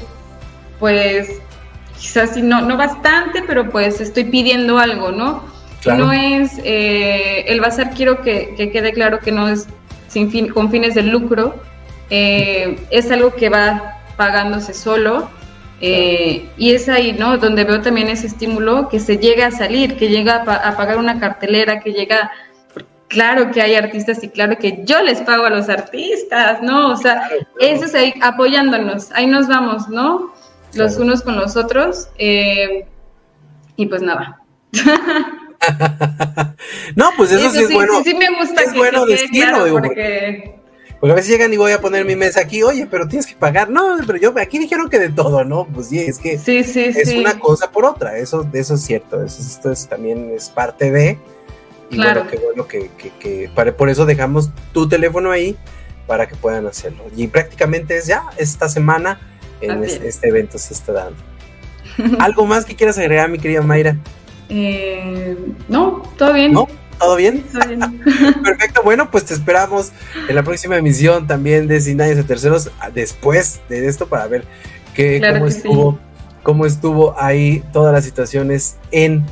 pues, 0.78 1.40
quizás 1.98 2.36
no, 2.36 2.60
no 2.62 2.76
bastante, 2.76 3.42
pero 3.46 3.70
pues 3.70 4.00
estoy 4.00 4.24
pidiendo 4.24 4.78
algo, 4.78 5.12
¿no? 5.12 5.44
No 5.86 6.12
es, 6.12 6.58
eh, 6.64 7.44
el 7.46 7.60
bazar 7.60 7.90
quiero 7.90 8.22
que, 8.22 8.54
quede 8.56 8.92
claro 8.92 9.18
que 9.20 9.32
no 9.32 9.48
es 9.48 9.66
sin 10.08 10.30
fin, 10.30 10.48
con 10.48 10.70
fines 10.70 10.94
de 10.94 11.02
lucro, 11.02 11.56
eh, 12.10 12.78
es 12.90 13.10
algo 13.10 13.34
que 13.34 13.48
va 13.48 14.00
pagándose 14.16 14.72
solo 14.72 15.28
eh, 15.80 16.48
y 16.56 16.72
es 16.72 16.88
ahí, 16.88 17.12
¿no? 17.12 17.36
Donde 17.36 17.64
veo 17.64 17.80
también 17.80 18.08
ese 18.08 18.28
estímulo 18.28 18.88
que 18.88 19.00
se 19.00 19.18
llega 19.18 19.48
a 19.48 19.50
salir, 19.50 19.96
que 19.96 20.08
llega 20.08 20.36
a, 20.36 20.76
pagar 20.76 20.98
una 20.98 21.18
cartelera, 21.18 21.80
que 21.80 21.92
llega, 21.92 22.30
claro 23.08 23.50
que 23.50 23.60
hay 23.60 23.74
artistas 23.74 24.22
y 24.22 24.28
claro 24.28 24.56
que 24.56 24.80
yo 24.84 25.02
les 25.02 25.20
pago 25.20 25.44
a 25.44 25.50
los 25.50 25.68
artistas, 25.68 26.62
¿no? 26.62 26.92
O 26.92 26.96
sea, 26.96 27.28
eso 27.60 27.84
es 27.84 27.94
ahí 27.94 28.14
apoyándonos, 28.22 29.10
ahí 29.12 29.26
nos 29.26 29.48
vamos, 29.48 29.88
¿no? 29.88 30.32
Los 30.74 30.96
unos 30.96 31.22
con 31.22 31.36
los 31.36 31.56
otros. 31.56 32.08
Eh, 32.18 32.86
y 33.76 33.86
pues 33.86 34.02
nada. 34.02 34.40
no, 36.96 37.10
pues 37.16 37.32
eso, 37.32 37.50
sí, 37.50 37.60
es 37.60 37.72
bueno. 37.72 38.02
Sí, 38.04 38.14
me 38.14 38.28
gusta 38.38 38.62
es 38.62 38.74
bueno 38.74 39.06
decirlo, 39.06 39.66
porque 39.70 40.54
porque 41.00 41.12
a 41.12 41.16
veces 41.16 41.32
llegan 41.32 41.52
y 41.52 41.58
voy 41.58 41.72
a 41.72 41.80
poner 41.82 42.06
mi 42.06 42.16
mesa 42.16 42.40
aquí, 42.40 42.62
oye, 42.62 42.86
pero 42.90 43.06
tienes 43.06 43.26
que 43.26 43.34
pagar. 43.34 43.68
No, 43.68 43.98
pero 44.06 44.18
yo 44.18 44.32
aquí 44.40 44.58
dijeron 44.58 44.88
que 44.88 44.98
de 44.98 45.10
todo, 45.10 45.44
¿no? 45.44 45.66
Pues 45.66 45.88
sí, 45.88 45.98
es 45.98 46.18
que 46.18 46.38
sí, 46.38 46.56
es 46.56 47.14
una 47.14 47.38
cosa 47.38 47.70
por 47.70 47.84
otra. 47.84 48.16
Eso, 48.16 48.48
eso 48.54 48.74
es 48.74 48.80
cierto. 48.80 49.22
Eso, 49.22 49.42
esto 49.42 49.70
es, 49.70 49.86
también 49.86 50.30
es 50.34 50.48
parte 50.48 50.90
de. 50.90 51.18
Y 51.90 51.96
claro. 51.96 52.22
bueno, 52.22 52.30
qué 52.30 52.38
bueno 52.38 52.66
que, 52.66 52.90
que, 52.96 53.10
que 53.18 53.50
para, 53.54 53.76
por 53.76 53.90
eso 53.90 54.06
dejamos 54.06 54.48
tu 54.72 54.88
teléfono 54.88 55.30
ahí 55.30 55.58
para 56.06 56.26
que 56.26 56.36
puedan 56.36 56.66
hacerlo. 56.66 57.04
Y 57.14 57.26
prácticamente 57.26 57.98
es 57.98 58.06
ya 58.06 58.22
esta 58.38 58.68
semana 58.68 59.20
en 59.60 59.84
este, 59.84 60.28
evento 60.28 60.58
se 60.58 60.74
está 60.74 60.92
dando. 60.92 61.22
¿Algo 62.18 62.46
más 62.46 62.64
que 62.64 62.74
quieras 62.74 62.98
agregar, 62.98 63.28
mi 63.28 63.38
querida 63.38 63.62
Mayra? 63.62 63.96
Eh, 64.48 65.36
no, 65.68 66.02
todo 66.16 66.32
bien. 66.32 66.52
¿No? 66.52 66.68
¿Todo 66.98 67.16
bien? 67.16 67.44
Perfecto, 68.44 68.82
bueno, 68.84 69.10
pues 69.10 69.24
te 69.24 69.34
esperamos 69.34 69.92
en 70.28 70.34
la 70.34 70.42
próxima 70.42 70.76
emisión 70.76 71.26
también 71.26 71.66
de 71.66 71.80
Sin 71.80 71.96
Daños 71.96 72.16
de 72.16 72.24
Terceros, 72.24 72.70
después 72.94 73.60
de 73.68 73.86
esto, 73.88 74.06
para 74.06 74.26
ver 74.26 74.44
qué, 74.94 75.20
cómo, 75.20 75.46
estuvo, 75.46 75.98
cómo 76.42 76.66
estuvo 76.66 77.20
ahí 77.20 77.64
todas 77.72 77.92
las 77.92 78.04
situaciones 78.04 78.76
en 78.90 79.24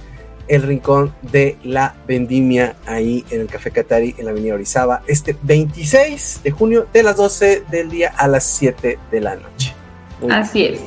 el 0.48 0.62
rincón 0.62 1.14
de 1.22 1.56
la 1.62 1.94
vendimia 2.06 2.76
ahí 2.86 3.24
en 3.30 3.40
el 3.40 3.46
Café 3.46 3.70
Catari 3.70 4.14
en 4.18 4.26
la 4.26 4.32
avenida 4.32 4.54
Orizaba, 4.54 5.02
este 5.06 5.36
26 5.42 6.40
de 6.42 6.50
junio 6.50 6.86
de 6.92 7.02
las 7.02 7.16
12 7.16 7.64
del 7.70 7.88
día 7.88 8.12
a 8.16 8.28
las 8.28 8.44
7 8.44 8.98
de 9.10 9.20
la 9.20 9.36
noche. 9.36 9.71
Así 10.30 10.66
es. 10.66 10.80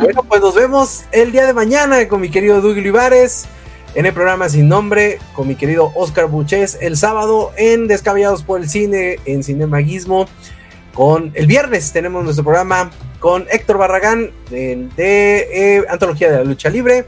Bueno, 0.00 0.22
pues 0.24 0.40
nos 0.40 0.54
vemos 0.54 1.04
el 1.12 1.32
día 1.32 1.46
de 1.46 1.52
mañana 1.52 2.06
con 2.08 2.20
mi 2.20 2.30
querido 2.30 2.60
Doug 2.60 2.76
Olivares 2.76 3.46
en 3.94 4.06
el 4.06 4.12
programa 4.12 4.48
Sin 4.48 4.68
Nombre 4.68 5.18
con 5.34 5.48
mi 5.48 5.56
querido 5.56 5.90
Oscar 5.94 6.26
Buches 6.26 6.78
el 6.80 6.96
sábado 6.96 7.52
en 7.56 7.88
Descabellados 7.88 8.42
por 8.42 8.60
el 8.60 8.68
Cine, 8.68 9.18
en 9.24 9.42
Cinemaguismo. 9.42 10.26
Con 10.94 11.32
el 11.34 11.46
viernes 11.46 11.92
tenemos 11.92 12.22
nuestro 12.24 12.44
programa 12.44 12.90
con 13.18 13.46
Héctor 13.50 13.78
Barragán 13.78 14.30
de, 14.50 14.88
eh, 14.98 15.84
Antología 15.88 16.30
de 16.30 16.38
la 16.38 16.44
Lucha 16.44 16.68
Libre. 16.68 17.06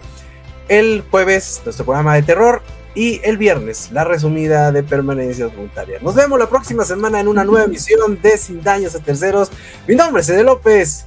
El 0.68 1.04
jueves 1.10 1.60
nuestro 1.64 1.84
programa 1.84 2.14
de 2.14 2.22
terror 2.22 2.62
y 2.94 3.20
el 3.24 3.38
viernes 3.38 3.90
la 3.92 4.04
resumida 4.04 4.70
de 4.72 4.82
permanencias 4.82 5.54
voluntarias. 5.54 6.02
Nos 6.02 6.14
vemos 6.14 6.38
la 6.38 6.48
próxima 6.48 6.84
semana 6.84 7.20
en 7.20 7.28
una 7.28 7.44
nueva 7.44 7.64
emisión 7.66 8.20
de 8.20 8.36
Sin 8.36 8.62
Daños 8.62 8.94
a 8.94 9.00
Terceros. 9.00 9.50
Mi 9.86 9.94
nombre 9.94 10.20
es 10.20 10.26
Cede 10.26 10.44
López. 10.44 11.06